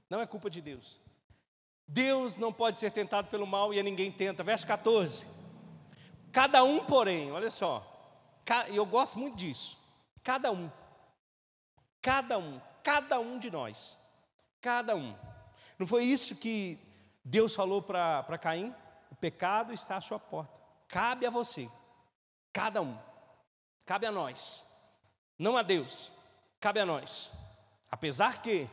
Não 0.07 0.21
é 0.21 0.27
culpa 0.27 0.47
de 0.47 0.61
Deus. 0.61 0.99
Deus 1.87 2.37
não 2.37 2.53
pode 2.53 2.77
ser 2.77 2.91
tentado 2.91 3.27
pelo 3.29 3.47
mal 3.47 3.73
e 3.73 3.79
a 3.79 3.83
ninguém 3.83 4.11
tenta. 4.11 4.43
Verso 4.43 4.67
14. 4.67 5.25
Cada 6.31 6.63
um, 6.63 6.85
porém, 6.85 7.31
olha 7.31 7.49
só, 7.49 7.83
e 8.69 8.75
eu 8.75 8.85
gosto 8.85 9.17
muito 9.17 9.35
disso. 9.35 9.79
Cada 10.21 10.51
um, 10.51 10.69
cada 12.07 12.37
um, 12.37 12.61
cada 12.81 13.19
um 13.19 13.37
de 13.37 13.51
nós, 13.51 13.99
cada 14.61 14.95
um. 14.95 15.13
Não 15.77 15.85
foi 15.85 16.05
isso 16.05 16.37
que 16.37 16.79
Deus 17.21 17.53
falou 17.53 17.81
para 17.81 18.37
Caim? 18.37 18.73
O 19.11 19.15
pecado 19.15 19.73
está 19.73 19.97
à 19.97 20.01
sua 20.01 20.17
porta. 20.17 20.61
Cabe 20.87 21.25
a 21.25 21.29
você, 21.29 21.69
cada 22.53 22.81
um, 22.81 22.97
cabe 23.85 24.05
a 24.05 24.11
nós, 24.11 24.65
não 25.37 25.57
a 25.57 25.61
Deus, 25.61 26.09
cabe 26.61 26.79
a 26.79 26.85
nós. 26.85 27.29
Apesar 27.91 28.41
que 28.41 28.69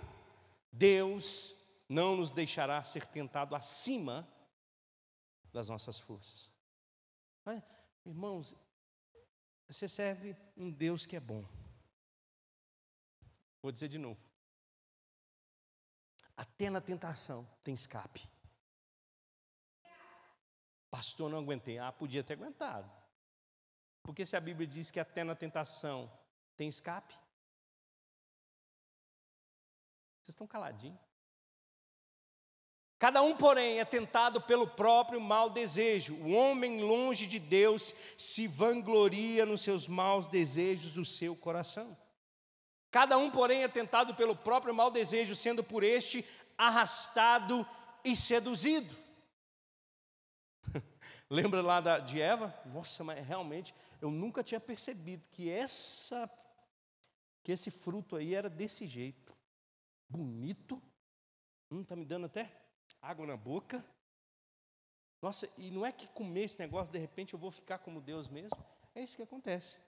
Deus 0.70 1.60
não 1.88 2.14
nos 2.14 2.30
deixará 2.30 2.84
ser 2.84 3.04
tentado 3.04 3.56
acima 3.56 4.28
das 5.52 5.68
nossas 5.68 5.98
forças. 5.98 6.52
Mas, 7.44 7.60
irmãos, 8.06 8.54
você 9.66 9.88
serve 9.88 10.36
um 10.56 10.70
Deus 10.70 11.04
que 11.04 11.16
é 11.16 11.20
bom. 11.20 11.44
Vou 13.64 13.72
dizer 13.72 13.88
de 13.88 13.96
novo. 13.96 14.20
Até 16.36 16.68
na 16.68 16.82
tentação 16.82 17.48
tem 17.62 17.72
escape. 17.72 18.22
Pastor, 20.90 21.30
não 21.30 21.38
aguentei. 21.38 21.78
Ah, 21.78 21.90
podia 21.90 22.22
ter 22.22 22.34
aguentado. 22.34 22.92
Porque 24.02 24.26
se 24.26 24.36
a 24.36 24.40
Bíblia 24.40 24.66
diz 24.66 24.90
que 24.90 25.00
até 25.00 25.24
na 25.24 25.34
tentação 25.34 26.12
tem 26.58 26.68
escape, 26.68 27.14
vocês 30.20 30.34
estão 30.34 30.46
caladinhos. 30.46 31.00
Cada 32.98 33.22
um, 33.22 33.34
porém, 33.34 33.80
é 33.80 33.84
tentado 33.86 34.42
pelo 34.42 34.68
próprio 34.68 35.22
mau 35.22 35.48
desejo. 35.48 36.16
O 36.16 36.32
homem 36.32 36.82
longe 36.82 37.26
de 37.26 37.38
Deus 37.38 37.94
se 38.18 38.46
vangloria 38.46 39.46
nos 39.46 39.62
seus 39.62 39.88
maus 39.88 40.28
desejos 40.28 40.92
do 40.92 41.02
seu 41.02 41.34
coração. 41.34 42.03
Cada 42.94 43.18
um, 43.18 43.28
porém, 43.28 43.64
é 43.64 43.68
tentado 43.68 44.14
pelo 44.14 44.36
próprio 44.36 44.72
mau 44.72 44.88
desejo, 44.88 45.34
sendo 45.34 45.64
por 45.64 45.82
este 45.82 46.24
arrastado 46.56 47.66
e 48.04 48.14
seduzido. 48.14 48.96
Lembra 51.28 51.60
lá 51.60 51.80
da, 51.80 51.98
de 51.98 52.20
Eva? 52.20 52.54
Nossa, 52.66 53.02
mas 53.02 53.26
realmente 53.26 53.74
eu 54.00 54.12
nunca 54.12 54.44
tinha 54.44 54.60
percebido 54.60 55.26
que 55.32 55.50
essa 55.50 56.30
que 57.42 57.50
esse 57.50 57.68
fruto 57.68 58.14
aí 58.14 58.32
era 58.32 58.48
desse 58.48 58.86
jeito. 58.86 59.36
Bonito. 60.08 60.80
Hum, 61.72 61.82
tá 61.82 61.96
me 61.96 62.04
dando 62.04 62.26
até 62.26 62.48
água 63.02 63.26
na 63.26 63.36
boca. 63.36 63.84
Nossa, 65.20 65.52
e 65.58 65.68
não 65.68 65.84
é 65.84 65.90
que 65.90 66.06
comer 66.06 66.44
esse 66.44 66.60
negócio, 66.60 66.92
de 66.92 66.98
repente 67.00 67.34
eu 67.34 67.40
vou 67.40 67.50
ficar 67.50 67.78
como 67.78 68.00
Deus 68.00 68.28
mesmo? 68.28 68.64
É 68.94 69.02
isso 69.02 69.16
que 69.16 69.22
acontece. 69.24 69.78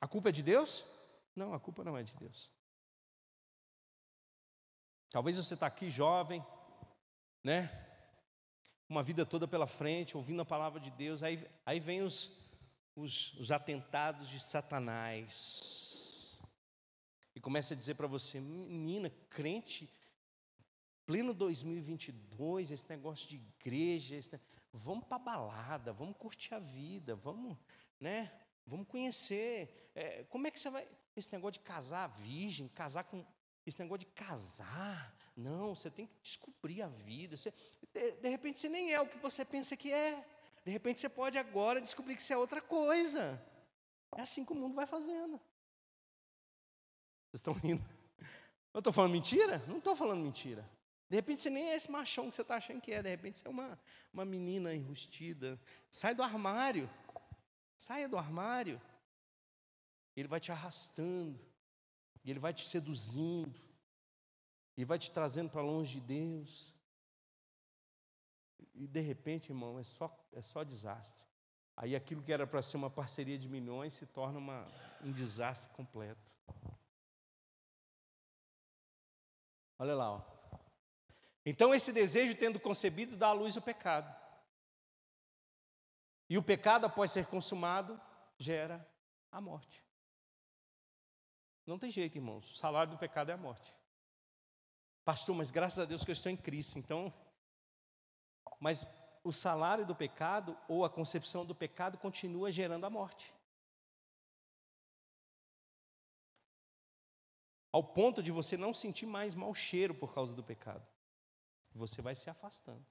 A 0.00 0.08
culpa 0.08 0.30
é 0.30 0.32
de 0.32 0.42
Deus? 0.42 0.84
Não, 1.40 1.54
a 1.54 1.58
culpa 1.58 1.82
não 1.82 1.96
é 1.96 2.02
de 2.02 2.14
Deus. 2.16 2.50
Talvez 5.08 5.38
você 5.38 5.54
está 5.54 5.66
aqui 5.66 5.88
jovem, 5.88 6.44
né? 7.42 7.70
Uma 8.86 9.02
vida 9.02 9.24
toda 9.24 9.48
pela 9.48 9.66
frente, 9.66 10.18
ouvindo 10.18 10.42
a 10.42 10.44
palavra 10.44 10.78
de 10.78 10.90
Deus, 10.90 11.22
aí, 11.22 11.50
aí 11.64 11.80
vem 11.80 12.02
os, 12.02 12.38
os, 12.94 13.32
os 13.38 13.50
atentados 13.50 14.28
de 14.28 14.38
Satanás. 14.38 16.42
E 17.34 17.40
começa 17.40 17.72
a 17.72 17.76
dizer 17.76 17.94
para 17.94 18.06
você, 18.06 18.38
menina, 18.38 19.08
crente, 19.30 19.90
pleno 21.06 21.32
2022, 21.32 22.70
esse 22.70 22.90
negócio 22.90 23.26
de 23.26 23.36
igreja, 23.36 24.14
esse, 24.14 24.38
vamos 24.74 25.06
para 25.06 25.18
balada, 25.18 25.90
vamos 25.90 26.18
curtir 26.18 26.52
a 26.52 26.58
vida, 26.58 27.16
vamos, 27.16 27.56
né? 27.98 28.30
Vamos 28.66 28.86
conhecer. 28.86 29.90
É, 29.94 30.24
como 30.24 30.46
é 30.46 30.50
que 30.50 30.60
você 30.60 30.68
vai? 30.68 30.86
Esse 31.20 31.32
negócio 31.34 31.60
de 31.60 31.60
casar 31.60 32.06
virgem, 32.06 32.66
casar 32.68 33.04
com 33.04 33.24
esse 33.66 33.78
negócio 33.78 34.06
de 34.06 34.06
casar, 34.06 35.14
não, 35.36 35.74
você 35.74 35.90
tem 35.90 36.06
que 36.06 36.14
descobrir 36.22 36.80
a 36.80 36.88
vida. 36.88 37.36
Você, 37.36 37.52
de, 37.92 38.12
de, 38.12 38.28
repente 38.28 38.58
você 38.58 38.70
nem 38.70 38.92
é 38.92 38.98
o 39.00 39.06
que 39.06 39.18
você 39.18 39.44
pensa 39.44 39.76
que 39.76 39.92
é. 39.92 40.26
De 40.64 40.70
repente 40.70 40.98
você 40.98 41.10
pode 41.10 41.36
agora 41.36 41.78
descobrir 41.78 42.16
que 42.16 42.22
você 42.22 42.32
é 42.32 42.38
outra 42.38 42.62
coisa. 42.62 43.38
É 44.16 44.22
assim 44.22 44.46
que 44.46 44.52
o 44.52 44.56
mundo 44.56 44.74
vai 44.74 44.86
fazendo. 44.86 45.38
Vocês 47.28 47.40
estão 47.40 47.52
rindo? 47.52 47.84
Eu 48.72 48.78
estou 48.78 48.92
falando 48.92 49.12
mentira? 49.12 49.62
Não 49.68 49.76
estou 49.76 49.94
falando 49.94 50.22
mentira. 50.22 50.66
De 51.10 51.16
repente 51.16 51.42
você 51.42 51.50
nem 51.50 51.68
é 51.68 51.74
esse 51.74 51.90
machão 51.90 52.30
que 52.30 52.36
você 52.36 52.42
está 52.42 52.56
achando 52.56 52.80
que 52.80 52.92
é, 52.92 53.02
de 53.02 53.10
repente 53.10 53.38
você 53.38 53.46
é 53.46 53.50
uma, 53.50 53.78
uma 54.10 54.24
menina 54.24 54.74
enrustida. 54.74 55.60
Sai 55.90 56.14
do 56.14 56.22
armário. 56.22 56.88
Saia 57.76 58.08
do 58.08 58.16
armário. 58.16 58.80
Ele 60.16 60.28
vai 60.28 60.40
te 60.40 60.52
arrastando. 60.52 61.38
Ele 62.24 62.38
vai 62.38 62.52
te 62.52 62.66
seduzindo. 62.66 63.58
Ele 64.76 64.84
vai 64.84 64.98
te 64.98 65.10
trazendo 65.10 65.50
para 65.50 65.62
longe 65.62 66.00
de 66.00 66.06
Deus. 66.06 66.72
E 68.74 68.86
de 68.86 69.00
repente, 69.00 69.50
irmão, 69.50 69.78
é 69.78 69.84
só, 69.84 70.14
é 70.32 70.42
só 70.42 70.62
desastre. 70.62 71.24
Aí 71.76 71.96
aquilo 71.96 72.22
que 72.22 72.32
era 72.32 72.46
para 72.46 72.62
ser 72.62 72.76
uma 72.76 72.90
parceria 72.90 73.38
de 73.38 73.48
milhões 73.48 73.94
se 73.94 74.06
torna 74.06 74.38
uma, 74.38 74.66
um 75.02 75.10
desastre 75.10 75.74
completo. 75.74 76.30
Olha 79.78 79.94
lá, 79.94 80.12
ó. 80.12 80.40
Então, 81.44 81.74
esse 81.74 81.90
desejo, 81.92 82.36
tendo 82.36 82.60
concebido, 82.60 83.16
dá 83.16 83.28
à 83.28 83.32
luz 83.32 83.56
o 83.56 83.62
pecado. 83.62 84.14
E 86.28 86.36
o 86.36 86.42
pecado, 86.42 86.84
após 86.84 87.10
ser 87.10 87.26
consumado, 87.26 87.98
gera 88.38 88.86
a 89.32 89.40
morte. 89.40 89.82
Não 91.70 91.78
tem 91.78 91.88
jeito, 91.88 92.18
irmãos. 92.18 92.50
O 92.50 92.54
salário 92.54 92.90
do 92.90 92.98
pecado 92.98 93.30
é 93.30 93.34
a 93.34 93.36
morte. 93.36 93.72
Pastor, 95.04 95.36
mas 95.36 95.52
graças 95.52 95.78
a 95.78 95.84
Deus 95.84 96.04
que 96.04 96.10
eu 96.10 96.14
estou 96.14 96.32
em 96.32 96.36
Cristo. 96.36 96.80
Então, 96.80 97.14
mas 98.58 98.84
o 99.22 99.32
salário 99.32 99.86
do 99.86 99.94
pecado 99.94 100.58
ou 100.66 100.84
a 100.84 100.90
concepção 100.90 101.46
do 101.46 101.54
pecado 101.54 101.96
continua 101.96 102.50
gerando 102.50 102.86
a 102.86 102.90
morte. 102.90 103.32
Ao 107.70 107.84
ponto 107.84 108.20
de 108.20 108.32
você 108.32 108.56
não 108.56 108.74
sentir 108.74 109.06
mais 109.06 109.36
mau 109.36 109.54
cheiro 109.54 109.94
por 109.94 110.12
causa 110.12 110.34
do 110.34 110.42
pecado. 110.42 110.84
Você 111.72 112.02
vai 112.02 112.16
se 112.16 112.28
afastando. 112.28 112.84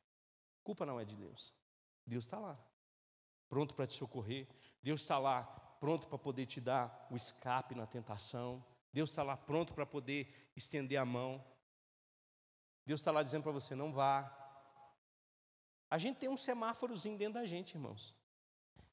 A 0.62 0.64
culpa 0.64 0.86
não 0.86 0.98
é 0.98 1.04
de 1.04 1.18
Deus. 1.18 1.54
Deus 2.06 2.24
está 2.24 2.40
lá, 2.40 2.58
pronto 3.50 3.76
para 3.76 3.86
te 3.86 3.94
socorrer. 3.94 4.48
Deus 4.82 5.02
está 5.02 5.20
lá, 5.20 5.44
pronto 5.80 6.08
para 6.08 6.18
poder 6.18 6.46
te 6.46 6.62
dar 6.62 7.08
o 7.12 7.16
escape 7.18 7.76
na 7.76 7.86
tentação. 7.86 8.64
Deus 8.92 9.10
está 9.12 9.24
lá 9.24 9.38
pronto 9.38 9.74
para 9.74 9.86
poder 9.86 10.52
estender 10.56 10.98
a 10.98 11.06
mão. 11.06 11.44
Deus 12.86 13.02
está 13.02 13.12
lá 13.12 13.22
dizendo 13.22 13.44
para 13.44 13.52
você: 13.52 13.76
não 13.76 13.92
vá. 13.92 14.36
A 15.90 15.98
gente 15.98 16.18
tem 16.18 16.30
um 16.30 16.38
semáforozinho 16.38 17.18
dentro 17.18 17.36
da 17.36 17.46
gente, 17.46 17.76
irmãos, 17.76 18.16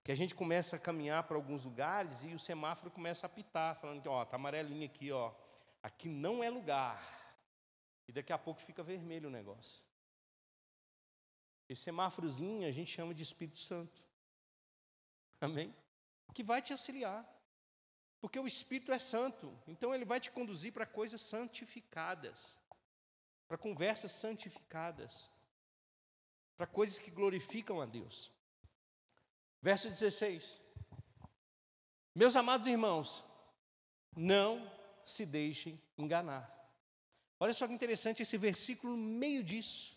Que 0.03 0.13
a 0.13 0.15
gente 0.15 0.35
começa 0.35 0.77
a 0.77 0.79
caminhar 0.79 1.25
para 1.25 1.37
alguns 1.37 1.65
lugares 1.65 2.23
e 2.23 2.33
o 2.33 2.39
semáforo 2.39 2.91
começa 2.91 3.27
a 3.27 3.29
apitar, 3.29 3.75
falando 3.77 4.01
que, 4.01 4.09
ó, 4.09 4.25
tá 4.25 4.37
amarelinho 4.37 4.87
aqui, 4.87 5.11
ó. 5.11 5.35
Aqui 5.83 6.09
não 6.09 6.43
é 6.43 6.49
lugar. 6.49 7.03
E 8.09 8.13
daqui 8.13 8.33
a 8.33 8.39
pouco 8.39 8.61
fica 8.61 8.83
vermelho 8.83 9.29
o 9.29 9.33
negócio. 9.33 9.85
Esse 11.69 11.83
semáforozinho 11.83 12.69
a 12.69 12.71
gente 12.71 12.91
chama 12.91 13.13
de 13.13 13.23
Espírito 13.23 13.59
Santo. 13.59 14.01
Amém? 15.41 15.75
Que 16.33 16.43
vai 16.43 16.63
te 16.63 16.73
auxiliar. 16.73 17.27
Porque 18.27 18.41
o 18.41 18.47
Espírito 18.47 18.91
é 18.91 18.99
santo. 18.99 19.57
Então 19.68 19.95
ele 19.95 20.05
vai 20.05 20.18
te 20.18 20.33
conduzir 20.33 20.72
para 20.72 20.85
coisas 20.85 21.20
santificadas. 21.20 22.59
Para 23.47 23.57
conversas 23.57 24.11
santificadas. 24.11 25.31
Para 26.57 26.66
coisas 26.66 26.99
que 26.99 27.09
glorificam 27.09 27.81
a 27.81 27.87
Deus. 27.87 28.33
Verso 29.62 29.89
16. 29.89 30.61
Meus 32.12 32.35
amados 32.35 32.66
irmãos, 32.66 33.22
não 34.16 34.68
se 35.05 35.24
deixem 35.24 35.81
enganar. 35.97 36.53
Olha 37.39 37.55
só 37.55 37.68
que 37.68 37.74
interessante 37.74 38.24
esse 38.24 38.37
versículo 38.37 38.97
no 38.97 39.05
meio 39.05 39.45
disso 39.45 39.97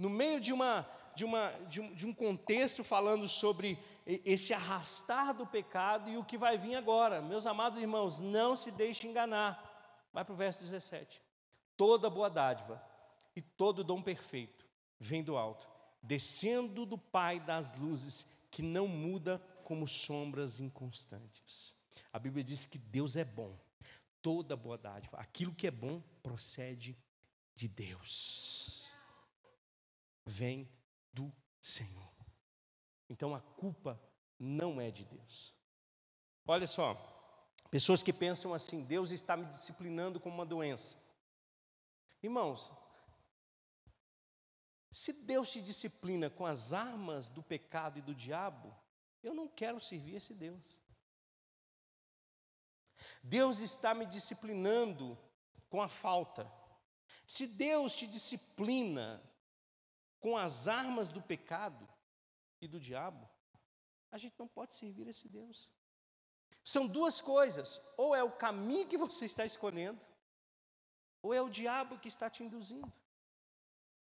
no 0.00 0.08
meio 0.08 0.40
de, 0.40 0.50
uma, 0.50 0.88
de, 1.14 1.26
uma, 1.26 1.50
de, 1.68 1.78
um, 1.78 1.94
de 1.94 2.06
um 2.06 2.14
contexto 2.14 2.82
falando 2.82 3.28
sobre 3.28 3.78
esse 4.06 4.52
arrastar 4.52 5.34
do 5.34 5.46
pecado 5.46 6.08
e 6.10 6.16
o 6.16 6.24
que 6.24 6.38
vai 6.38 6.58
vir 6.58 6.74
agora. 6.74 7.20
Meus 7.20 7.46
amados 7.46 7.78
irmãos, 7.78 8.18
não 8.18 8.56
se 8.56 8.70
deixe 8.70 9.06
enganar. 9.06 10.08
Vai 10.12 10.24
para 10.24 10.32
o 10.32 10.36
verso 10.36 10.62
17. 10.62 11.20
Toda 11.76 12.10
boa 12.10 12.28
dádiva 12.28 12.82
e 13.34 13.40
todo 13.40 13.84
dom 13.84 14.02
perfeito 14.02 14.66
vem 14.98 15.22
do 15.22 15.36
alto, 15.36 15.68
descendo 16.02 16.84
do 16.84 16.98
Pai 16.98 17.40
das 17.40 17.74
luzes, 17.78 18.28
que 18.50 18.62
não 18.62 18.86
muda 18.86 19.38
como 19.64 19.86
sombras 19.86 20.60
inconstantes. 20.60 21.74
A 22.12 22.18
Bíblia 22.18 22.42
diz 22.42 22.66
que 22.66 22.78
Deus 22.78 23.16
é 23.16 23.24
bom. 23.24 23.56
Toda 24.20 24.56
boa 24.56 24.76
dádiva, 24.76 25.16
aquilo 25.16 25.54
que 25.54 25.66
é 25.66 25.70
bom 25.70 26.02
procede 26.22 26.98
de 27.54 27.68
Deus 27.68 28.92
vem 30.26 30.68
do 31.12 31.32
Senhor. 31.60 32.09
Então 33.10 33.34
a 33.34 33.40
culpa 33.40 34.00
não 34.38 34.80
é 34.80 34.88
de 34.88 35.04
Deus. 35.04 35.52
Olha 36.46 36.66
só, 36.66 36.94
pessoas 37.68 38.04
que 38.04 38.12
pensam 38.12 38.54
assim: 38.54 38.84
Deus 38.84 39.10
está 39.10 39.36
me 39.36 39.46
disciplinando 39.46 40.20
com 40.20 40.28
uma 40.28 40.46
doença. 40.46 40.96
Irmãos, 42.22 42.72
se 44.92 45.24
Deus 45.24 45.50
te 45.50 45.60
disciplina 45.60 46.30
com 46.30 46.46
as 46.46 46.72
armas 46.72 47.28
do 47.28 47.42
pecado 47.42 47.98
e 47.98 48.02
do 48.02 48.14
diabo, 48.14 48.72
eu 49.24 49.34
não 49.34 49.48
quero 49.48 49.80
servir 49.80 50.16
esse 50.16 50.32
Deus. 50.32 50.78
Deus 53.22 53.58
está 53.58 53.92
me 53.92 54.06
disciplinando 54.06 55.18
com 55.68 55.82
a 55.82 55.88
falta. 55.88 56.50
Se 57.26 57.46
Deus 57.46 57.96
te 57.96 58.06
disciplina 58.06 59.20
com 60.20 60.36
as 60.36 60.68
armas 60.68 61.08
do 61.08 61.22
pecado 61.22 61.88
e 62.60 62.68
do 62.68 62.78
diabo, 62.78 63.28
a 64.10 64.18
gente 64.18 64.38
não 64.38 64.48
pode 64.48 64.74
servir 64.74 65.06
esse 65.08 65.28
Deus. 65.28 65.70
São 66.64 66.86
duas 66.86 67.20
coisas: 67.20 67.80
ou 67.96 68.14
é 68.14 68.22
o 68.22 68.32
caminho 68.32 68.88
que 68.88 68.96
você 68.96 69.26
está 69.26 69.44
escolhendo, 69.44 70.00
ou 71.22 71.32
é 71.32 71.40
o 71.40 71.48
diabo 71.48 71.98
que 71.98 72.08
está 72.08 72.28
te 72.28 72.42
induzindo. 72.42 72.92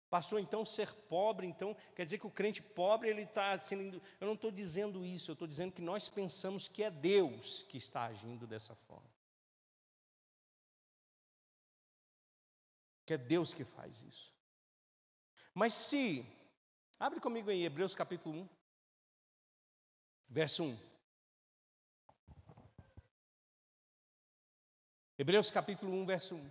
Passou 0.09 0.38
então 0.38 0.64
ser 0.64 0.92
pobre, 1.09 1.47
então 1.47 1.76
quer 1.94 2.05
dizer 2.05 2.18
que 2.18 2.26
o 2.26 2.30
crente 2.30 2.62
pobre 2.62 3.09
ele 3.09 3.22
está 3.22 3.59
sendo. 3.59 4.01
Eu 4.20 4.26
não 4.26 4.34
estou 4.34 4.53
dizendo 4.53 5.05
isso, 5.05 5.30
eu 5.30 5.32
estou 5.32 5.49
dizendo 5.49 5.72
que 5.72 5.82
nós 5.82 6.09
pensamos 6.09 6.68
que 6.68 6.82
é 6.82 6.90
Deus 6.90 7.64
que 7.64 7.76
está 7.76 8.05
agindo 8.05 8.47
dessa 8.47 8.74
forma. 8.74 9.11
Que 13.05 13.14
é 13.14 13.18
Deus 13.18 13.53
que 13.53 13.64
faz 13.64 14.03
isso. 14.03 14.32
Mas 15.53 15.72
se, 15.74 16.24
abre 16.99 17.20
comigo 17.20 17.51
em 17.51 17.64
Hebreus 17.64 17.94
capítulo 17.94 18.40
1, 18.40 18.49
verso 20.28 20.64
1. 20.64 20.78
Hebreus 25.18 25.51
capítulo 25.51 25.92
1, 26.03 26.07
verso 26.07 26.34
1. 26.34 26.51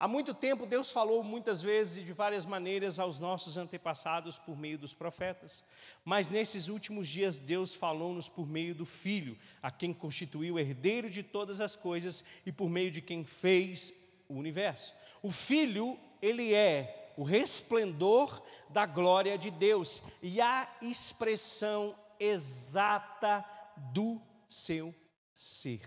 Há 0.00 0.06
muito 0.06 0.32
tempo 0.32 0.64
Deus 0.64 0.92
falou 0.92 1.24
muitas 1.24 1.60
vezes 1.60 1.98
e 1.98 2.06
de 2.06 2.12
várias 2.12 2.46
maneiras 2.46 3.00
aos 3.00 3.18
nossos 3.18 3.56
antepassados 3.56 4.38
por 4.38 4.56
meio 4.56 4.78
dos 4.78 4.94
profetas, 4.94 5.64
mas 6.04 6.30
nesses 6.30 6.68
últimos 6.68 7.08
dias 7.08 7.40
Deus 7.40 7.74
falou-nos 7.74 8.28
por 8.28 8.46
meio 8.48 8.76
do 8.76 8.86
Filho, 8.86 9.36
a 9.60 9.72
quem 9.72 9.92
constituiu 9.92 10.56
herdeiro 10.56 11.10
de 11.10 11.24
todas 11.24 11.60
as 11.60 11.74
coisas 11.74 12.24
e 12.46 12.52
por 12.52 12.70
meio 12.70 12.92
de 12.92 13.02
quem 13.02 13.24
fez 13.24 14.08
o 14.28 14.34
universo. 14.34 14.94
O 15.20 15.32
Filho, 15.32 15.98
ele 16.22 16.54
é 16.54 16.97
o 17.18 17.24
resplendor 17.24 18.40
da 18.70 18.86
glória 18.86 19.36
de 19.36 19.50
Deus 19.50 20.00
e 20.22 20.40
a 20.40 20.72
expressão 20.80 21.98
exata 22.16 23.44
do 23.92 24.22
seu 24.46 24.94
ser. 25.34 25.82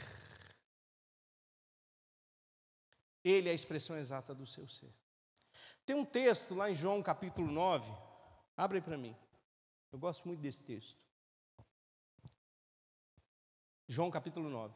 Ele 3.23 3.47
é 3.47 3.53
a 3.53 3.55
expressão 3.55 3.97
exata 3.97 4.36
do 4.36 4.45
seu 4.45 4.67
ser. 4.67 4.93
Tem 5.86 5.95
um 5.95 6.03
texto 6.03 6.53
lá 6.53 6.69
em 6.69 6.73
João 6.73 7.01
capítulo 7.01 7.49
9, 7.49 7.89
abre 8.57 8.82
para 8.82 8.97
mim. 8.97 9.15
Eu 9.89 9.99
gosto 9.99 10.27
muito 10.27 10.41
desse 10.41 10.61
texto. 10.61 10.99
João 13.88 14.11
capítulo 14.11 14.49
9. 14.49 14.75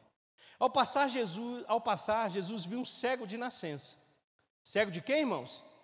Ao 0.57 0.69
passar 0.69 1.09
Jesus, 1.09 1.65
ao 1.67 1.81
passar 1.81 2.29
Jesus 2.29 2.63
viu 2.63 2.79
um 2.79 2.85
cego 2.85 3.27
de 3.27 3.35
nascença. 3.35 3.97
Cego 4.63 4.89
de 4.89 5.01
quem, 5.01 5.19
irmãos? 5.19 5.74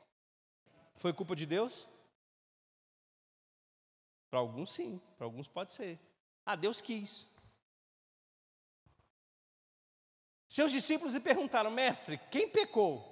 Foi 1.01 1.11
culpa 1.11 1.35
de 1.35 1.47
Deus? 1.47 1.87
Para 4.29 4.37
alguns, 4.37 4.71
sim, 4.71 5.01
para 5.17 5.25
alguns 5.25 5.47
pode 5.47 5.71
ser. 5.71 5.99
Ah, 6.45 6.55
Deus 6.55 6.79
quis. 6.79 7.27
Seus 10.47 10.71
discípulos 10.71 11.15
lhe 11.15 11.19
perguntaram, 11.19 11.71
mestre, 11.71 12.19
quem 12.29 12.47
pecou? 12.47 13.03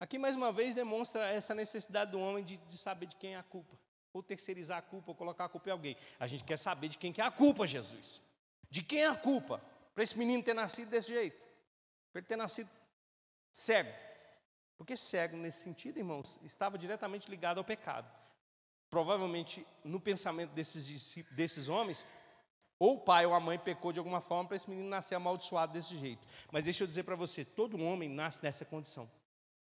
Aqui 0.00 0.18
mais 0.18 0.34
uma 0.34 0.50
vez 0.50 0.74
demonstra 0.74 1.28
essa 1.28 1.54
necessidade 1.54 2.12
do 2.12 2.18
homem 2.18 2.42
de, 2.42 2.56
de 2.56 2.78
saber 2.78 3.04
de 3.04 3.16
quem 3.16 3.34
é 3.34 3.38
a 3.38 3.42
culpa, 3.42 3.78
ou 4.10 4.22
terceirizar 4.22 4.78
a 4.78 4.82
culpa, 4.82 5.10
ou 5.10 5.14
colocar 5.14 5.44
a 5.44 5.48
culpa 5.50 5.68
em 5.68 5.72
alguém. 5.72 5.98
A 6.18 6.26
gente 6.26 6.44
quer 6.44 6.58
saber 6.58 6.88
de 6.88 6.96
quem 6.96 7.12
que 7.12 7.20
é 7.20 7.24
a 7.24 7.30
culpa, 7.30 7.66
Jesus. 7.66 8.22
De 8.70 8.82
quem 8.82 9.02
é 9.02 9.06
a 9.06 9.14
culpa? 9.14 9.60
Para 9.92 10.02
esse 10.02 10.16
menino 10.16 10.42
ter 10.42 10.54
nascido 10.54 10.88
desse 10.88 11.10
jeito, 11.10 11.36
para 12.10 12.20
ele 12.20 12.26
ter 12.26 12.36
nascido 12.36 12.70
cego. 13.52 14.09
Porque 14.80 14.96
cego, 14.96 15.36
nesse 15.36 15.62
sentido, 15.62 15.98
irmãos, 15.98 16.40
estava 16.42 16.78
diretamente 16.78 17.28
ligado 17.28 17.58
ao 17.58 17.64
pecado. 17.64 18.10
Provavelmente, 18.88 19.66
no 19.84 20.00
pensamento 20.00 20.52
desses, 20.52 21.14
desses 21.32 21.68
homens, 21.68 22.06
ou 22.78 22.94
o 22.94 23.00
pai 23.00 23.26
ou 23.26 23.34
a 23.34 23.38
mãe 23.38 23.58
pecou 23.58 23.92
de 23.92 23.98
alguma 23.98 24.22
forma 24.22 24.48
para 24.48 24.56
esse 24.56 24.70
menino 24.70 24.88
nascer 24.88 25.16
amaldiçoado 25.16 25.74
desse 25.74 25.98
jeito. 25.98 26.26
Mas 26.50 26.64
deixa 26.64 26.82
eu 26.82 26.86
dizer 26.88 27.02
para 27.02 27.14
você: 27.14 27.44
todo 27.44 27.78
homem 27.78 28.08
nasce 28.08 28.42
nessa 28.42 28.64
condição 28.64 29.10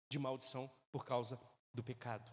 de 0.09 0.19
maldição 0.19 0.69
por 0.91 1.05
causa 1.05 1.39
do 1.73 1.81
pecado. 1.81 2.29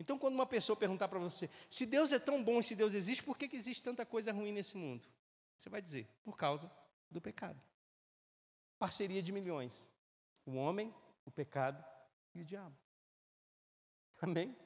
Então, 0.00 0.18
quando 0.18 0.34
uma 0.34 0.46
pessoa 0.46 0.78
perguntar 0.78 1.08
para 1.08 1.18
você, 1.18 1.50
se 1.68 1.84
Deus 1.84 2.10
é 2.10 2.18
tão 2.18 2.42
bom 2.42 2.58
e 2.58 2.62
se 2.62 2.74
Deus 2.74 2.94
existe, 2.94 3.22
por 3.22 3.36
que, 3.36 3.48
que 3.48 3.56
existe 3.56 3.82
tanta 3.82 4.06
coisa 4.06 4.32
ruim 4.32 4.50
nesse 4.50 4.78
mundo? 4.78 5.06
Você 5.58 5.68
vai 5.68 5.82
dizer, 5.82 6.08
por 6.24 6.38
causa 6.38 6.72
do 7.10 7.20
pecado. 7.20 7.60
Parceria 8.78 9.22
de 9.22 9.30
milhões. 9.30 9.86
O 10.46 10.54
homem 10.54 10.90
o 11.26 11.30
pecado 11.30 11.84
e 12.34 12.40
o 12.40 12.44
diabo. 12.44 12.76
Amém? 14.22 14.56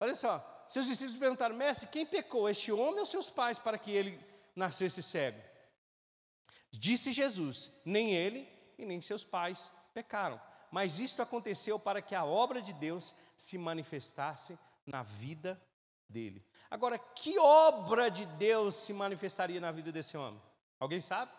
Olha 0.00 0.14
só, 0.14 0.64
seus 0.66 0.86
discípulos 0.86 1.20
perguntaram, 1.20 1.54
mestre, 1.54 1.88
quem 1.88 2.04
pecou, 2.04 2.48
este 2.48 2.72
homem 2.72 2.98
ou 2.98 3.06
seus 3.06 3.30
pais, 3.30 3.58
para 3.58 3.78
que 3.78 3.92
ele 3.92 4.18
nascesse 4.54 5.02
cego? 5.02 5.40
Disse 6.70 7.12
Jesus: 7.12 7.70
nem 7.84 8.14
ele 8.14 8.48
e 8.76 8.84
nem 8.84 9.00
seus 9.00 9.24
pais 9.24 9.70
pecaram, 9.94 10.40
mas 10.70 10.98
isto 10.98 11.22
aconteceu 11.22 11.78
para 11.78 12.02
que 12.02 12.14
a 12.14 12.24
obra 12.24 12.60
de 12.60 12.72
Deus 12.72 13.14
se 13.36 13.56
manifestasse 13.56 14.58
na 14.84 15.02
vida 15.02 15.60
dele. 16.08 16.44
Agora, 16.70 16.98
que 16.98 17.38
obra 17.38 18.10
de 18.10 18.26
Deus 18.26 18.74
se 18.74 18.92
manifestaria 18.92 19.60
na 19.60 19.70
vida 19.70 19.90
desse 19.92 20.16
homem? 20.16 20.42
Alguém 20.78 21.00
sabe? 21.00 21.32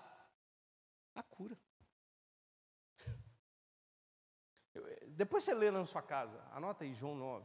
A 1.14 1.22
cura. 1.22 1.58
Depois 5.18 5.44
você 5.44 5.54
lê 5.56 5.72
na 5.72 5.84
sua 5.84 6.04
casa, 6.04 6.40
anota 6.54 6.84
aí 6.84 6.94
João 6.94 7.16
9. 7.16 7.44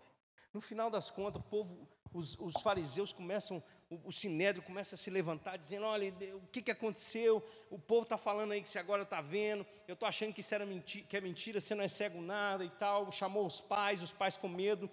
No 0.53 0.61
final 0.61 0.91
das 0.91 1.11
contas, 1.11 1.41
o 1.41 1.45
povo, 1.45 1.89
os, 2.13 2.39
os 2.39 2.61
fariseus 2.61 3.15
começam, 3.15 3.63
o, 3.89 4.09
o 4.09 4.13
sinédrio 4.13 4.63
começa 4.63 4.95
a 4.95 4.99
se 4.99 5.09
levantar, 5.09 5.57
dizendo: 5.57 5.87
olha, 5.87 6.13
o 6.37 6.47
que, 6.49 6.61
que 6.61 6.71
aconteceu? 6.71 7.43
O 7.71 7.79
povo 7.79 8.03
está 8.03 8.19
falando 8.19 8.53
aí 8.53 8.61
que 8.61 8.69
você 8.69 8.79
agora 8.79 9.05
está 9.05 9.23
vendo, 9.23 9.67
eu 9.89 9.95
estou 9.95 10.07
achando 10.07 10.35
que 10.35 10.41
isso 10.41 10.55
era 10.55 10.67
mentira, 10.67 11.07
que 11.09 11.17
é 11.17 11.21
mentira, 11.23 11.63
você 11.63 11.75
não 11.75 11.83
é 11.83 11.89
cego 11.89 12.21
nada 12.21 12.63
e 12.63 12.69
tal. 12.69 13.11
Chamou 13.11 13.47
os 13.47 13.59
pais, 13.59 14.03
os 14.03 14.13
pais 14.13 14.37
com 14.37 14.49
medo. 14.49 14.91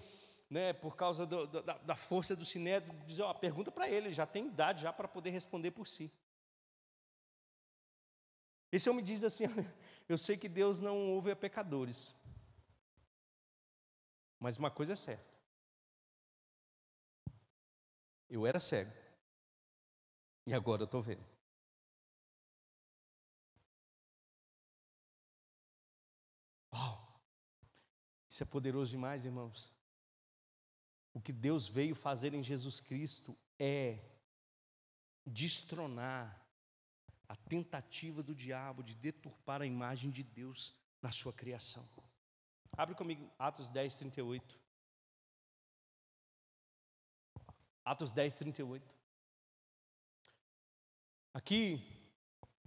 né, 0.50 0.72
por 0.72 0.96
causa 0.96 1.26
do, 1.26 1.46
da, 1.48 1.78
da, 1.78 1.96
força 1.96 2.36
do 2.36 2.44
sinédrio, 2.44 2.92
dizer, 3.06 3.22
ó, 3.22 3.32
pergunta 3.36 3.70
para 3.70 3.88
ele, 3.88 4.12
já 4.12 4.26
tem 4.26 4.48
idade 4.48 4.82
já 4.82 4.92
para 4.92 5.08
poder 5.08 5.30
responder 5.30 5.70
por 5.70 5.86
si. 5.86 6.12
Esse 8.72 8.90
homem 8.90 9.04
diz 9.04 9.24
assim: 9.24 9.44
Eu 10.08 10.18
sei 10.18 10.38
que 10.38 10.50
Deus 10.50 10.80
não 10.80 11.12
ouve 11.12 11.30
a 11.30 11.36
pecadores, 11.36 12.16
mas 14.40 14.58
uma 14.58 14.72
coisa 14.72 14.94
é 14.94 14.96
certa. 14.96 15.38
Eu 18.30 18.46
era 18.46 18.60
cego, 18.60 18.92
e 20.46 20.54
agora 20.54 20.84
eu 20.84 20.86
estou 20.86 21.02
vendo. 21.02 21.26
Uau! 26.74 27.22
Isso 28.30 28.44
é 28.44 28.46
poderoso 28.46 28.92
demais, 28.92 29.26
irmãos. 29.26 29.72
O 31.14 31.20
que 31.20 31.34
Deus 31.34 31.68
veio 31.68 31.96
fazer 31.96 32.34
em 32.34 32.44
Jesus 32.44 32.80
Cristo 32.80 33.38
é 33.58 34.00
destronar 35.26 36.48
a 37.28 37.36
tentativa 37.36 38.24
do 38.24 38.34
diabo 38.34 38.84
de 38.84 38.96
deturpar 38.96 39.62
a 39.62 39.66
imagem 39.66 40.10
de 40.10 40.24
Deus 40.24 40.74
na 41.02 41.12
sua 41.12 41.34
criação. 41.34 41.88
Abre 42.80 42.96
comigo 42.96 43.30
Atos 43.38 43.70
10, 43.70 43.98
38. 43.98 44.58
Atos 47.84 48.14
10, 48.14 48.36
38. 48.36 48.96
Aqui, 51.34 51.84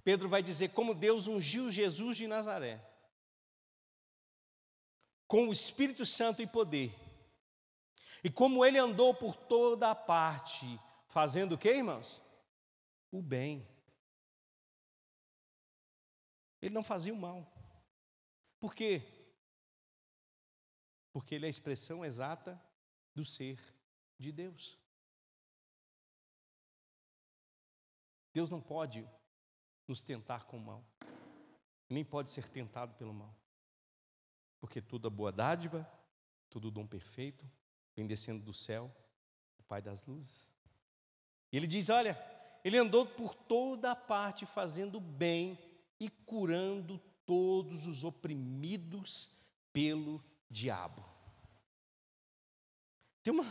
Pedro 0.05 0.29
vai 0.29 0.43
dizer 0.43 0.75
como 0.75 0.95
Deus 0.95 1.29
ungiu 1.29 1.71
Jesus 1.71 2.19
de 2.19 2.27
Nazaré, 2.27 2.79
com 5.27 5.49
o 5.49 5.53
Espírito 5.53 6.05
Santo 6.05 6.43
e 6.43 6.47
poder, 6.47 6.95
e 8.23 8.29
como 8.29 8.67
ele 8.67 8.77
andou 8.77 9.15
por 9.15 9.35
toda 9.35 9.91
a 9.91 9.95
parte, 9.95 10.79
fazendo 11.09 11.55
o 11.55 11.59
que, 11.59 11.71
irmãos? 11.71 12.21
O 13.11 13.23
bem 13.23 13.67
ele 16.61 16.75
não 16.75 16.85
fazia 16.85 17.15
o 17.15 17.17
mal. 17.17 17.51
Por 18.61 18.75
quê? 18.75 19.22
Porque 21.13 21.35
ele 21.35 21.45
é 21.45 21.49
a 21.49 21.51
expressão 21.51 22.05
exata 22.05 22.61
do 23.15 23.25
ser 23.25 23.61
de 24.19 24.33
Deus. 24.33 24.79
Deus 28.33 28.51
não 28.51 28.61
pode 28.61 29.07
nos 29.87 30.03
tentar 30.03 30.45
com 30.45 30.57
o 30.57 30.61
mal, 30.61 30.85
nem 31.89 32.05
pode 32.05 32.31
ser 32.31 32.49
tentado 32.49 32.95
pelo 32.95 33.13
mal, 33.13 33.37
porque 34.59 34.81
toda 34.81 35.11
boa 35.11 35.31
dádiva, 35.31 35.87
todo 36.49 36.71
dom 36.71 36.87
perfeito, 36.87 37.45
vem 37.95 38.07
descendo 38.07 38.43
do 38.43 38.55
céu, 38.55 38.91
o 39.59 39.63
Pai 39.65 39.83
das 39.83 40.07
luzes. 40.07 40.51
E 41.51 41.57
ele 41.57 41.67
diz: 41.67 41.91
Olha, 41.91 42.19
ele 42.65 42.79
andou 42.79 43.05
por 43.05 43.35
toda 43.35 43.93
a 43.93 43.97
parte 43.97 44.47
fazendo 44.47 44.99
bem 44.99 45.59
e 46.01 46.09
curando 46.09 46.99
todos 47.27 47.87
os 47.87 48.03
oprimidos 48.03 49.31
pelo 49.73 50.23
diabo. 50.53 51.03
Tem 53.23 53.33
uma, 53.33 53.45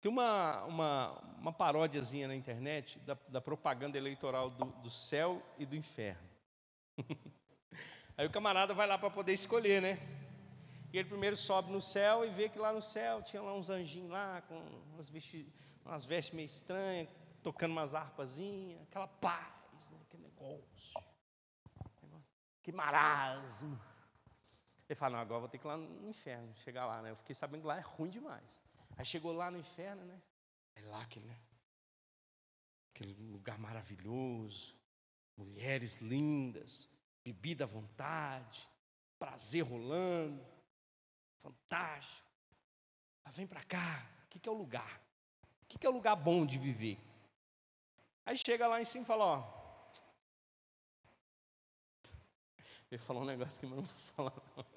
tem 0.00 0.10
uma, 0.10 0.64
uma, 0.64 1.10
uma 1.38 1.52
paródiazinha 1.52 2.28
na 2.28 2.36
internet 2.36 2.98
da, 3.00 3.16
da 3.28 3.40
propaganda 3.40 3.96
eleitoral 3.96 4.50
do, 4.50 4.66
do 4.66 4.90
céu 4.90 5.42
e 5.58 5.64
do 5.64 5.74
inferno. 5.74 6.28
Aí 8.16 8.26
o 8.26 8.30
camarada 8.30 8.74
vai 8.74 8.86
lá 8.86 8.98
para 8.98 9.10
poder 9.10 9.32
escolher, 9.32 9.80
né? 9.80 9.98
E 10.92 10.98
ele 10.98 11.08
primeiro 11.08 11.36
sobe 11.36 11.70
no 11.70 11.80
céu 11.80 12.24
e 12.24 12.30
vê 12.30 12.48
que 12.48 12.58
lá 12.58 12.72
no 12.72 12.80
céu 12.80 13.22
tinha 13.22 13.42
lá 13.42 13.54
uns 13.54 13.70
anjinhos 13.70 14.10
lá, 14.10 14.42
com 14.42 14.56
umas, 14.92 15.08
vesti 15.08 15.52
umas 15.84 16.04
vestes 16.04 16.34
meio 16.34 16.46
estranhas, 16.46 17.08
tocando 17.42 17.72
umas 17.72 17.94
harpazinhas, 17.94 18.82
aquela 18.82 19.06
paz, 19.06 19.90
né? 19.90 19.98
aquele 20.06 20.24
negócio. 20.24 21.00
Que 22.62 22.72
marasmo. 22.72 23.78
Ele 24.88 24.96
fala, 24.96 25.16
não, 25.16 25.20
agora 25.20 25.40
vou 25.40 25.48
ter 25.48 25.58
que 25.58 25.66
ir 25.66 25.68
lá 25.68 25.76
no 25.76 26.08
inferno, 26.08 26.54
chegar 26.56 26.86
lá, 26.86 27.02
né? 27.02 27.10
Eu 27.10 27.16
fiquei 27.16 27.34
sabendo 27.34 27.62
que 27.62 27.66
lá 27.66 27.76
é 27.76 27.80
ruim 27.80 28.08
demais. 28.08 28.62
Aí 28.96 29.04
chegou 29.04 29.32
lá 29.32 29.50
no 29.50 29.58
inferno, 29.58 30.04
né? 30.04 30.20
É 30.76 30.82
lá 30.82 31.02
aquele, 31.02 31.26
né? 31.26 31.36
aquele 32.96 33.12
lugar 33.30 33.58
maravilhoso, 33.58 34.74
mulheres 35.36 35.98
lindas, 35.98 36.88
bebida 37.22 37.64
à 37.64 37.66
vontade, 37.66 38.66
prazer 39.18 39.62
rolando, 39.62 40.42
fantástico. 41.38 42.30
Mas 43.22 43.36
vem 43.36 43.46
para 43.46 43.62
cá, 43.64 44.06
o 44.24 44.28
que, 44.28 44.38
que 44.38 44.48
é 44.48 44.52
o 44.52 44.54
lugar? 44.54 45.00
O 45.62 45.66
que, 45.66 45.78
que 45.78 45.86
é 45.86 45.90
o 45.90 45.92
lugar 45.92 46.16
bom 46.16 46.46
de 46.46 46.58
viver? 46.58 46.98
Aí 48.24 48.38
chega 48.38 48.66
lá 48.66 48.80
em 48.80 48.84
cima 48.84 49.04
e 49.04 49.06
fala, 49.06 49.24
ó, 49.24 49.56
Eu 52.88 52.96
ia 52.96 52.98
falar 53.00 53.20
um 53.20 53.24
negócio 53.24 53.58
que 53.58 53.66
eu 53.66 53.70
não 53.70 53.82
vou 53.82 53.98
falar. 54.14 54.32
Não. 54.56 54.75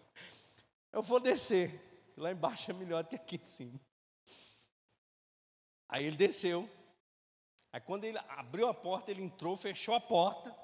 Eu 0.91 1.01
vou 1.01 1.19
descer. 1.19 1.87
Lá 2.17 2.31
embaixo 2.31 2.71
é 2.71 2.73
melhor 2.73 3.03
do 3.03 3.09
que 3.09 3.15
aqui 3.15 3.37
em 3.37 3.41
cima. 3.41 3.79
Aí 5.87 6.05
ele 6.05 6.17
desceu. 6.17 6.69
Aí 7.71 7.79
quando 7.79 8.03
ele 8.03 8.17
abriu 8.29 8.67
a 8.67 8.73
porta, 8.73 9.11
ele 9.11 9.23
entrou, 9.23 9.55
fechou 9.55 9.95
a 9.95 10.01
porta. 10.01 10.55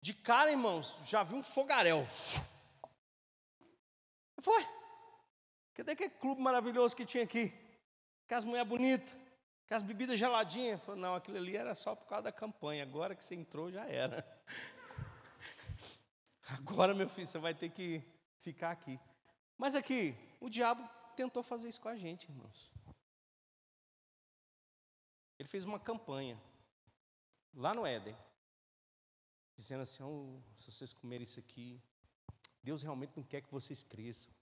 De 0.00 0.12
cara, 0.12 0.50
irmãos, 0.50 0.98
já 1.04 1.22
viu 1.22 1.38
um 1.38 1.42
fogaréu. 1.42 2.04
Foi. 4.40 4.66
Cadê 5.74 5.92
aquele 5.92 6.10
clube 6.10 6.42
maravilhoso 6.42 6.94
que 6.94 7.04
tinha 7.04 7.24
aqui? 7.24 7.52
Com 8.28 8.34
as 8.34 8.44
mulheres 8.44 8.68
bonitas, 8.68 9.16
com 9.66 9.74
as 9.74 9.82
bebidas 9.82 10.18
geladinhas. 10.18 10.84
Falei, 10.84 11.00
não, 11.00 11.14
aquilo 11.14 11.38
ali 11.38 11.56
era 11.56 11.74
só 11.74 11.94
por 11.94 12.06
causa 12.06 12.24
da 12.24 12.32
campanha. 12.32 12.82
Agora 12.82 13.14
que 13.14 13.24
você 13.24 13.34
entrou, 13.34 13.72
já 13.72 13.86
era. 13.86 14.24
Agora, 16.46 16.94
meu 16.94 17.08
filho, 17.08 17.26
você 17.26 17.38
vai 17.38 17.54
ter 17.54 17.70
que 17.70 18.02
ficar 18.36 18.70
aqui. 18.70 19.00
Mas 19.56 19.74
aqui, 19.74 20.14
o 20.40 20.48
diabo 20.48 20.88
tentou 21.16 21.42
fazer 21.42 21.68
isso 21.68 21.80
com 21.80 21.88
a 21.88 21.96
gente, 21.96 22.24
irmãos. 22.24 22.70
Ele 25.38 25.48
fez 25.48 25.64
uma 25.64 25.78
campanha 25.78 26.40
lá 27.54 27.74
no 27.74 27.86
Éden, 27.86 28.16
dizendo 29.56 29.82
assim: 29.82 30.02
oh, 30.02 30.40
se 30.56 30.70
vocês 30.70 30.92
comerem 30.92 31.24
isso 31.24 31.40
aqui, 31.40 31.80
Deus 32.62 32.82
realmente 32.82 33.12
não 33.16 33.22
quer 33.22 33.40
que 33.40 33.50
vocês 33.50 33.82
cresçam. 33.82 34.32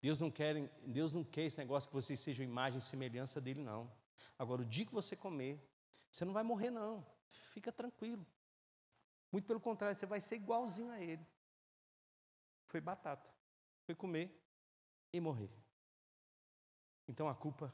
Deus 0.00 0.20
não 0.20 0.30
quer, 0.30 0.68
Deus 0.86 1.12
não 1.12 1.24
quer 1.24 1.44
esse 1.44 1.58
negócio 1.58 1.88
que 1.88 1.94
vocês 1.94 2.20
sejam 2.20 2.44
imagem 2.44 2.78
e 2.78 2.82
semelhança 2.82 3.40
dele, 3.40 3.62
não. 3.62 3.90
Agora, 4.38 4.62
o 4.62 4.64
dia 4.64 4.84
que 4.84 4.92
você 4.92 5.16
comer, 5.16 5.58
você 6.10 6.24
não 6.24 6.32
vai 6.32 6.42
morrer, 6.42 6.70
não. 6.70 7.06
Fica 7.26 7.72
tranquilo. 7.72 8.26
Muito 9.32 9.46
pelo 9.46 9.60
contrário, 9.60 9.96
você 9.96 10.06
vai 10.06 10.20
ser 10.20 10.36
igualzinho 10.36 10.92
a 10.92 11.00
ele 11.00 11.26
foi 12.74 12.80
batata. 12.80 13.30
Foi 13.86 13.94
comer 13.94 14.28
e 15.16 15.20
morrer. 15.20 15.50
Então 17.06 17.28
a 17.28 17.34
culpa 17.34 17.72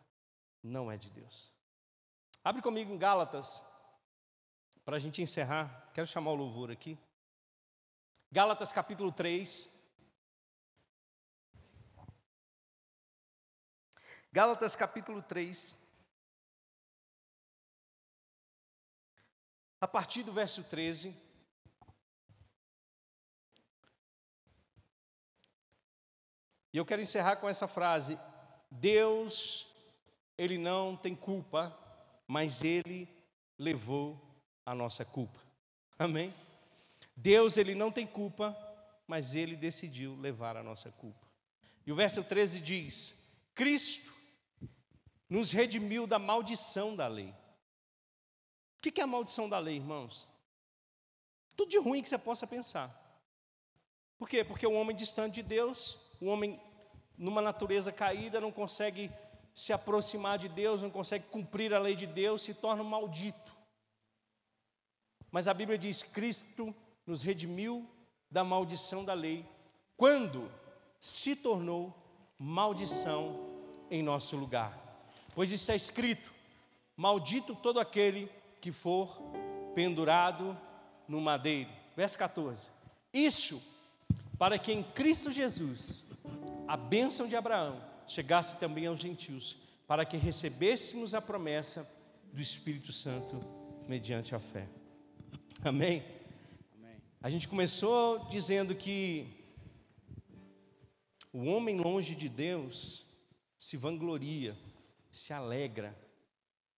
não 0.63 0.93
é 0.93 0.99
de 0.99 1.11
Deus. 1.11 1.55
Abre 2.45 2.61
comigo 2.61 2.93
em 2.93 2.99
Gálatas, 2.99 3.63
para 4.85 4.97
a 4.97 4.99
gente 4.99 5.23
encerrar. 5.23 5.91
Quero 5.95 6.07
chamar 6.07 6.33
o 6.33 6.35
louvor 6.35 6.71
aqui. 6.71 6.99
Gálatas 8.31 8.73
capítulo 8.73 9.11
3. 9.11 9.73
Gálatas 14.31 14.77
capítulo 14.77 15.23
3. 15.23 15.79
A 19.81 19.89
partir 19.89 20.23
do 20.23 20.33
verso 20.33 20.63
13. 20.65 21.30
E 26.73 26.79
eu 26.79 26.85
quero 26.85 27.03
encerrar 27.03 27.37
com 27.37 27.49
essa 27.49 27.67
frase: 27.67 28.19
Deus, 28.71 29.67
Ele 30.39 30.59
não 30.59 30.97
tem 30.97 31.15
culpa, 31.15 31.77
mas 32.27 32.63
Ele 32.63 33.09
levou 33.59 34.21
a 34.65 34.75
nossa 34.75 35.05
culpa. 35.05 35.39
Amém? 35.99 36.33
Deus, 37.17 37.57
Ele 37.57 37.75
não 37.75 37.91
tem 37.91 38.07
culpa, 38.07 38.57
mas 39.07 39.35
Ele 39.35 39.57
decidiu 39.57 40.15
levar 40.17 40.57
a 40.57 40.63
nossa 40.63 40.91
culpa. 40.93 41.27
E 41.87 41.93
o 41.93 41.97
verso 41.97 42.23
13 42.23 42.61
diz: 42.61 43.41
Cristo 43.55 44.13
nos 45.29 45.53
redimiu 45.53 46.07
da 46.07 46.19
maldição 46.19 46.95
da 46.95 47.07
lei. 47.07 47.35
O 48.79 48.83
que 48.83 49.01
é 49.01 49.05
a 49.05 49.07
maldição 49.07 49.49
da 49.49 49.59
lei, 49.59 49.77
irmãos? 49.77 50.27
Tudo 51.55 51.69
de 51.69 51.79
ruim 51.79 52.01
que 52.01 52.09
você 52.09 52.17
possa 52.17 52.47
pensar. 52.47 52.97
Por 54.17 54.29
quê? 54.29 54.43
Porque 54.43 54.67
o 54.67 54.73
homem 54.73 54.97
distante 54.97 55.35
de 55.35 55.43
Deus 55.43 55.99
o 56.21 56.27
homem, 56.27 56.61
numa 57.17 57.41
natureza 57.41 57.91
caída, 57.91 58.41
não 58.41 58.53
consegue 58.53 59.11
se 59.55 59.73
aproximar 59.73 60.39
de 60.39 60.49
Deus, 60.49 60.83
não 60.83 60.91
consegue 60.91 61.25
cumprir 61.29 61.73
a 61.73 61.79
lei 61.79 61.97
de 61.97 62.07
Deus, 62.07 62.43
se 62.43 62.55
torna 62.55 62.83
um 62.83 62.89
maldito. 62.89 63.57
Mas 65.31 65.49
a 65.49 65.55
Bíblia 65.55 65.79
diz: 65.79 66.03
Cristo 66.03 66.75
nos 67.07 67.23
redimiu 67.23 67.89
da 68.31 68.45
maldição 68.45 69.05
da 69.05 69.15
lei, 69.15 69.45
quando 69.97 70.51
se 71.01 71.35
tornou 71.35 71.95
maldição 72.39 73.49
em 73.91 74.03
nosso 74.03 74.37
lugar. 74.37 74.79
Pois 75.35 75.53
está 75.53 75.75
escrito: 75.75 76.31
Maldito 76.97 77.55
todo 77.55 77.81
aquele 77.81 78.31
que 78.61 78.73
for 78.73 79.21
pendurado 79.75 80.57
no 81.09 81.21
madeiro. 81.21 81.71
Verso 81.97 82.19
14. 82.19 82.69
Isso 83.13 83.63
para 84.39 84.59
que 84.59 84.73
em 84.73 84.83
Cristo 84.83 85.31
Jesus 85.31 86.10
a 86.71 86.77
bênção 86.77 87.27
de 87.27 87.35
Abraão 87.35 87.85
chegasse 88.07 88.61
também 88.61 88.87
aos 88.87 89.01
gentios, 89.01 89.57
para 89.89 90.07
que 90.07 90.17
recebêssemos 90.17 91.17
a 91.17 91.21
promessa 91.21 91.83
do 92.33 92.41
Espírito 92.41 92.93
Santo 92.93 93.41
mediante 93.89 94.37
a 94.37 94.39
fé. 94.39 94.69
Amém? 95.65 96.01
Amém. 96.77 96.97
A 97.21 97.29
gente 97.29 97.49
começou 97.49 98.29
dizendo 98.29 98.73
que 98.73 99.27
o 101.33 101.45
homem 101.47 101.77
longe 101.77 102.15
de 102.15 102.29
Deus 102.29 103.05
se 103.59 103.77
vangloria, 103.77 104.57
se 105.11 105.33
alegra 105.33 105.99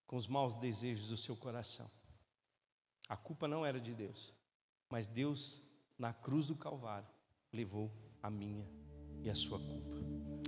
com 0.08 0.16
os 0.16 0.26
maus 0.26 0.56
desejos 0.56 1.10
do 1.10 1.18
seu 1.18 1.36
coração. 1.36 1.92
A 3.10 3.18
culpa 3.18 3.46
não 3.46 3.66
era 3.66 3.78
de 3.78 3.94
Deus, 3.94 4.34
mas 4.90 5.06
Deus, 5.06 5.62
na 6.00 6.14
cruz 6.14 6.48
do 6.48 6.56
Calvário, 6.56 7.10
levou 7.52 7.92
a 8.24 8.30
minha 8.30 8.66
e 9.24 9.30
a 9.30 9.36
sua 9.36 9.60
culpa. 9.60 9.98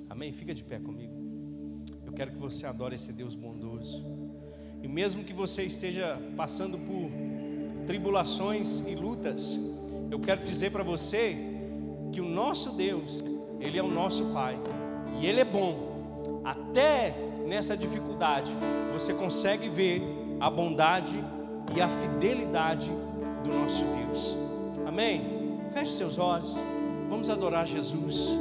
Amém? 0.10 0.32
Fica 0.32 0.54
de 0.54 0.64
pé 0.64 0.80
comigo. 0.80 1.14
Eu 2.06 2.14
quero 2.14 2.32
que 2.32 2.38
você 2.38 2.66
adore 2.66 2.96
esse 2.96 3.12
Deus 3.12 3.36
bondoso. 3.36 4.04
E 4.82 4.88
mesmo 4.88 5.24
que 5.24 5.34
você 5.34 5.64
esteja 5.64 6.20
passando 6.36 6.78
por 6.78 7.86
tribulações 7.86 8.80
e 8.88 8.96
lutas, 8.96 9.60
eu 10.12 10.20
quero 10.20 10.46
dizer 10.46 10.72
para 10.72 10.84
você 10.84 11.36
que 12.12 12.22
o 12.22 12.26
nosso 12.26 12.76
Deus, 12.76 13.24
Ele 13.60 13.78
é 13.78 13.84
o 13.84 13.90
nosso 13.90 14.26
Pai, 14.34 14.58
e 15.20 15.26
Ele 15.26 15.40
é 15.40 15.46
bom. 15.46 16.42
Até 16.44 17.16
nessa 17.48 17.76
dificuldade, 17.76 18.54
você 18.92 19.14
consegue 19.14 19.68
ver 19.70 20.04
a 20.40 20.50
bondade 20.50 21.18
e 21.76 21.82
a 21.82 21.90
fidelidade 21.90 22.92
do 23.44 23.50
nosso 23.50 23.84
Deus. 23.84 24.38
Amém? 24.86 25.60
Feche 25.74 25.94
seus 25.94 26.20
olhos, 26.20 26.56
vamos 27.10 27.30
adorar 27.30 27.66
Jesus. 27.66 28.34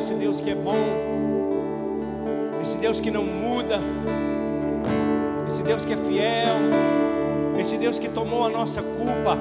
esse 0.00 0.14
Deus 0.14 0.40
que 0.40 0.48
é 0.48 0.54
bom, 0.54 0.74
esse 2.62 2.78
Deus 2.78 3.00
que 3.00 3.10
não 3.10 3.22
muda, 3.22 3.78
esse 5.46 5.62
Deus 5.62 5.84
que 5.84 5.92
é 5.92 5.96
fiel, 5.98 6.56
esse 7.58 7.76
Deus 7.76 7.98
que 7.98 8.08
tomou 8.08 8.46
a 8.46 8.48
nossa 8.48 8.80
culpa. 8.82 9.36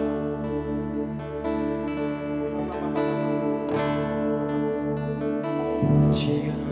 Te 6.12 6.69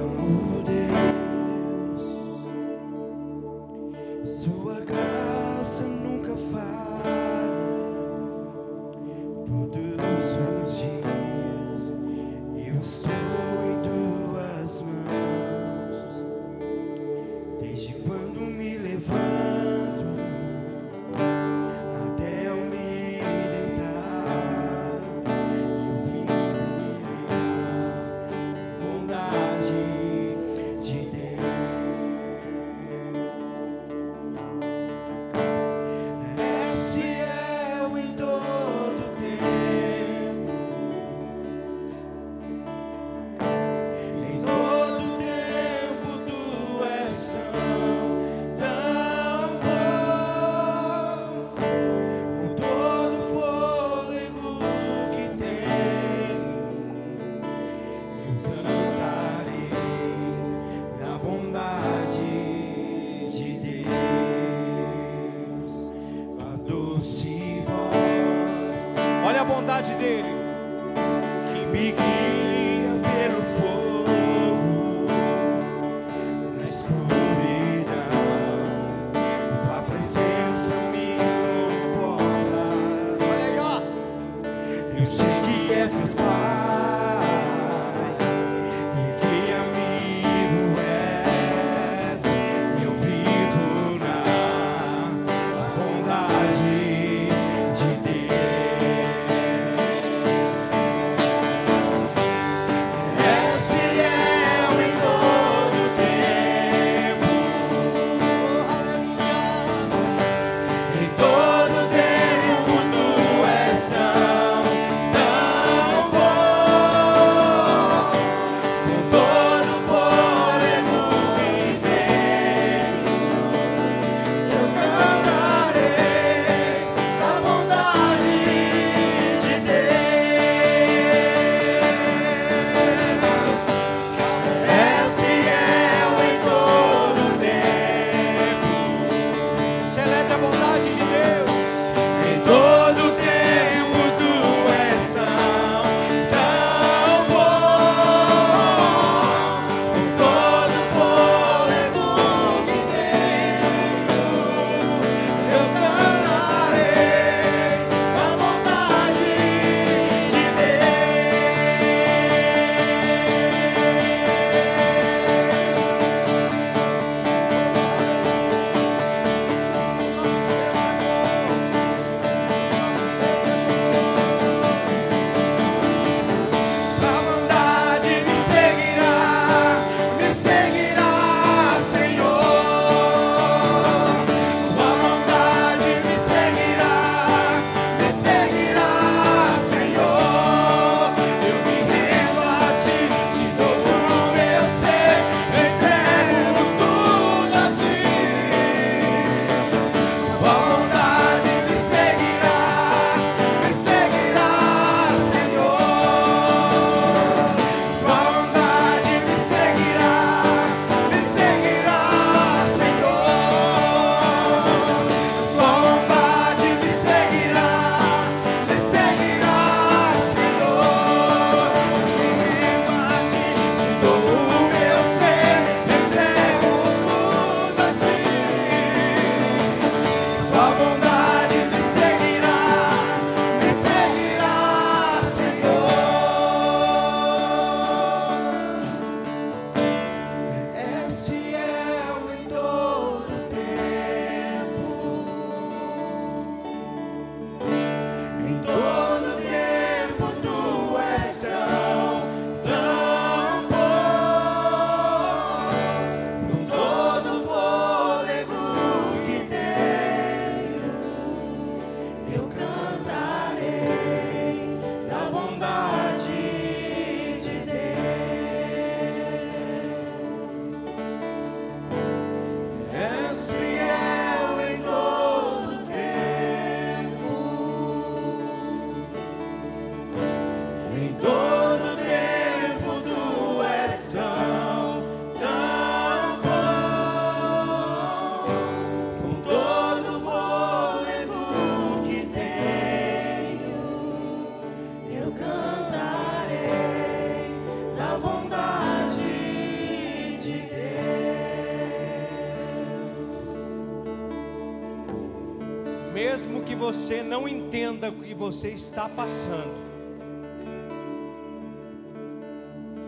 você 306.97 307.21
não 307.21 307.47
entenda 307.47 308.09
o 308.09 308.23
que 308.23 308.33
você 308.33 308.69
está 308.69 309.07
passando, 309.07 309.77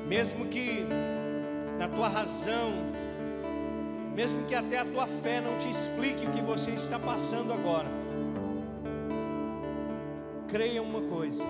mesmo 0.08 0.46
que 0.46 0.86
na 1.80 1.88
tua 1.88 2.08
razão, 2.08 2.70
mesmo 4.16 4.46
que 4.46 4.54
até 4.54 4.78
a 4.78 4.86
tua 4.86 5.08
fé 5.08 5.42
não 5.42 5.58
te 5.58 5.72
explique 5.72 6.24
o 6.28 6.32
que 6.32 6.40
você 6.40 6.70
está 6.70 7.00
passando 7.00 7.52
agora, 7.52 7.88
creia 10.48 10.84
uma 10.84 11.02
coisa: 11.02 11.44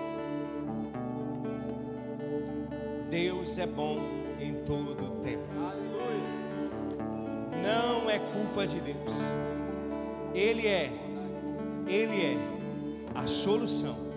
Deus 3.10 3.58
é 3.58 3.66
bom 3.66 3.98
em 4.40 4.54
todo 4.64 5.04
o 5.04 5.20
tempo. 5.20 5.44
Não 7.62 8.08
é 8.08 8.18
culpa 8.18 8.66
de 8.66 8.80
Deus. 8.80 9.18
Ele 10.34 10.66
é 10.66 11.09
a 13.20 13.26
solução 13.26 14.09